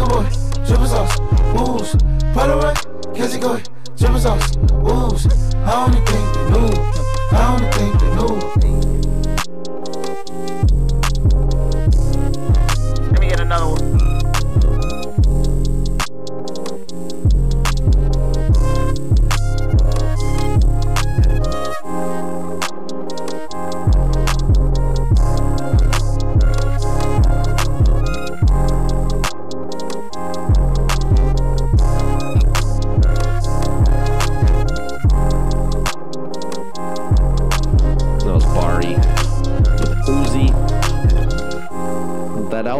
boy, 0.08 0.24
dribble 0.64 0.86
sauce, 0.86 1.20
ooze. 1.60 1.94
Put 2.32 2.48
away, 2.48 2.74
guess 3.12 3.34
it 3.34 3.42
go, 3.42 3.60
dribble 3.98 4.20
sauce, 4.20 4.56
ooze. 4.88 5.26
I 5.54 5.84
only 5.84 6.00
think 6.06 6.24
they 6.32 6.44
knew, 6.52 6.72
I 7.32 7.38
only 7.52 7.68
think 7.72 7.92
they 8.00 8.10
knew. 8.16 8.32
Let 13.10 13.20
me 13.20 13.26
get 13.28 13.40
another 13.40 13.66
one. 13.66 13.81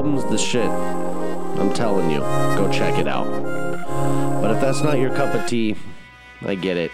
Album's 0.02 0.28
the 0.32 0.36
shit. 0.36 0.68
I'm 0.68 1.72
telling 1.72 2.10
you, 2.10 2.18
go 2.18 2.68
check 2.72 2.98
it 2.98 3.06
out. 3.06 3.24
But 4.42 4.50
if 4.50 4.60
that's 4.60 4.82
not 4.82 4.98
your 4.98 5.14
cup 5.14 5.32
of 5.32 5.46
tea, 5.46 5.76
I 6.40 6.56
get 6.56 6.76
it. 6.76 6.90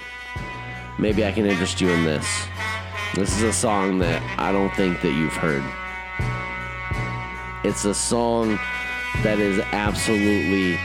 Maybe 0.99 1.25
I 1.25 1.33
can 1.33 1.47
interest 1.47 1.81
you 1.81 1.89
in 1.89 2.05
this. 2.05 2.27
This 3.15 3.35
is 3.35 3.45
a 3.45 3.53
song 3.53 3.99
that 4.01 4.21
I 4.39 4.53
don't 4.53 4.69
think 4.75 5.01
that 5.01 5.13
you've 5.13 5.33
heard. 5.33 5.65
It's 7.65 7.87
a 7.87 7.95
song 7.95 8.59
that 9.23 9.39
is 9.39 9.59
absolutely 9.73 10.79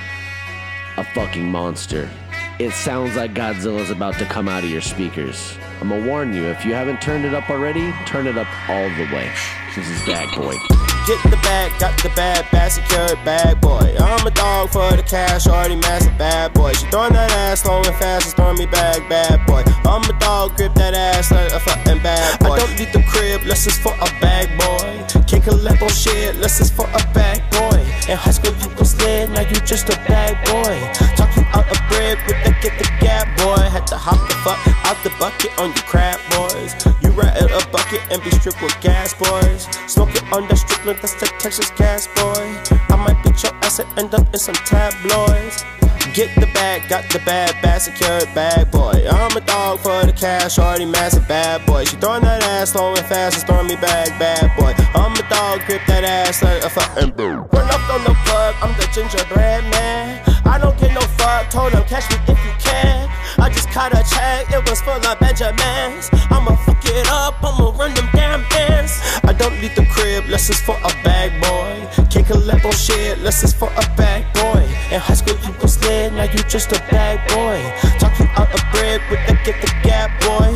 a 0.95 1.03
fucking 1.03 1.51
monster. 1.51 2.09
It 2.57 2.71
sounds 2.71 3.17
like 3.17 3.33
Godzilla's 3.33 3.89
about 3.89 4.17
to 4.19 4.25
come 4.25 4.47
out 4.47 4.63
of 4.63 4.69
your 4.69 4.79
speakers. 4.79 5.57
I'm 5.81 5.89
gonna 5.89 6.07
warn 6.07 6.33
you, 6.33 6.45
if 6.45 6.63
you 6.63 6.73
haven't 6.73 7.01
turned 7.01 7.25
it 7.25 7.33
up 7.33 7.49
already, 7.49 7.91
turn 8.05 8.27
it 8.27 8.37
up 8.37 8.47
all 8.69 8.89
the 8.91 9.09
way. 9.13 9.29
This 9.75 9.89
is 9.89 10.05
Bad 10.05 10.33
Boy. 10.37 10.92
Get 11.05 11.21
the 11.23 11.35
bag, 11.43 11.77
got 11.79 12.01
the 12.01 12.07
bad, 12.15 12.49
bad 12.49 12.71
secured 12.71 13.19
bag 13.25 13.59
boy. 13.59 13.93
I'm 13.99 14.25
a 14.25 14.31
dog 14.31 14.69
for 14.69 14.89
the 14.95 15.03
cash, 15.03 15.47
already 15.47 15.75
massive 15.75 16.17
bad 16.17 16.53
boy. 16.53 16.71
She 16.71 16.85
throwing 16.87 17.11
that 17.11 17.29
ass 17.31 17.65
long 17.65 17.85
and 17.85 17.95
fast, 17.97 18.27
and 18.27 18.35
throwing 18.35 18.57
me 18.57 18.65
back, 18.67 19.09
bad 19.09 19.45
boy. 19.45 19.63
I'm 19.83 20.01
a 20.09 20.17
dog, 20.19 20.55
grip 20.55 20.73
that 20.75 20.93
ass 20.93 21.29
like 21.29 21.51
a 21.51 21.59
fucking 21.59 22.01
bad 22.01 22.39
boy. 22.39 22.51
I 22.51 22.59
don't 22.59 22.79
need 22.79 22.93
the 22.93 23.03
crib, 23.03 23.43
less 23.43 23.67
is 23.67 23.77
for 23.77 23.93
a 23.93 24.07
bag 24.21 24.47
boy. 24.57 24.92
Can't 25.33 25.45
collect 25.45 25.81
on 25.81 25.89
shit, 25.89 26.35
less 26.37 26.61
is 26.61 26.69
for 26.69 26.85
a 26.85 27.01
bad 27.09 27.41
boy. 27.49 27.81
In 28.07 28.15
high 28.15 28.29
school 28.29 28.53
you 28.61 28.69
go 28.77 28.83
slid, 28.83 29.31
now 29.31 29.41
you 29.41 29.55
just 29.65 29.89
a 29.89 29.97
bad 30.05 30.37
boy. 30.45 30.77
Talking 31.17 31.43
out 31.57 31.65
a 31.65 31.77
bread 31.89 32.19
with 32.27 32.37
the 32.45 32.53
get 32.61 32.77
the 32.77 32.85
gap 33.01 33.25
boy. 33.41 33.57
Had 33.65 33.87
to 33.87 33.97
hop 33.97 34.21
the 34.29 34.35
fuck 34.45 34.61
out 34.85 35.01
the 35.01 35.09
bucket 35.17 35.49
on 35.57 35.69
you 35.69 35.81
crap 35.89 36.21
boys. 36.37 36.77
You 37.01 37.09
ride 37.17 37.35
in 37.41 37.49
a 37.49 37.65
bucket 37.71 38.01
and 38.11 38.21
be 38.21 38.29
stripped 38.29 38.61
with 38.61 38.79
gas 38.79 39.15
boys. 39.15 39.65
Smoking 39.89 40.21
on 40.31 40.47
the 40.47 40.55
Strickland, 40.55 40.99
that's 41.01 41.15
the 41.15 41.25
Texas 41.41 41.71
gas 41.71 42.05
boy. 42.13 42.45
I 42.93 42.95
might 42.95 43.17
beat 43.23 43.41
your 43.41 43.55
ass 43.65 43.79
and 43.79 43.89
end 43.97 44.13
up 44.13 44.31
in 44.31 44.37
some 44.39 44.53
tabloids. 44.69 45.65
Get 46.11 46.35
the 46.35 46.45
bag, 46.53 46.87
got 46.89 47.09
the 47.09 47.17
bad, 47.25 47.55
bad 47.63 47.81
secured 47.81 48.27
bag 48.35 48.69
boy. 48.69 49.07
I'm 49.09 49.35
a 49.35 49.41
dog 49.41 49.79
for 49.79 50.05
the 50.05 50.13
cash, 50.13 50.59
already 50.59 50.85
massive 50.85 51.27
bad 51.27 51.65
boy. 51.65 51.85
She 51.85 51.95
throwing 51.95 52.21
that 52.21 52.43
ass 52.43 52.71
slow 52.71 52.93
and 52.93 53.05
fast 53.07 53.37
and 53.37 53.47
throwing 53.47 53.67
me 53.67 53.75
back, 53.77 54.09
bad 54.19 54.51
boy. 54.59 54.75
I'm 54.93 55.13
a 55.13 55.25
dog, 55.29 55.65
grip 55.65 55.81
that 55.87 56.03
ass 56.03 56.43
like 56.43 56.63
a 56.63 56.69
fucking 56.69 57.17
boom. 57.17 57.47
Run 57.51 57.65
up 57.71 57.81
on 57.89 58.03
the 58.03 58.13
plug, 58.25 58.53
I'm 58.61 58.77
the 58.77 58.85
gingerbread 58.93 59.63
man. 59.71 60.21
I 60.45 60.59
don't 60.59 60.77
get 60.77 60.93
no 60.93 61.01
fuck, 61.17 61.49
told 61.49 61.73
him 61.73 61.83
catch 61.85 62.05
me 62.11 62.17
if 62.27 62.37
you 62.45 62.53
can. 62.59 63.09
I 63.39 63.49
just 63.49 63.69
caught 63.71 63.93
a 63.93 64.03
check, 64.05 64.51
it 64.53 64.69
was 64.69 64.81
full 64.81 64.93
of 64.93 65.19
Benjamins. 65.19 66.11
I'ma 66.29 66.55
fuck 66.61 66.83
it 66.85 67.07
up, 67.09 67.41
I'ma 67.41 67.73
run 67.73 67.93
them 67.95 68.09
damn 68.13 68.45
bands. 68.49 69.01
Don't 69.43 69.59
need 69.59 69.75
the 69.75 69.85
crib, 69.91 70.29
less 70.29 70.49
is 70.49 70.61
for 70.61 70.77
a 70.77 70.91
bag 71.03 71.35
boy. 71.43 71.75
Can't 72.09 72.25
collect 72.25 72.63
on 72.63 72.71
shit, 72.71 73.19
less 73.19 73.43
is 73.43 73.53
for 73.53 73.67
a 73.75 73.83
bag 73.99 74.23
boy. 74.33 74.63
In 74.89 75.01
high 75.01 75.15
school 75.15 75.35
you 75.43 75.51
was 75.61 75.73
slid, 75.73 76.13
now 76.13 76.23
you 76.23 76.39
just 76.47 76.71
a 76.71 76.79
bag 76.87 77.19
boy. 77.27 77.59
Talking 77.99 78.29
out 78.39 78.47
a 78.55 78.61
bread 78.71 79.01
with 79.11 79.19
the 79.27 79.33
get 79.43 79.59
the 79.59 79.67
gap 79.83 80.15
boy. 80.23 80.47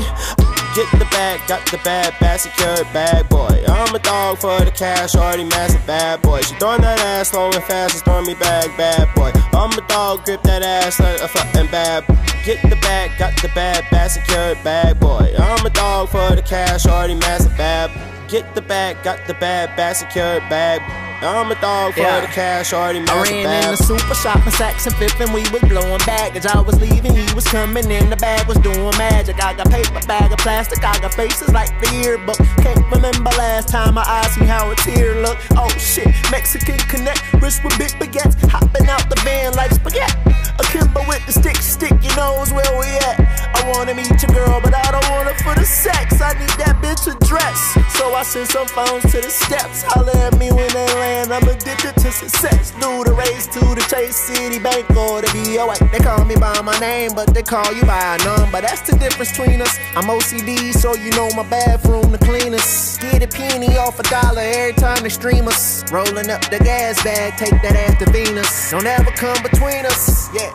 Get 0.73 0.87
the 0.97 1.07
bag, 1.11 1.41
got 1.49 1.69
the 1.69 1.77
bad, 1.83 2.15
bad 2.21 2.39
secured 2.39 2.87
bag 2.93 3.27
boy. 3.27 3.61
I'm 3.67 3.93
a 3.93 3.99
dog 3.99 4.37
for 4.37 4.57
the 4.63 4.71
cash, 4.71 5.15
already 5.15 5.43
massive 5.43 5.85
bad 5.85 6.21
boy. 6.21 6.39
She 6.39 6.55
throwing 6.55 6.79
that 6.79 7.01
ass 7.01 7.33
long 7.33 7.53
and 7.55 7.63
fast, 7.65 7.95
and 7.95 8.03
throwing 8.05 8.25
me 8.25 8.35
back, 8.35 8.71
bad 8.77 9.13
boy. 9.15 9.33
I'm 9.51 9.77
a 9.77 9.85
dog, 9.89 10.23
grip 10.23 10.43
that 10.43 10.63
ass 10.63 11.01
like 11.01 11.19
a 11.19 11.27
fucking 11.27 11.69
bad. 11.71 12.07
Get 12.45 12.61
the 12.61 12.77
bag, 12.79 13.11
got 13.19 13.35
the 13.41 13.49
bad, 13.49 13.83
bad 13.91 14.07
secured 14.11 14.63
bag 14.63 14.97
boy. 14.97 15.33
I'm 15.37 15.65
a 15.65 15.69
dog 15.71 16.07
for 16.07 16.33
the 16.37 16.41
cash, 16.41 16.85
already 16.85 17.15
massive 17.15 17.57
bad. 17.57 17.91
Get 18.27 18.53
the 18.55 18.61
bag, 18.61 19.01
got 19.03 19.25
the 19.25 19.33
bag, 19.35 19.75
bad 19.77 19.93
secured 19.95 20.43
bag. 20.49 20.81
I'm 21.23 21.49
a 21.49 21.55
dog 21.61 21.93
for 21.93 22.01
Yeah. 22.01 22.19
the 22.19 22.27
cash, 22.27 22.73
already 22.73 22.99
I 23.07 23.23
ran 23.23 23.33
in 23.33 23.71
the 23.71 23.77
super 23.77 24.13
shop 24.13 24.37
Saks 24.59 24.85
and 24.85 24.95
Fifth 24.97 25.19
and 25.19 25.33
we 25.33 25.41
was 25.49 25.61
blowing 25.61 26.01
baggage. 26.05 26.45
I 26.45 26.59
was 26.59 26.79
leaving, 26.79 27.15
he 27.15 27.33
was 27.33 27.45
coming 27.45 27.89
in, 27.89 28.09
the 28.09 28.17
bag 28.17 28.45
was 28.47 28.57
doing 28.57 28.95
magic. 28.97 29.41
I 29.43 29.53
got 29.53 29.71
paper, 29.71 29.99
bag 30.05 30.31
of 30.31 30.37
plastic, 30.39 30.83
I 30.83 30.99
got 30.99 31.13
faces 31.13 31.51
like 31.53 31.71
the 31.81 31.89
yearbook. 31.95 32.37
Can't 32.61 32.85
remember 32.91 33.31
last 33.37 33.69
time 33.69 33.95
my 33.95 34.03
eyes 34.05 34.31
see 34.33 34.45
how 34.45 34.69
a 34.69 34.75
tear 34.75 35.15
look. 35.21 35.37
Oh 35.55 35.69
shit, 35.79 36.07
Mexican 36.29 36.77
connect, 36.89 37.23
wrist 37.41 37.63
with 37.63 37.77
big 37.79 37.91
baguettes, 37.97 38.35
hopping 38.51 38.87
out 38.89 39.09
the 39.09 39.15
van 39.21 39.53
like 39.53 39.71
spaghetti. 39.71 40.13
A 40.59 40.63
Kimber 40.71 41.03
with 41.07 41.25
the 41.25 41.31
stick, 41.31 41.57
stick 41.57 41.93
your 42.01 42.15
nose 42.15 42.51
where 42.51 42.73
we 42.79 42.87
at. 43.09 43.17
I 43.55 43.71
wanna 43.71 43.93
meet 43.93 44.09
your 44.21 44.33
girl, 44.33 44.59
but 44.61 44.73
I 44.73 44.91
don't 44.91 45.07
want 45.11 45.29
her 45.29 45.37
for 45.43 45.53
the 45.53 45.65
sex. 45.65 46.21
I 46.21 46.33
need 46.33 46.49
that 46.57 46.81
bitch 46.81 47.03
to 47.05 47.13
dress. 47.25 47.59
So 47.97 48.13
I 48.13 48.23
send 48.23 48.47
some 48.47 48.67
phones 48.67 49.03
to 49.11 49.21
the 49.21 49.29
steps. 49.29 49.83
Holler 49.83 50.15
at 50.17 50.37
me 50.37 50.51
when 50.51 50.67
they 50.69 50.87
land. 50.95 51.33
I'm 51.33 51.47
addicted 51.47 51.95
to 52.01 52.11
success. 52.11 52.71
Do 52.81 53.03
the 53.03 53.13
race 53.13 53.47
to 53.47 53.59
the 53.59 53.85
Chase 53.89 54.29
Citibank 54.29 54.89
or 54.95 55.21
the 55.21 55.29
BOA. 55.33 55.75
They 55.91 55.99
call 55.99 56.23
me 56.25 56.35
by 56.35 56.61
my 56.61 56.77
name, 56.79 57.11
but 57.15 57.33
they 57.33 57.43
call 57.43 57.71
you 57.73 57.83
by 57.83 58.15
a 58.15 58.17
number. 58.23 58.61
That's 58.61 58.81
the 58.81 58.97
difference 58.97 59.31
between 59.31 59.61
us. 59.61 59.77
I'm 59.95 60.09
OCD, 60.09 60.73
so 60.73 60.95
you 60.95 61.11
know 61.11 61.29
my 61.35 61.47
bathroom 61.49 62.11
the 62.11 62.17
cleanest. 62.19 63.01
Get 63.01 63.23
a 63.23 63.27
penny 63.27 63.77
off 63.77 63.99
a 63.99 64.03
dollar 64.03 64.41
every 64.41 64.73
time 64.73 65.03
they 65.03 65.09
stream 65.09 65.47
us. 65.47 65.83
Rolling 65.91 66.29
up 66.29 66.41
the 66.49 66.59
gas 66.59 67.03
bag, 67.03 67.37
take 67.37 67.61
that 67.61 67.75
ass 67.75 67.97
to 68.03 68.11
Venus. 68.11 68.71
Don't 68.71 68.85
ever 68.85 69.11
come 69.11 69.41
between 69.43 69.85
us. 69.85 70.33
Yeah. 70.33 70.46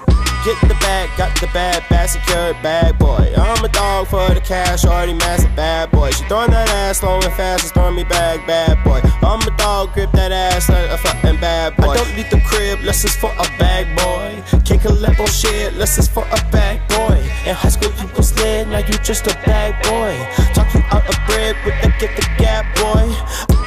Get 0.45 0.59
the 0.67 0.75
bag, 0.81 1.09
got 1.17 1.41
the 1.41 1.47
bad, 1.55 1.85
bad 1.89 2.07
secured 2.07 2.61
bag 2.63 2.99
boy. 2.99 3.33
I'm 3.37 3.65
a 3.65 3.69
dog 3.69 4.09
for 4.09 4.27
the 4.35 4.41
cash, 4.41 4.85
already 4.85 5.15
massive 5.15 5.55
bad 5.55 5.93
boy. 5.93 6.11
She 6.11 6.25
throwing 6.25 6.51
that 6.51 6.69
ass 6.69 7.01
long 7.03 7.23
and 7.23 7.33
fast, 7.35 7.63
and 7.63 7.73
throwing 7.73 7.95
me 7.95 8.03
back, 8.03 8.45
bad 8.45 8.83
boy. 8.83 9.01
I'm 9.23 9.41
a 9.43 9.57
dog, 9.57 9.93
grip 9.95 10.11
that 10.13 10.33
ass 10.33 10.69
like 10.69 10.91
a 10.91 10.99
fucking 10.99 11.39
bad 11.39 11.77
boy. 11.77 11.91
I 11.91 11.97
don't 11.97 12.17
need 12.17 12.29
the 12.31 12.41
crib, 12.41 12.83
less 12.83 13.05
is 13.05 13.15
for 13.15 13.31
a 13.31 13.47
bag 13.57 13.87
boy. 13.97 14.43
Can't 14.65 14.83
collect 14.83 15.21
on 15.21 15.29
shit, 15.29 15.75
less 15.75 15.97
is 15.97 16.09
for 16.09 16.25
a 16.25 16.51
bag 16.51 16.81
boy. 16.89 17.23
In 17.47 17.55
high 17.55 17.69
school 17.69 17.93
you 18.03 18.09
was 18.17 18.37
lit, 18.41 18.67
now 18.67 18.79
you 18.79 18.99
just 18.99 19.29
a 19.29 19.35
bag 19.47 19.79
boy. 19.85 20.13
Talk 20.55 20.75
you 20.75 20.83
out 20.91 21.07
of 21.09 21.15
bread 21.27 21.55
with 21.65 21.81
the 21.83 21.95
get 22.01 22.17
the 22.17 22.27
gap 22.43 22.67
boy. 22.83 23.62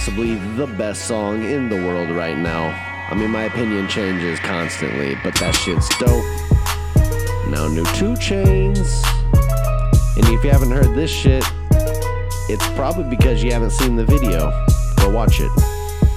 Possibly 0.00 0.36
the 0.56 0.66
best 0.66 1.04
song 1.04 1.44
in 1.44 1.68
the 1.68 1.76
world 1.76 2.08
right 2.08 2.38
now. 2.38 2.70
I 3.10 3.14
mean, 3.14 3.30
my 3.30 3.42
opinion 3.42 3.86
changes 3.86 4.40
constantly, 4.40 5.14
but 5.22 5.34
that 5.34 5.54
shit's 5.54 5.90
dope. 5.98 6.24
Now, 7.50 7.68
new 7.68 7.84
2 7.84 8.14
Chainz. 8.14 9.04
And 10.16 10.26
if 10.34 10.42
you 10.42 10.48
haven't 10.48 10.70
heard 10.70 10.96
this 10.96 11.10
shit, 11.10 11.44
it's 12.48 12.66
probably 12.68 13.14
because 13.14 13.42
you 13.42 13.52
haven't 13.52 13.72
seen 13.72 13.94
the 13.94 14.06
video. 14.06 14.50
Go 14.96 15.10
watch 15.10 15.38
it. 15.38 15.52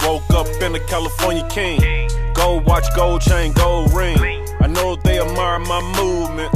Woke 0.08 0.32
up 0.32 0.48
in 0.62 0.72
the 0.72 0.80
California 0.88 1.46
king. 1.50 1.82
Gold 2.36 2.66
watch, 2.66 2.86
gold 2.96 3.20
chain, 3.20 3.52
gold 3.52 3.92
ring. 3.92 4.18
I 4.62 4.68
know 4.68 4.96
they 4.96 5.20
admire 5.20 5.60
my 5.60 5.82
movement. 6.02 6.56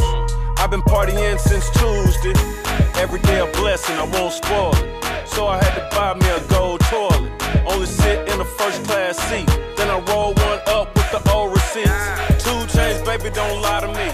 I've 0.58 0.72
been 0.72 0.82
partying 0.84 1.38
since 1.42 1.70
Tuesday. 1.72 2.77
Every 2.98 3.20
day 3.20 3.40
a 3.40 3.46
blessing, 3.54 3.96
I 3.96 4.06
won't 4.06 4.34
spoil 4.34 4.74
it. 4.74 5.28
So 5.28 5.46
I 5.46 5.64
had 5.64 5.76
to 5.76 5.96
buy 5.96 6.16
me 6.16 6.28
a 6.30 6.42
gold 6.50 6.80
toilet. 6.82 7.32
Only 7.68 7.86
sit 7.86 8.28
in 8.28 8.42
a 8.42 8.46
first 8.46 8.84
class 8.86 9.18
seat. 9.30 9.46
Then 9.78 9.88
I 9.90 10.00
roll 10.10 10.34
one 10.34 10.60
up 10.66 10.96
with 10.96 11.12
the 11.12 11.22
old 11.32 11.54
receipts. 11.54 12.44
2 12.44 12.50
Chainz, 12.74 13.06
baby, 13.06 13.30
don't 13.30 13.62
lie 13.62 13.82
to 13.82 13.88
me. 13.88 14.10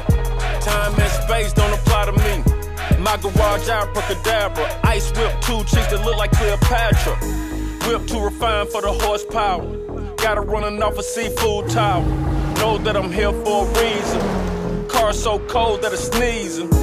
Time 0.60 0.94
and 1.00 1.12
space 1.24 1.54
don't 1.54 1.74
apply 1.74 2.06
to 2.08 2.12
me. 2.12 2.44
My 3.00 3.16
garage 3.18 3.70
abracadabra. 3.70 4.82
Ice 4.84 5.12
whip, 5.12 5.32
two 5.42 5.64
chicks 5.64 5.88
that 5.88 6.04
look 6.04 6.18
like 6.18 6.32
Cleopatra. 6.32 7.16
Whip 7.88 8.06
too 8.06 8.20
refined 8.20 8.68
for 8.68 8.82
the 8.82 8.92
horsepower. 8.92 9.66
Got 10.18 10.36
her 10.36 10.44
running 10.44 10.84
off 10.84 10.98
a 10.98 11.04
seafood 11.04 11.70
tower. 11.70 12.06
Know 12.60 12.78
that 12.80 12.98
I'm 12.98 13.12
here 13.14 13.32
for 13.32 13.66
a 13.66 13.82
reason. 13.82 14.88
Car 14.90 15.14
so 15.14 15.40
cold 15.48 15.82
that 15.84 15.94
it's 15.94 16.10
sneezing. 16.10 16.83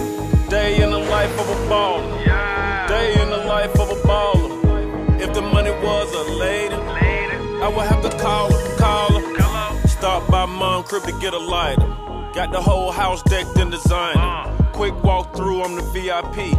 Day 0.50 0.82
in 0.82 0.90
the 0.90 0.98
life 0.98 1.30
of 1.38 1.48
a 1.48 1.54
baller. 1.70 2.88
Day 2.88 3.22
in 3.22 3.30
the 3.30 3.36
life 3.36 3.70
of 3.78 3.88
a 3.88 3.94
baller. 4.02 5.20
If 5.20 5.32
the 5.32 5.42
money 5.42 5.70
was 5.70 6.12
a 6.12 6.32
lady, 6.32 6.74
I 6.74 7.68
would 7.68 7.86
have 7.86 8.02
to 8.02 8.10
call 8.18 8.52
her, 8.52 8.76
call 8.76 9.20
her. 9.20 9.86
Stop 9.86 10.28
by 10.28 10.46
mom 10.46 10.82
crib 10.82 11.04
to 11.04 11.12
get 11.20 11.34
a 11.34 11.38
lighter. 11.38 11.86
Got 12.34 12.50
the 12.50 12.60
whole 12.60 12.90
house 12.90 13.22
decked 13.22 13.56
in 13.60 13.70
designer. 13.70 14.52
Quick 14.72 15.00
walk 15.04 15.36
through, 15.36 15.62
I'm 15.62 15.76
the 15.76 15.82
VIP. 15.82 16.58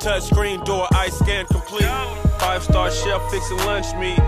Touch 0.00 0.24
screen 0.24 0.62
door, 0.64 0.86
ice 0.92 1.18
scan 1.18 1.46
complete. 1.46 1.88
Five 2.40 2.62
star 2.62 2.90
chef 2.90 3.22
fixing 3.30 3.56
lunch 3.64 3.86
meat. 3.94 4.18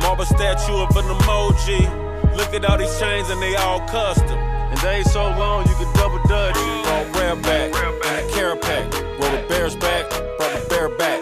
Marble 0.00 0.24
statue 0.24 0.78
of 0.78 0.96
an 0.96 1.04
emoji. 1.04 1.82
Look 2.34 2.54
at 2.54 2.64
all 2.64 2.78
these 2.78 2.98
chains 2.98 3.28
and 3.28 3.42
they 3.42 3.56
all 3.56 3.80
custom. 3.88 4.53
Ain't 4.86 5.06
so 5.06 5.24
long 5.38 5.66
you 5.66 5.74
can 5.74 5.90
double 5.94 6.20
dutch. 6.28 6.56
All 6.56 7.04
rare 7.18 7.36
back 7.36 7.72
and 8.06 8.16
a 8.18 8.32
carrot 8.32 8.60
pack. 8.60 8.92
Roll 8.92 9.30
the 9.30 9.44
bears 9.48 9.76
back, 9.76 10.08
brought 10.36 10.52
the 10.52 10.66
bear 10.68 10.88
back. 10.96 11.20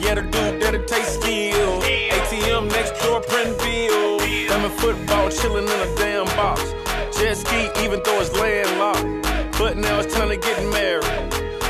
Yeah, 0.00 0.14
the 0.14 0.22
dude 0.22 0.60
that'll 0.60 0.84
take 0.84 1.04
skill. 1.04 1.80
ATM 1.80 2.68
next 2.68 3.00
door, 3.02 3.20
print 3.20 3.56
bill. 3.58 4.18
Diamond 4.48 4.74
football 4.80 5.30
chilling 5.30 5.64
in 5.64 5.80
a 5.88 5.94
damn 5.96 6.26
box. 6.36 6.74
Jet 7.16 7.36
ski 7.36 7.70
even 7.84 8.00
though 8.04 8.20
it's 8.20 8.32
landlocked. 8.34 9.58
But 9.58 9.76
now 9.76 10.00
it's 10.00 10.12
time 10.14 10.28
to 10.30 10.36
get 10.36 10.58
married. 10.72 11.04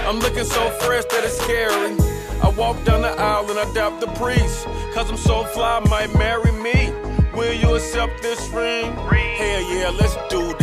I'm 0.06 0.20
looking 0.20 0.44
so 0.44 0.70
fresh 0.80 1.04
that 1.04 1.24
it's 1.24 1.38
scary. 1.38 1.96
I 2.42 2.48
walk 2.56 2.82
down 2.84 3.02
the 3.02 3.10
aisle 3.10 3.50
and 3.50 3.58
I 3.58 3.70
doubt 3.74 4.00
the 4.00 4.06
priest. 4.18 4.64
Cause 4.94 5.10
I'm 5.10 5.18
so 5.18 5.44
fly, 5.44 5.80
might 5.90 6.14
marry 6.16 6.52
me. 6.52 6.90
Will 7.34 7.52
you 7.52 7.76
accept 7.76 8.22
this 8.22 8.48
ring? 8.48 8.92
Hell 8.92 9.62
yeah, 9.72 9.90
let's 9.90 10.16
do 10.28 10.57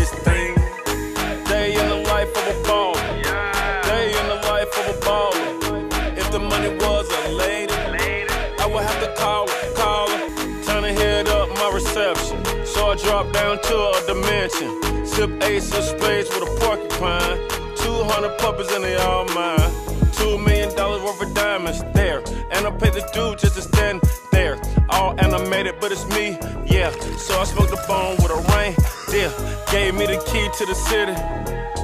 drop 13.16 13.34
down 13.34 13.58
to 13.62 13.76
a 13.96 14.02
dimension. 14.08 15.06
Sip 15.06 15.32
ace 15.44 15.72
of 15.74 15.86
spades 15.86 16.28
with 16.36 16.44
a 16.44 16.52
porcupine. 16.60 17.38
200 17.78 18.38
puppies 18.40 18.70
and 18.74 18.84
they 18.84 18.98
all 18.98 19.24
mine. 19.34 19.72
Two 20.12 20.38
million 20.38 20.76
dollars 20.76 21.02
worth 21.02 21.22
of 21.22 21.34
diamonds 21.34 21.82
there. 21.94 22.20
And 22.52 22.68
I 22.68 22.72
pay 22.72 22.90
the 22.90 23.08
dude 23.14 23.40
just 23.40 23.56
to 23.56 23.62
stand 23.62 24.02
there. 24.34 24.60
All 24.90 25.16
animated, 25.18 25.76
but 25.80 25.94
it's 25.94 26.06
me, 26.08 26.38
yeah. 26.66 26.92
So 27.18 27.40
I 27.40 27.46
smoked 27.46 27.72
the 27.72 27.82
bone 27.88 28.18
with 28.18 28.32
a 28.32 28.42
rain, 28.52 28.76
yeah. 29.14 29.32
Gave 29.72 29.96
me 29.96 30.08
the 30.08 30.20
key 30.30 30.50
to 30.58 30.66
the 30.66 30.76
city. 30.76 31.16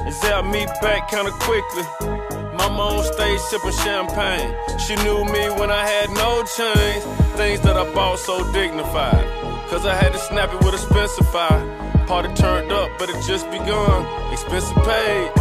And 0.04 0.14
zapped 0.20 0.52
me 0.52 0.66
back 0.82 1.08
kinda 1.08 1.32
quickly. 1.48 1.84
Mama 2.58 2.82
on 2.98 3.04
stage 3.04 3.40
sipping 3.48 3.78
champagne. 3.84 4.50
She 4.84 4.96
knew 4.96 5.24
me 5.24 5.48
when 5.58 5.70
I 5.70 5.82
had 5.86 6.10
no 6.10 6.42
change. 6.58 7.02
Things 7.40 7.60
that 7.60 7.78
I 7.78 7.90
bought 7.94 8.18
so 8.18 8.36
dignified. 8.52 9.42
Cause 9.72 9.86
I 9.86 9.94
had 9.94 10.12
to 10.12 10.18
snap 10.18 10.52
it 10.52 10.62
with 10.62 10.74
a 10.74 10.76
Spencify. 10.76 12.04
Party 12.04 12.28
turned 12.34 12.70
up, 12.70 12.90
but 12.98 13.08
it 13.08 13.16
just 13.26 13.50
begun. 13.50 14.04
Expensive 14.30 14.76
paid, 14.84 15.32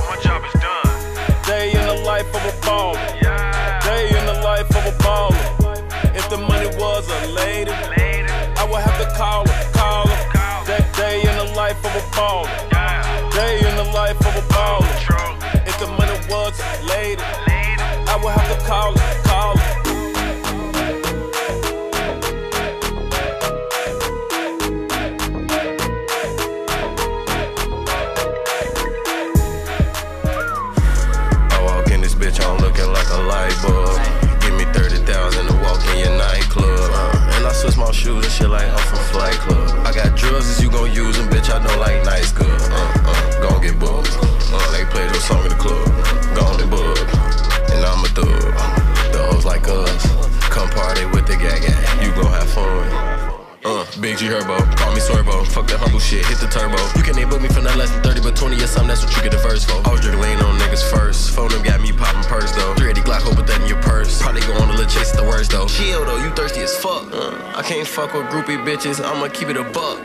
Herbo, 54.29 54.59
call 54.77 54.93
me 54.93 54.99
Sorbo. 54.99 55.47
Fuck 55.47 55.67
that 55.67 55.79
humble 55.79 55.99
shit, 55.99 56.25
hit 56.25 56.37
the 56.37 56.47
turbo. 56.47 56.77
You 56.97 57.01
can't 57.01 57.29
book 57.29 57.41
me 57.41 57.49
for 57.49 57.61
nothing 57.61 57.79
less 57.79 57.89
than 57.89 58.03
30, 58.03 58.21
but 58.21 58.35
20 58.35 58.55
or 58.57 58.67
something, 58.67 58.87
that's 58.89 59.03
what 59.03 59.15
you 59.15 59.23
get 59.23 59.31
the 59.31 59.39
first 59.39 59.69
for. 59.69 59.81
I 59.87 59.91
was 59.91 60.01
drinking 60.01 60.21
lean 60.21 60.37
on 60.39 60.59
niggas 60.59 60.83
first. 60.91 61.31
Phone 61.31 61.49
them 61.49 61.63
got 61.63 61.81
me 61.81 61.91
popping 61.91 62.23
purse 62.29 62.51
though. 62.51 62.75
380 62.75 63.01
Glock, 63.01 63.21
hope 63.21 63.37
with 63.37 63.47
that 63.47 63.61
in 63.61 63.67
your 63.67 63.81
purse. 63.81 64.21
Probably 64.21 64.41
go 64.41 64.53
on 64.61 64.69
a 64.69 64.77
little 64.77 64.85
chase 64.85 65.11
the 65.11 65.23
worst 65.23 65.51
though. 65.51 65.67
Chill 65.67 66.05
though, 66.05 66.17
you 66.17 66.29
thirsty 66.31 66.61
as 66.61 66.75
fuck. 66.77 67.09
Uh, 67.11 67.33
I 67.55 67.63
can't 67.63 67.87
fuck 67.87 68.13
with 68.13 68.27
groupie 68.27 68.61
bitches, 68.61 69.03
I'ma 69.03 69.29
keep 69.29 69.49
it 69.49 69.57
a 69.57 69.63
buck. 69.63 69.99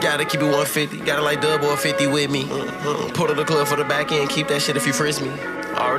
Gotta 0.00 0.24
keep 0.24 0.40
it 0.40 0.50
150, 0.50 0.98
gotta 1.06 1.22
like 1.22 1.40
dub 1.40 1.62
or 1.62 1.76
50 1.76 2.08
with 2.08 2.30
me. 2.30 2.50
Uh, 2.50 2.64
uh, 2.64 3.12
pull 3.12 3.28
to 3.28 3.34
the 3.34 3.44
club 3.44 3.68
for 3.68 3.76
the 3.76 3.84
back 3.84 4.12
end, 4.12 4.28
keep 4.28 4.48
that 4.48 4.60
shit 4.60 4.76
if 4.76 4.86
you 4.86 4.92
frisk 4.92 5.22
me. 5.22 5.30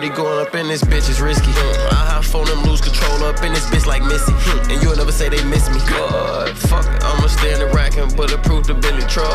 Going 0.10 0.46
up 0.46 0.54
in 0.54 0.68
this 0.68 0.84
bitch 0.84 1.10
is 1.10 1.22
risky. 1.22 1.50
Uh, 1.56 1.90
I 1.92 2.06
have 2.14 2.26
phone 2.26 2.46
them 2.46 2.62
lose 2.64 2.82
control 2.82 3.24
up 3.24 3.42
in 3.42 3.52
this 3.54 3.66
bitch 3.72 3.88
like 3.88 4.04
Missy. 4.04 4.32
Hmm, 4.36 4.70
And 4.70 4.84
you'll 4.84 4.96
never 4.96 5.12
say 5.12 5.28
they 5.30 5.42
miss 5.46 5.70
me. 5.72 5.80
God, 5.90 6.56
fuck 6.70 6.86
it, 6.86 7.02
I'ma 7.02 7.26
stand 7.28 7.62
the 7.62 7.68
rack 7.74 7.98
and 7.98 8.14
bulletproof 8.16 8.68
the 8.68 8.76
Billy 8.76 9.02
truck. 9.08 9.32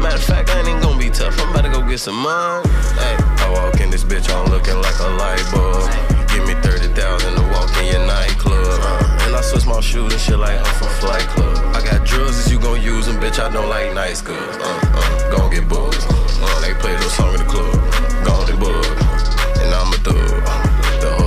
Matter 0.00 0.16
of 0.16 0.22
fact, 0.24 0.48
I 0.50 0.62
ain't 0.62 0.80
gonna 0.80 0.96
be 0.96 1.10
tough. 1.10 1.36
I'm 1.42 1.50
about 1.50 1.66
to 1.66 1.70
go 1.70 1.82
get 1.86 1.98
some 1.98 2.16
money. 2.16 2.62
Hey, 2.96 3.16
I 3.44 3.50
walk 3.52 3.80
in 3.80 3.90
this 3.90 4.04
bitch, 4.04 4.30
I'm 4.32 4.48
looking 4.48 4.78
like 4.80 4.96
a 5.00 5.08
light 5.20 5.42
bulb. 5.52 5.84
Give 6.30 6.46
me 6.46 6.54
30,000 6.64 6.94
to 7.36 7.42
walk 7.52 7.68
in 7.82 7.92
your 7.92 8.06
nightclub. 8.06 8.80
And 9.26 9.36
I 9.36 9.42
switch 9.42 9.66
my 9.66 9.80
shoes 9.80 10.12
and 10.14 10.22
shit 10.22 10.38
like 10.38 10.56
I'm 10.56 10.74
from 10.80 10.88
Flight 11.02 11.26
Club. 11.34 11.58
I 11.76 11.84
got 11.84 12.06
drugs, 12.06 12.38
is 12.38 12.50
you 12.50 12.58
gon' 12.58 12.80
use 12.80 13.04
them, 13.06 13.20
bitch? 13.20 13.42
I 13.42 13.52
don't 13.52 13.68
like 13.68 13.92
nice 13.92 14.22
goods. 14.22 14.40
Uh, 14.40 14.80
uh, 14.96 15.36
gon' 15.36 15.50
get 15.50 15.68
buzzed. 15.68 16.00
Uh, 16.40 16.60
they 16.62 16.72
play 16.78 16.94
those 16.96 17.12
song 17.12 17.34
in 17.34 17.40
the 17.44 17.46
club. 17.50 17.91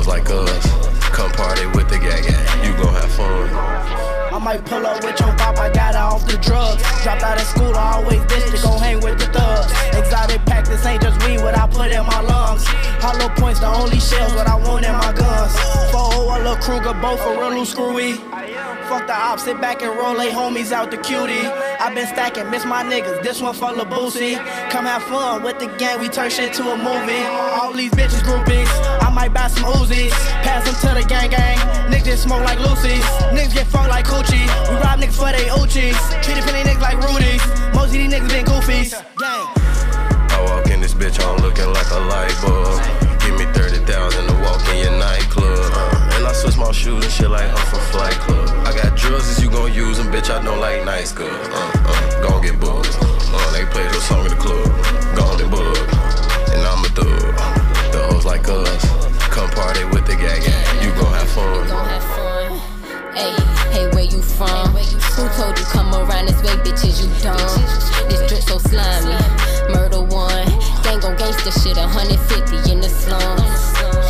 Like 0.07 0.29
us. 0.29 0.65
Come 1.09 1.31
party 1.31 1.65
with 1.67 1.89
the 1.89 1.97
gang 1.97 2.21
gang. 2.21 2.63
You 2.63 2.77
gon' 2.77 2.93
have 2.93 3.11
fun. 3.11 3.49
I 4.33 4.37
might 4.37 4.63
pull 4.65 4.85
up 4.85 5.03
with 5.03 5.19
your 5.19 5.33
pop, 5.35 5.57
I 5.57 5.71
got 5.71 5.95
off 5.95 6.27
the 6.27 6.37
drugs. 6.37 6.83
Dropped 7.01 7.23
out 7.23 7.41
of 7.41 7.47
school, 7.47 7.73
I 7.73 7.95
always 7.95 8.19
bitch 8.29 8.51
to 8.51 8.61
go 8.61 8.77
hang 8.77 8.99
with 8.99 9.17
the 9.17 9.25
thugs. 9.27 9.71
Exotic 9.97 10.45
pack, 10.45 10.65
this 10.65 10.85
ain't 10.85 11.01
just 11.01 11.25
weed, 11.25 11.41
what 11.41 11.57
I 11.57 11.65
put 11.67 11.91
in 11.91 12.05
my 12.05 12.21
lungs. 12.21 12.65
Hollow 13.01 13.29
points, 13.35 13.61
the 13.61 13.67
only 13.67 13.99
shells, 13.99 14.33
what 14.33 14.47
I 14.47 14.55
want 14.55 14.85
in 14.85 14.93
my 14.93 15.11
guns. 15.13 15.53
Four 15.89 16.11
oh, 16.13 16.35
a 16.35 16.37
little 16.37 16.55
Kruger, 16.57 16.93
both 17.01 17.19
for 17.21 17.31
real 17.31 17.57
loose 17.57 17.71
screwy. 17.71 18.13
Fuck 18.89 19.07
the 19.07 19.15
ops, 19.15 19.45
sit 19.45 19.59
back 19.59 19.81
and 19.81 19.97
roll, 19.97 20.13
lay 20.13 20.29
homies 20.29 20.71
out 20.71 20.91
the 20.91 20.97
cutie. 20.97 21.47
i 21.81 21.91
been 21.95 22.05
stacking, 22.05 22.49
miss 22.51 22.65
my 22.65 22.83
niggas, 22.83 23.23
this 23.23 23.41
one 23.41 23.55
for 23.55 23.71
Lil 23.71 23.85
Boosie. 23.85 24.35
Come 24.69 24.85
have 24.85 25.03
fun 25.03 25.41
with 25.41 25.57
the 25.57 25.67
gang, 25.77 25.99
we 25.99 26.09
turn 26.09 26.29
shit 26.29 26.53
to 26.53 26.63
a 26.71 26.77
movie. 26.77 27.23
All 27.25 27.73
these 27.73 27.91
bitches 27.91 28.21
groupies, 28.21 28.69
might 29.15 29.33
buy 29.33 29.47
some 29.47 29.63
Uzis. 29.79 30.11
Pass 30.43 30.67
them 30.67 30.75
to 30.83 30.99
the 30.99 31.07
gang 31.07 31.31
gang, 31.31 31.57
niggas 31.89 32.05
just 32.05 32.23
smoke 32.23 32.43
like 32.43 32.59
Lucy's. 32.59 33.01
Niggas 33.31 33.53
get 33.55 33.67
fucked 33.67 33.89
like 33.89 34.05
Coochie, 34.05 34.45
we 34.67 34.75
rob 34.83 34.99
niggas 34.99 35.15
for 35.15 35.31
they 35.31 35.47
Uchis. 35.47 35.95
Treat 36.21 36.43
penny 36.43 36.67
niggas 36.67 36.83
like 36.83 36.99
Rudy's, 36.99 37.41
most 37.73 37.95
of 37.95 37.97
these 37.97 38.11
niggas 38.11 38.29
been 38.29 38.45
goofies. 38.45 38.91
Gang. 39.15 39.47
I 40.35 40.43
walk 40.43 40.67
in 40.67 40.81
this 40.81 40.93
bitch, 40.93 41.17
I'm 41.23 41.41
looking 41.41 41.71
like 41.71 41.89
a 41.91 42.01
light 42.11 42.35
bulb. 42.43 42.77
Give 43.23 43.39
me 43.39 43.45
30,000 43.55 44.27
to 44.27 44.33
walk 44.43 44.61
in 44.69 44.83
your 44.83 44.99
nightclub. 44.99 45.71
And 46.13 46.27
I 46.27 46.33
switch 46.33 46.57
my 46.57 46.71
shoes 46.71 47.03
and 47.03 47.11
shit 47.11 47.29
like 47.29 47.49
I'm 47.49 47.65
Flight 47.95 48.19
Club. 48.27 48.49
I 48.67 48.75
got 48.75 48.97
drugs, 48.97 49.29
is 49.29 49.41
you 49.41 49.49
gon' 49.49 49.73
use 49.73 49.97
them, 49.97 50.11
bitch? 50.11 50.29
I 50.29 50.43
don't 50.43 50.59
like 50.59 50.83
nice 50.83 51.13
goods. 51.13 51.31
Uh, 51.31 51.71
uh, 51.87 52.27
gon' 52.27 52.41
get 52.41 52.59
buzzed. 52.59 52.99
Uh, 52.99 53.51
they 53.53 53.65
play 53.71 53.87
those 53.87 54.03
song 54.03 54.25
in 54.25 54.31
the 54.31 54.35
club. 54.35 54.67
And 55.41 55.51
bug. 55.51 55.77
And 56.51 56.61
I'm 56.67 56.83
a 56.83 56.89
thug. 56.89 57.54
Like 58.25 58.49
us. 58.49 58.83
Come 59.29 59.49
party 59.51 59.83
with 59.85 60.07
the 60.07 60.15
gang 60.15 60.41
gang. 60.41 60.83
You 60.83 60.89
gon' 60.95 61.13
have 61.13 61.29
fun. 61.29 61.67
Hey, 63.13 63.35
hey, 63.69 63.87
where 63.93 64.03
you 64.03 64.19
from? 64.19 64.73
Who 65.13 65.29
told 65.37 65.59
you 65.59 65.65
come 65.65 65.93
around 65.93 66.25
this 66.25 66.41
way, 66.41 66.57
bitches? 66.65 67.05
You 67.05 67.07
dumb. 67.21 68.09
This 68.09 68.27
drip 68.27 68.41
so 68.41 68.57
slimy. 68.57 69.13
Murder 69.71 70.01
one. 70.01 70.47
Gang 70.81 71.05
on 71.05 71.15
gangsta 71.21 71.53
shit, 71.61 71.77
150 71.77 72.71
in 72.71 72.81
the 72.81 72.89
slums. 72.89 73.44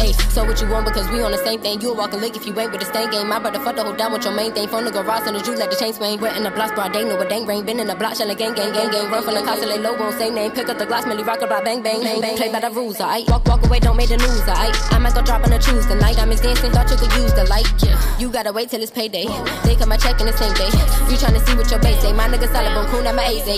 Hey, 0.06 0.14
so 0.30 0.46
what 0.46 0.62
you 0.62 0.70
want? 0.70 0.86
Because 0.86 1.10
we 1.10 1.18
on 1.26 1.32
the 1.32 1.42
same 1.42 1.60
thing. 1.62 1.82
You 1.82 1.90
a 1.90 1.96
walk 1.98 2.14
a 2.14 2.18
lick 2.18 2.36
if 2.36 2.46
you 2.46 2.54
ain't 2.60 2.70
with 2.70 2.80
the 2.80 2.86
same 2.94 3.10
game. 3.10 3.28
My 3.28 3.40
brother 3.40 3.58
fuck 3.58 3.76
the 3.76 3.84
whole 3.84 3.98
down 3.98 4.14
with 4.14 4.24
your 4.24 4.36
main 4.36 4.54
thing. 4.54 4.68
Phone 4.68 4.86
the 4.86 4.92
garage 4.92 5.26
on 5.26 5.34
the 5.34 5.42
juice, 5.42 5.58
let 5.58 5.72
the 5.72 5.76
chain 5.76 5.94
swing. 5.94 6.22
Wet 6.22 6.38
in 6.38 6.44
the 6.44 6.52
blocks, 6.52 6.74
broad 6.74 6.94
day, 6.94 7.04
know 7.04 7.18
what 7.18 7.28
dang 7.28 7.48
rain. 7.48 7.66
Been 7.66 7.80
in 7.80 7.88
the 7.88 7.96
block, 7.96 8.14
shelling 8.14 8.38
gang, 8.38 8.54
gang, 8.54 8.72
gang, 8.72 8.92
gang. 8.92 9.10
Run 9.10 9.24
from 9.24 9.34
the 9.34 9.42
cops, 9.42 9.66
lay 9.66 9.80
low, 9.80 9.98
won't 9.98 10.14
say 10.14 10.30
name. 10.30 10.52
Pick 10.52 10.70
up 10.70 10.78
the 10.78 10.86
glass, 10.86 11.08
Milly 11.08 11.24
Rock 11.24 11.42
about 11.42 11.66
bang, 11.66 11.82
bang, 11.82 12.04
bang, 12.04 12.22
bang. 12.22 12.38
Play 12.38 12.52
by 12.52 12.60
the 12.60 12.70
rules, 12.70 13.02
alright? 13.02 13.28
Walk, 13.28 13.48
walk 13.48 13.66
away, 13.66 13.80
don't 13.80 13.98
make 13.98 14.10
the 14.10 14.18
news, 14.18 14.46
alright? 14.46 14.78
I 14.94 15.00
might 15.00 15.16
go 15.16 15.24
drop 15.24 15.44
on 15.44 15.50
the 15.50 15.58
choose 15.58 15.88
tonight. 15.88 16.20
I'm 16.20 16.30
dancing, 16.30 16.70
thought 16.70 16.92
you 16.92 16.98
could 16.98 17.14
use 17.18 17.34
the 17.34 17.46
light. 17.50 17.66
Yeah. 17.82 17.98
You 18.20 18.30
gotta 18.30 18.54
wait 18.54 18.70
till 18.70 18.84
it's 18.84 18.92
payday. 18.92 19.26
They 19.66 19.76
come 19.76 19.90
my 19.90 19.98
check 19.98 20.22
in 20.22 20.28
the 20.28 20.38
same 20.38 20.54
day. 20.54 20.70
You 21.10 21.18
tryna 21.18 21.42
see 21.50 21.58
what 21.58 21.72
your 21.72 21.80
base 21.80 22.00
say. 22.02 22.14
My 22.14 22.30
nigga 22.30 22.46
solid 22.54 22.76
bone, 22.78 22.86
cool, 22.94 23.08
at 23.08 23.16
my 23.16 23.26
ace. 23.26 23.50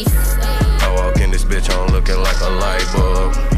I 0.80 0.96
walk 0.96 1.20
in 1.20 1.30
this 1.30 1.44
bitch, 1.44 1.68
I'm 1.68 1.92
looking 1.92 2.24
like 2.24 2.40
a 2.40 2.50
light 2.56 2.88
bulb. 2.96 3.57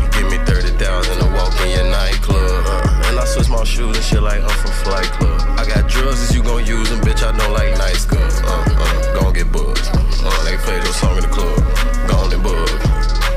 30,000 0.80 1.20
to 1.20 1.26
walk 1.36 1.60
in 1.62 1.72
your 1.72 1.92
nightclub. 1.92 2.66
And 3.06 3.20
I 3.20 3.26
switch 3.26 3.50
my 3.50 3.64
shoes 3.66 3.98
and 3.98 4.06
shit 4.06 4.24
like 4.24 4.42
I'm 4.42 4.50
from 4.50 4.72
Flight 4.72 5.12
Club. 5.12 5.42
I 5.60 5.68
got 5.68 5.90
drugs, 5.90 6.22
is 6.22 6.34
you 6.34 6.42
gon' 6.42 6.66
use 6.66 6.90
them, 6.90 7.02
bitch? 7.02 7.22
I 7.22 7.38
don't 7.38 7.52
like 7.52 7.78
nice 7.78 8.06
goods. 8.06 8.40
Uh, 8.42 8.64
uh, 8.66 9.20
gon' 9.20 9.34
get 9.34 9.52
buzzed. 9.52 9.92
Uh, 9.94 10.44
they 10.46 10.56
play 10.58 10.80
those 10.80 10.96
song 10.96 11.18
in 11.18 11.24
the 11.24 11.28
club. 11.28 11.60
Gone 12.08 12.32
and 12.32 12.42
bug. 12.42 12.70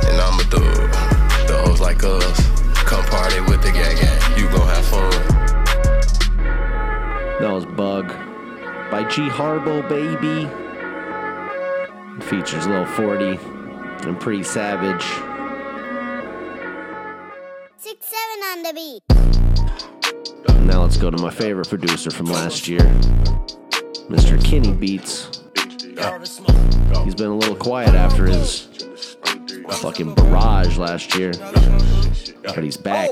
And 0.07 0.21
I'm 0.21 0.39
a 0.39 0.45
thug. 0.45 0.91
The 1.49 1.61
hoes 1.67 1.81
like 1.81 2.05
us. 2.05 2.49
Come 2.87 3.05
party 3.07 3.41
with 3.41 3.61
the 3.63 3.73
gang 3.73 3.97
gang. 3.97 4.39
You 4.39 4.49
gon' 4.49 4.69
have 4.69 4.87
fun. 4.87 5.11
That 7.41 7.51
was 7.51 7.67
Bug 7.67 8.07
by 8.89 9.03
G 9.11 9.29
Herbo, 9.29 9.89
baby. 9.89 10.49
It 12.19 12.23
features 12.23 12.69
Lil 12.69 12.87
40 12.87 13.39
and 14.07 14.21
Pretty 14.21 14.45
Savage. 14.45 15.32
On 18.43 18.63
the 18.63 18.73
beat. 18.75 19.03
Now 20.67 20.83
let's 20.83 20.97
go 20.97 21.11
to 21.11 21.19
my 21.19 21.31
favorite 21.31 21.69
producer 21.69 22.11
from 22.11 22.27
last 22.27 22.67
year, 22.67 22.81
Mr. 24.09 24.43
Kenny 24.45 24.73
Beats. 24.73 25.43
He's 27.05 27.15
been 27.15 27.31
a 27.31 27.37
little 27.37 27.57
quiet 27.57 27.95
after 27.95 28.27
his 28.27 28.69
fucking 29.81 30.15
barrage 30.15 30.77
last 30.77 31.15
year, 31.15 31.33
but 32.43 32.65
he's 32.65 32.77
back. 32.77 33.11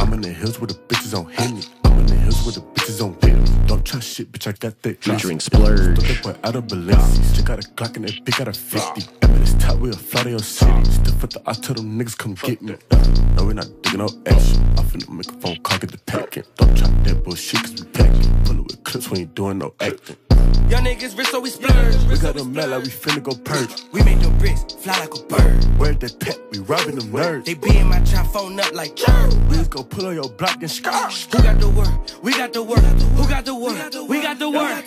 I'm 0.00 0.12
in 0.12 0.20
the 0.20 0.34
hills 0.36 0.60
with 0.60 0.70
the 0.70 0.78
bitches 0.88 1.18
on 1.18 1.30
Henny. 1.30 1.81
Hills 2.32 2.46
with 2.46 2.54
the 2.54 2.60
bitches 2.80 3.04
on 3.04 3.12
Bill. 3.20 3.66
Don't 3.66 3.84
try 3.84 4.00
shit, 4.00 4.32
bitch, 4.32 4.46
I 4.46 4.52
got 4.52 4.80
that. 4.82 5.02
Featuring. 5.02 5.40
Splurge. 5.40 5.98
That 5.98 6.22
boy 6.22 6.34
out 6.44 6.56
of 6.56 6.64
Balenci's. 6.64 7.36
Check 7.36 7.50
out 7.50 7.58
a 7.58 7.68
Glock 7.68 7.96
and 7.96 8.08
that 8.08 8.24
bitch 8.24 8.38
got 8.38 8.48
a 8.48 8.52
50. 8.52 9.06
I'm 9.22 9.46
top, 9.62 9.78
we 9.78 9.90
a 9.90 9.92
fly 9.92 10.24
to 10.24 10.30
your 10.30 10.38
city. 10.40 10.84
Stiff 10.84 11.24
at 11.24 11.30
the, 11.30 11.42
I 11.46 11.52
tell 11.52 11.74
them 11.74 11.98
niggas 11.98 12.18
come 12.18 12.34
get 12.34 12.60
me. 12.62 12.76
Uh, 12.90 12.96
no, 13.36 13.44
we 13.44 13.54
not 13.54 13.68
digging 13.82 14.00
no 14.00 14.08
action. 14.26 14.60
I 14.78 14.82
finna 14.82 15.08
make 15.08 15.30
a 15.30 15.34
phone 15.34 15.56
call, 15.62 15.78
get 15.78 15.90
the 15.92 15.98
packing. 15.98 16.44
Don't 16.56 16.76
try 16.76 16.88
that 16.88 17.22
bullshit, 17.24 17.60
cause 17.60 17.80
we 17.80 17.90
packing. 17.90 18.44
Pull 18.44 18.58
it 18.58 18.62
with 18.62 18.84
clips, 18.84 19.10
we 19.10 19.20
ain't 19.20 19.34
doing 19.34 19.58
no 19.58 19.74
acting. 19.80 20.16
Young 20.68 20.84
niggas 20.84 21.16
rich, 21.16 21.28
so 21.28 21.40
we 21.40 21.50
splurge. 21.50 21.96
We 22.08 22.18
got 22.18 22.34
them 22.34 22.52
mad 22.52 22.70
like 22.70 22.82
we 22.82 22.88
finna 22.88 23.22
go 23.22 23.34
purge. 23.34 23.70
We 23.92 24.02
make 24.02 24.20
them 24.20 24.36
bricks 24.38 24.64
fly 24.74 24.98
like 24.98 25.14
a 25.14 25.22
bird. 25.24 25.64
Where's 25.78 25.98
that 25.98 26.18
pet? 26.18 26.38
We 26.50 26.58
robbing 26.60 26.96
them 26.96 27.12
nerds. 27.12 27.44
They 27.44 27.54
be 27.54 27.76
in 27.76 27.88
my 27.88 28.00
trap 28.04 28.26
phone 28.32 28.58
up 28.58 28.72
like 28.72 28.96
churn. 28.96 29.48
We 29.48 29.56
just 29.56 29.70
go 29.70 29.82
pull 29.84 30.06
on 30.06 30.14
your 30.14 30.30
block 30.30 30.56
and 30.60 30.70
scar. 30.70 31.10
Who 31.10 31.42
got 31.42 31.60
the 31.60 31.68
work? 31.68 32.22
We 32.22 32.32
got 32.32 32.52
the 32.52 32.62
work. 32.62 32.78
Who 32.78 33.28
got 33.28 33.44
the 33.44 33.54
work? 33.54 34.08
We 34.08 34.22
got 34.22 34.38
the 34.38 34.48
work. 34.48 34.86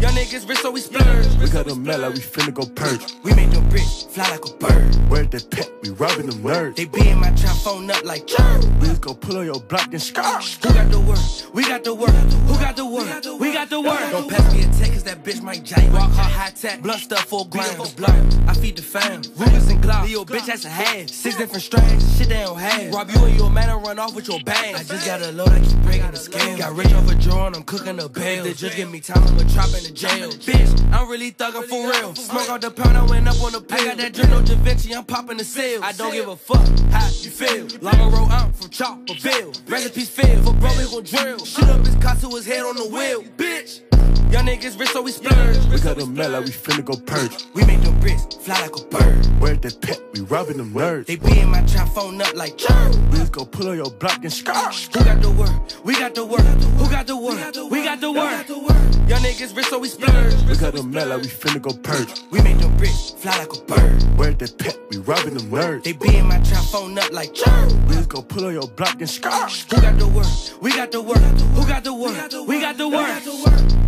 Young 0.00 0.14
niggas 0.14 0.48
rich, 0.48 0.58
so 0.58 0.70
we 0.70 0.80
splurge. 0.80 1.26
We 1.42 1.50
got 1.50 1.66
them 1.66 1.82
mad 1.82 2.00
like 2.00 2.14
we 2.14 2.20
finna 2.20 2.54
go 2.54 2.64
purge. 2.66 3.12
We 3.24 3.34
make 3.34 3.50
them 3.50 3.68
bricks 3.68 4.05
fly 4.10 4.28
like 4.30 4.44
a 4.44 4.52
bird. 4.54 4.94
Where's 5.10 5.28
that 5.28 5.50
pet? 5.50 5.70
We 5.82 5.90
robbing 5.90 6.26
them 6.26 6.40
nerds. 6.40 6.76
They 6.76 6.86
be 6.86 7.08
in 7.08 7.18
my 7.18 7.30
trap 7.30 7.56
phone 7.56 7.90
up 7.90 8.04
like 8.04 8.26
churn. 8.26 8.78
We 8.80 8.88
just 8.88 9.00
go 9.00 9.14
pull 9.14 9.38
on 9.38 9.46
your 9.46 9.60
block 9.60 9.92
and 9.92 10.02
scar. 10.02 10.24
Uh, 10.24 10.40
who 10.40 10.74
got 10.74 10.90
the 10.90 11.00
work? 11.00 11.54
We 11.54 11.62
got 11.62 11.84
the 11.84 11.94
work. 11.94 12.10
Who 12.10 12.54
got 12.54 12.76
the 12.76 12.86
work? 12.86 13.40
We 13.40 13.52
got 13.52 13.70
the 13.70 13.80
work. 13.80 14.10
Don't 14.10 14.28
pass 14.28 14.52
me 14.52 14.62
a 14.62 14.66
tech, 14.66 14.92
cause 14.92 15.04
that 15.04 15.24
bitch 15.24 15.42
might 15.42 15.64
jam. 15.64 15.92
Walk 15.92 16.10
hard, 16.12 16.32
high 16.32 16.50
tech, 16.50 16.82
blunt 16.82 17.00
stuff 17.00 17.24
full 17.24 17.44
gram. 17.44 17.64
The 17.78 18.44
I 18.48 18.54
feed 18.54 18.76
the 18.76 18.82
fam. 18.82 19.22
Rubens 19.36 19.68
and 19.68 19.82
Glock. 19.82 20.04
Leo, 20.06 20.24
bitch, 20.24 20.46
has 20.48 20.64
a 20.64 20.68
half. 20.68 21.08
Six 21.08 21.36
different 21.36 21.62
strands, 21.62 22.16
shit 22.16 22.28
they 22.28 22.42
don't 22.42 22.58
have. 22.58 22.92
Rob 22.92 23.10
you 23.10 23.24
and 23.24 23.36
your 23.36 23.50
man 23.50 23.70
and 23.70 23.84
run 23.86 23.98
off 23.98 24.14
with 24.14 24.28
your 24.28 24.40
bang. 24.40 24.74
I 24.74 24.82
just 24.82 25.06
got 25.06 25.22
a 25.22 25.32
load, 25.32 25.48
I 25.48 25.60
keep 25.60 25.78
breaking 25.82 26.10
the 26.10 26.16
scale. 26.16 26.58
Got 26.58 26.74
rich 26.76 26.92
off 26.92 27.10
a 27.10 27.14
draw 27.14 27.46
and 27.46 27.56
I'm 27.56 27.62
cooking 27.64 27.98
a 27.98 28.08
bail. 28.08 28.44
They 28.44 28.52
just 28.52 28.76
give 28.76 28.90
me 28.90 29.00
time, 29.00 29.22
I'ma 29.24 29.48
trap 29.52 29.68
in 29.68 29.84
the 29.84 29.92
jail. 29.92 30.30
Bitch, 30.30 30.92
I'm 30.92 31.08
really 31.08 31.32
thugging 31.32 31.64
for 31.64 31.90
real. 31.90 32.14
Smoke 32.14 32.48
out 32.48 32.60
the 32.60 32.70
pound, 32.70 32.96
I 32.96 33.04
went 33.04 33.28
up 33.28 33.42
on 33.42 33.52
the 33.52 33.60
pill. 33.60 33.95
Got 33.96 34.12
that 34.12 34.46
Da 34.46 34.54
Vinci, 34.56 34.94
I'm 34.94 35.04
popping 35.04 35.38
the 35.38 35.44
seal. 35.44 35.82
I 35.82 35.92
don't 35.92 36.12
give 36.12 36.28
a 36.28 36.36
fuck 36.36 36.68
how 36.90 37.06
you 37.06 37.30
feel. 37.30 37.66
Long 37.80 38.12
road 38.12 38.28
out 38.30 38.54
from 38.54 38.68
Chopperville. 38.68 39.70
Recipes 39.70 40.10
filled 40.10 40.44
for 40.44 40.52
bro, 40.52 40.70
we 40.76 40.84
gon' 40.84 41.02
drill. 41.02 41.38
Shoot 41.38 41.68
up 41.68 41.86
his 41.86 41.94
car 41.96 42.14
to 42.16 42.28
his 42.36 42.44
head 42.44 42.62
on 42.62 42.76
the 42.76 42.84
wheel. 42.84 43.22
Bitch, 43.38 43.80
young 44.30 44.46
niggas 44.46 44.78
rich, 44.78 44.90
so 44.90 45.02
we 45.02 45.10
splurge. 45.12 45.58
We 45.66 45.80
got 45.80 45.96
them 45.96 46.14
mad 46.14 46.32
like 46.32 46.44
we 46.44 46.50
finna 46.50 46.84
go 46.84 46.96
purge. 46.96 47.44
We 47.54 47.64
make 47.64 47.80
them 47.80 47.98
bricks 48.00 48.24
fly 48.36 48.60
like 48.60 48.76
a 48.76 48.84
bird. 48.84 49.26
Where's 49.40 49.58
that 49.60 49.80
pet? 49.80 50.00
We 50.12 50.20
robbing 50.20 50.56
them 50.58 50.72
nerds. 50.72 51.06
They 51.06 51.16
be 51.16 51.38
in 51.40 51.50
my 51.50 51.62
trap 51.66 51.88
phone 51.88 52.20
up 52.20 52.34
like 52.34 52.56
churn. 52.56 53.10
We 53.10 53.18
just 53.18 53.32
go 53.32 53.44
pull 53.44 53.68
on 53.68 53.76
your 53.76 53.90
block 53.90 54.22
and 54.22 54.32
scar. 54.32 54.72
Who 54.72 55.04
got 55.04 55.22
the 55.22 55.30
work? 55.30 55.84
We 55.84 55.94
got 55.94 56.14
the 56.14 56.24
work. 56.24 56.40
Who 56.40 56.90
got 56.90 57.06
the 57.06 57.16
work? 57.16 57.70
We 57.70 57.84
got 57.84 58.00
the 58.00 58.10
work. 58.12 58.46
Young 59.08 59.20
niggas 59.20 59.56
rich, 59.56 59.66
so 59.66 59.78
we 59.78 59.88
splurge. 59.88 60.34
We 60.48 60.56
got 60.56 60.74
them 60.74 60.90
mad 60.90 61.08
like 61.08 61.22
we 61.22 61.28
finna 61.28 61.60
go 61.62 61.72
purge. 61.72 62.08
We 62.30 62.40
make 62.42 62.58
them 62.58 62.76
bricks 62.76 63.10
fly 63.10 63.36
like 63.38 63.52
a 63.52 63.60
bird. 63.62 64.02
Where's 64.18 64.36
that 64.36 64.58
pet? 64.58 64.76
We 64.90 64.98
robbing 64.98 65.34
them 65.34 65.50
nerds. 65.50 65.84
They 65.84 65.92
be 65.92 66.16
in 66.16 66.26
my 66.26 66.38
trap 66.40 66.64
phone 66.64 66.98
up 66.98 67.12
like 67.12 67.34
churn. 67.34 67.86
We 67.86 67.94
just 67.94 68.08
go 68.08 68.22
pull 68.22 68.46
on 68.46 68.52
your 68.52 68.68
block 68.68 69.00
and 69.00 69.08
scar. 69.08 69.48
Who 69.48 69.80
got 69.80 69.98
the 69.98 70.08
work? 70.08 70.62
We 70.62 70.70
got 70.72 70.90
the 70.90 71.02
work. 71.02 71.18
Who 71.18 71.66
got 71.66 71.84
the 71.84 71.94
work? 71.94 72.48
We 72.48 72.60
got 72.60 72.76
the 72.76 72.88
work. 72.88 73.85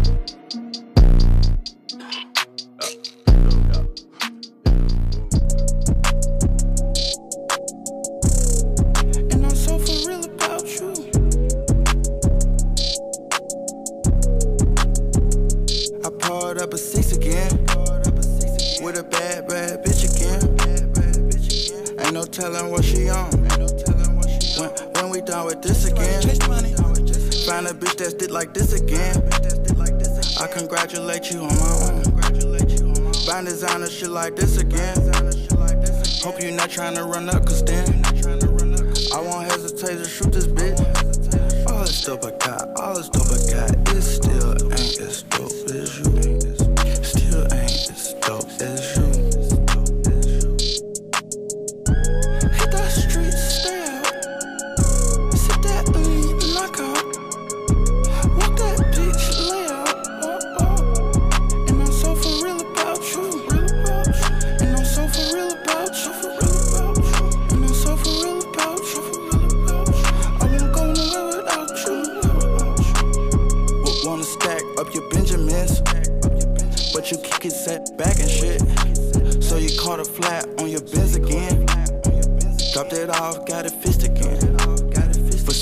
Telling 22.39 22.71
what 22.71 22.85
she 22.85 23.09
on. 23.09 23.29
When, 24.59 24.71
when 24.95 25.11
we 25.11 25.21
done 25.21 25.47
with 25.47 25.61
this 25.61 25.87
again. 25.87 26.23
Find 27.47 27.67
a 27.67 27.73
bitch 27.73 27.97
that's 27.97 28.15
did 28.15 28.31
like 28.31 28.55
this 28.55 28.73
again. 28.75 29.17
I 30.41 30.47
congratulate 30.47 31.33
you 31.33 31.41
on 31.41 31.59
my 31.59 31.75
own. 31.91 32.05
Find 33.27 33.45
designer 33.45 33.91
shit 33.91 34.11
like 34.11 34.37
this 34.37 34.57
again. 34.59 34.97
Hope 36.23 36.41
you're 36.41 36.53
not 36.53 36.71
trying 36.71 36.95
to 36.95 37.05
run 37.05 37.29
up, 37.29 37.45
cause 37.45 37.65
then 37.65 38.05
I 39.13 39.21
won't 39.21 39.51
hesitate 39.51 39.97
to 39.97 40.05
shoot 40.05 40.33
this 40.33 40.47
bitch. 40.47 40.79
All 41.69 41.81
this 41.81 42.05
dope 42.05 42.25
I 42.25 42.31
got, 42.39 42.79
all 42.79 42.95
this 42.95 43.09
dope 43.09 43.27
I 43.27 43.39
got, 43.51 43.97
it 43.97 44.03
still 44.03 44.53
ain't 44.53 45.01
as 45.01 45.25
dope 45.25 45.51
as 45.75 45.99
you. 45.99 46.38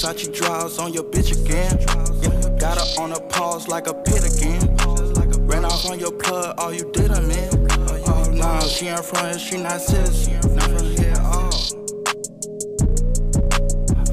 Versace 0.07 0.33
draws 0.33 0.78
on 0.78 0.93
your 0.93 1.03
bitch 1.03 1.33
again. 1.33 1.77
Yeah, 2.23 2.59
got 2.61 2.78
her 2.78 3.03
on 3.03 3.11
a 3.11 3.20
pause 3.20 3.66
like 3.66 3.89
a 3.89 3.95
pit 3.95 4.23
again. 4.23 4.77
Ran 5.49 5.65
off 5.65 5.85
on 5.91 5.99
your 5.99 6.12
plug, 6.12 6.55
all 6.59 6.73
you 6.73 6.89
did, 6.93 7.11
I'm 7.11 7.28
in. 7.28 7.66
Oh, 8.07 8.31
nah, 8.33 8.61
she 8.61 8.87
ain't 8.87 9.05
from 9.05 9.27
here, 9.27 9.39
she 9.39 9.57
not 9.61 9.81
citizen. 9.81 10.37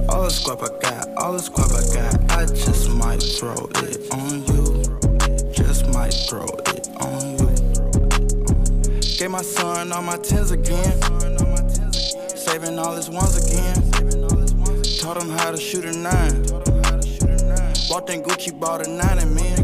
All 0.10 0.24
the 0.24 0.30
squap 0.32 0.64
I 0.64 0.70
got, 0.82 1.10
all 1.18 1.34
the 1.34 1.40
squap 1.40 1.72
I 1.72 1.84
got, 1.94 2.32
I 2.32 2.46
just 2.48 2.90
might 2.90 3.22
throw 3.22 3.70
it 3.76 4.12
on 4.12 4.44
you. 4.48 4.82
Just 5.54 5.88
might 5.94 6.14
throw 6.28 6.46
it 6.46 6.90
on 7.02 7.38
you. 7.38 7.54
Gave 9.18 9.30
my 9.30 9.44
son 9.44 9.92
all 9.92 10.02
my 10.02 10.18
tens 10.18 10.50
again. 10.50 11.00
Saving 12.36 12.80
all 12.80 12.96
his 12.96 13.12
ones 13.12 13.38
again. 13.48 13.83
Taught 15.04 15.22
him 15.22 15.32
how 15.32 15.52
to 15.52 15.58
shoot 15.58 15.84
a 15.84 15.92
nine. 15.92 16.44
Walked 17.90 18.10
in 18.10 18.24
Gucci, 18.24 18.58
bought 18.58 18.88
a 18.88 18.90
nine 18.90 19.20
and 19.20 19.36
man. 19.36 19.63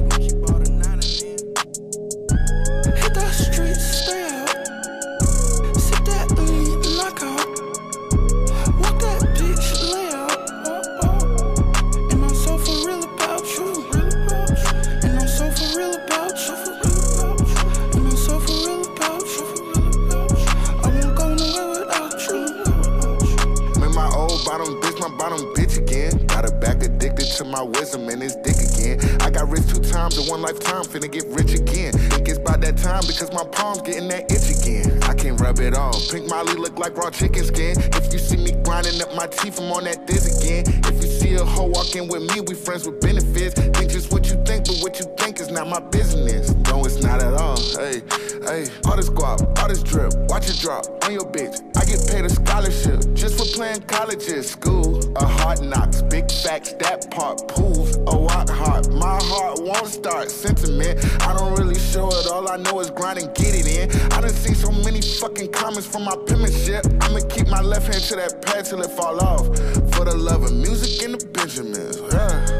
Times 29.99 30.17
in 30.17 30.25
one 30.29 30.41
lifetime, 30.41 30.83
finna 30.83 31.11
get 31.11 31.25
rich 31.27 31.53
again. 31.53 31.91
It 32.15 32.23
gets 32.23 32.39
by 32.39 32.55
that 32.55 32.77
time 32.77 33.03
because 33.05 33.33
my 33.33 33.43
palms 33.51 33.81
getting 33.81 34.07
that 34.07 34.31
itch 34.31 34.47
again. 34.47 35.03
I 35.03 35.13
can't 35.13 35.39
rub 35.41 35.59
it 35.59 35.75
off. 35.75 35.99
Pink 36.09 36.29
Molly 36.29 36.53
look 36.53 36.79
like 36.79 36.95
raw 36.95 37.09
chicken 37.09 37.43
skin. 37.43 37.75
If 37.99 38.13
you 38.13 38.19
see 38.19 38.37
me 38.37 38.51
grinding 38.63 39.01
up 39.01 39.13
my 39.15 39.27
teeth, 39.27 39.59
I'm 39.59 39.71
on 39.73 39.83
that 39.83 40.07
this 40.07 40.23
again. 40.39 40.63
If 40.87 41.03
you 41.03 41.09
see 41.19 41.33
a 41.35 41.43
hoe 41.43 41.67
walk 41.67 41.93
in 41.95 42.07
with 42.07 42.23
me, 42.31 42.39
we 42.39 42.55
friends 42.55 42.87
with 42.87 43.01
benefits. 43.01 43.55
Think 43.59 43.91
just 43.91 44.13
what 44.13 44.29
you 44.29 44.41
think, 44.45 44.67
but 44.67 44.77
what 44.79 44.99
you 44.99 45.05
think 45.17 45.41
is 45.41 45.51
not 45.51 45.67
my 45.67 45.81
business. 45.81 46.55
No, 46.71 46.85
it's 46.85 47.03
not 47.03 47.21
at 47.21 47.33
all. 47.33 47.59
Hey, 47.75 48.01
hey, 48.47 48.71
all 48.85 48.95
this 48.95 49.09
guap, 49.09 49.43
all 49.59 49.67
this 49.67 49.83
drip, 49.83 50.13
watch 50.31 50.47
it 50.47 50.59
drop 50.59 50.85
on 51.03 51.11
your 51.11 51.27
bitch. 51.27 51.59
I 51.75 51.83
get 51.83 51.99
paid 52.07 52.23
a 52.23 52.29
scholarship 52.29 53.03
just 53.15 53.38
playing 53.59 53.81
colleges. 53.81 54.51
School, 54.51 55.01
a 55.17 55.25
hard 55.25 55.61
knocks, 55.61 56.01
big 56.03 56.31
facts, 56.31 56.71
that 56.79 57.11
part, 57.11 57.45
pools, 57.49 57.97
a 57.97 58.17
walk 58.17 58.47
heart. 58.49 58.89
My 58.89 59.19
heart 59.21 59.59
won't 59.61 59.87
start 59.87 60.31
sentiment. 60.31 60.95
I 61.27 61.33
don't 61.37 61.53
really 61.59 61.77
show 61.77 62.07
it, 62.07 62.27
all 62.27 62.47
I 62.47 62.55
know 62.55 62.79
is 62.79 62.89
grind 62.89 63.19
and 63.19 63.35
get 63.35 63.53
it 63.53 63.67
in. 63.67 63.91
I 64.13 64.21
done 64.21 64.29
seen 64.29 64.55
so 64.55 64.71
many 64.71 65.01
fucking 65.01 65.51
comments 65.51 65.87
from 65.87 66.05
my 66.05 66.15
penmanship. 66.25 66.85
I'ma 67.01 67.19
keep 67.27 67.49
my 67.49 67.61
left 67.61 67.87
hand 67.91 68.01
to 68.05 68.15
that 68.15 68.41
pad 68.41 68.63
till 68.63 68.81
it 68.81 68.91
fall 68.91 69.19
off. 69.19 69.47
For 69.93 70.05
the 70.05 70.15
love 70.15 70.43
of 70.43 70.53
music 70.53 71.03
and 71.03 71.19
the 71.19 71.25
Benjamins. 71.25 71.99
Yeah. 72.13 72.58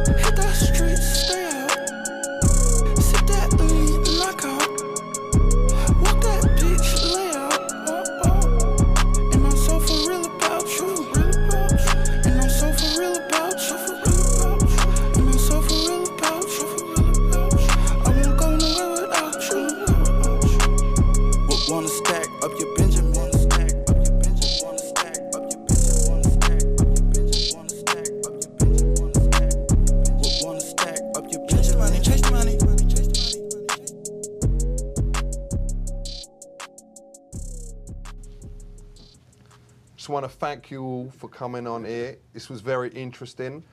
You 40.72 40.84
all 40.84 41.12
for 41.18 41.28
coming 41.30 41.68
on 41.68 41.86
here. 41.86 42.18
This 42.34 42.50
was 42.50 42.62
very 42.62 42.90
interesting. 42.90 43.64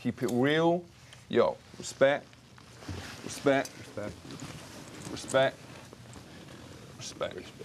Keep 0.00 0.22
it 0.22 0.30
real. 0.32 0.84
Yo, 1.28 1.56
respect. 1.78 2.26
Respect. 3.24 3.70
Respect. 3.78 4.14
Respect. 5.10 5.56
Respect. 6.98 7.57